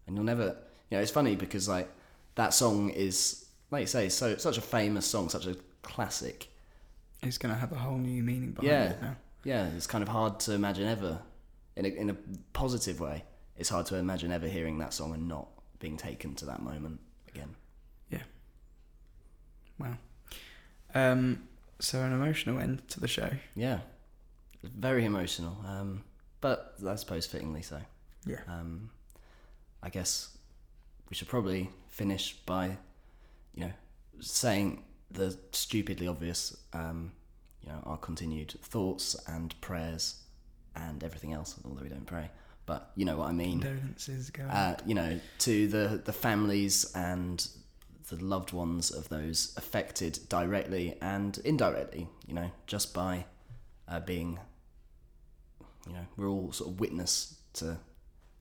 And 0.07 0.17
you'll 0.17 0.27
never, 0.27 0.57
you 0.91 0.97
know, 0.97 1.01
it's 1.01 1.11
funny 1.11 1.37
because 1.37 1.69
like 1.69 1.89
that 2.35 2.53
song 2.53 2.91
is 2.91 3.47
like 3.71 3.83
you 3.83 3.87
say, 3.87 4.09
so 4.09 4.37
such 4.37 4.59
a 4.59 4.63
famous 4.63 5.07
song, 5.07 5.29
such 5.29 5.47
a 5.47 5.57
classic. 5.89 6.49
It's 7.23 7.39
going 7.39 7.53
to 7.55 7.59
have 7.59 7.73
a 7.73 7.77
whole 7.77 7.99
new 7.99 8.23
meaning 8.23 8.53
behind 8.53 8.69
Yeah. 8.71 8.91
it 8.91 9.03
now. 9.03 9.17
Yeah, 9.45 9.69
it's 9.77 9.87
kind 9.87 10.03
of 10.03 10.09
hard 10.09 10.39
to 10.41 10.53
imagine 10.53 10.87
ever, 10.87 11.21
in 11.77 11.85
a, 11.85 11.89
in 11.89 12.11
a 12.11 12.17
positive 12.53 13.01
way. 13.01 13.25
It's 13.57 13.69
hard 13.71 13.87
to 13.87 13.97
imagine 13.97 14.31
ever 14.31 14.47
hearing 14.47 14.79
that 14.79 14.93
song 14.93 15.15
and 15.15 15.27
not 15.27 15.49
being 15.81 15.97
taken 15.97 16.35
to 16.37 16.45
that 16.47 16.63
moment 16.63 17.01
again. 17.29 17.57
Yeah. 18.11 18.23
Wow. 19.79 19.97
Um, 20.95 21.49
so 21.81 22.01
an 22.03 22.13
emotional 22.13 22.59
end 22.59 22.87
to 22.89 23.01
the 23.01 23.09
show. 23.09 23.31
Yeah, 23.55 23.81
very 24.63 25.05
emotional, 25.05 25.57
um, 25.67 26.05
but 26.41 26.75
I 26.87 26.95
suppose 26.97 27.27
fittingly 27.27 27.63
so. 27.63 27.81
Yeah. 28.27 28.41
Um, 28.49 28.91
I 29.83 29.89
guess 29.91 30.37
we 31.09 31.15
should 31.17 31.29
probably 31.29 31.71
finish 31.89 32.35
by, 32.47 32.77
you 33.55 33.65
know, 33.67 33.73
saying 34.21 34.83
the 35.11 35.37
stupidly 35.53 36.07
obvious, 36.07 36.57
um, 36.73 37.13
you 37.63 37.71
know, 37.71 37.83
our 37.85 37.97
continued 37.97 38.53
thoughts 38.63 39.17
and 39.27 39.59
prayers 39.61 40.23
and 40.77 41.03
everything 41.03 41.33
else, 41.33 41.57
although 41.65 41.83
we 41.83 41.89
don't 41.89 42.07
pray. 42.07 42.31
But 42.67 42.91
you 42.97 43.05
know 43.07 43.17
what 43.17 43.29
I 43.29 43.33
mean. 43.33 43.61
Condolences 43.61 44.31
go 44.31 44.45
Uh, 44.45 44.77
you 44.85 44.95
know, 44.95 45.19
to 45.39 45.69
the 45.69 46.03
the 46.05 46.13
families 46.13 46.93
and 46.95 47.47
the 48.11 48.23
loved 48.23 48.53
ones 48.53 48.91
of 48.91 49.09
those 49.09 49.55
affected 49.57 50.19
directly 50.29 50.97
and 51.01 51.39
indirectly. 51.45 52.09
You 52.27 52.35
know, 52.35 52.51
just 52.67 52.93
by 52.93 53.25
uh, 53.89 54.01
being, 54.01 54.39
you 55.87 55.95
know, 55.95 56.07
we're 56.17 56.29
all 56.29 56.53
sort 56.53 56.71
of 56.71 56.81
witness 56.81 57.39
to 57.55 57.79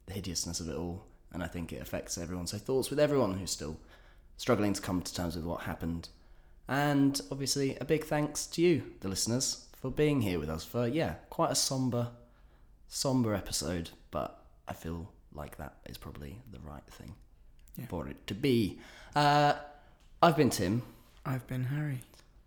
the 0.07 0.13
hideousness 0.13 0.59
of 0.59 0.67
it 0.69 0.75
all, 0.75 1.05
and 1.31 1.41
I 1.41 1.47
think 1.47 1.71
it 1.71 1.81
affects 1.81 2.17
everyone. 2.17 2.47
So 2.47 2.57
thoughts 2.57 2.89
with 2.89 2.99
everyone 2.99 3.35
who's 3.37 3.51
still 3.51 3.77
struggling 4.35 4.73
to 4.73 4.81
come 4.81 5.01
to 5.01 5.13
terms 5.13 5.35
with 5.37 5.45
what 5.45 5.61
happened, 5.61 6.09
and 6.67 7.19
obviously 7.31 7.77
a 7.79 7.85
big 7.85 8.03
thanks 8.05 8.45
to 8.47 8.61
you, 8.61 8.83
the 9.01 9.07
listeners, 9.07 9.65
for 9.79 9.89
being 9.91 10.21
here 10.21 10.39
with 10.39 10.49
us 10.49 10.63
for 10.65 10.87
yeah, 10.87 11.15
quite 11.29 11.51
a 11.51 11.55
somber, 11.55 12.09
somber 12.87 13.33
episode, 13.33 13.91
but 14.11 14.43
I 14.67 14.73
feel 14.73 15.09
like 15.33 15.57
that 15.57 15.75
is 15.85 15.97
probably 15.97 16.41
the 16.51 16.59
right 16.59 16.85
thing 16.89 17.15
Yeah. 17.75 17.85
for 17.87 18.07
it 18.07 18.25
to 18.27 18.33
be. 18.33 18.79
Uh, 19.15 19.53
I've 20.21 20.35
been 20.35 20.49
Tim. 20.49 20.81
I've 21.25 21.45
been 21.47 21.65
Harry. 21.65 21.99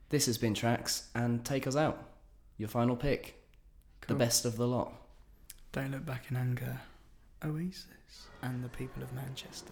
This 0.09 0.27
has 0.27 0.39
been 0.39 0.55
Tracks, 0.55 1.09
and 1.15 1.45
take 1.45 1.67
us 1.67 1.77
out. 1.77 2.09
Your 2.59 2.69
final 2.69 2.97
pick, 2.97 3.43
Cool. 4.01 4.17
the 4.17 4.19
best 4.25 4.45
of 4.45 4.57
the 4.57 4.67
lot. 4.67 4.93
Don't 5.73 5.93
look 5.93 6.05
back 6.05 6.31
in 6.31 6.37
anger. 6.37 6.81
Oasis 7.45 7.87
and 8.43 8.63
the 8.65 8.69
people 8.71 9.03
of 9.03 9.13
Manchester. 9.13 9.71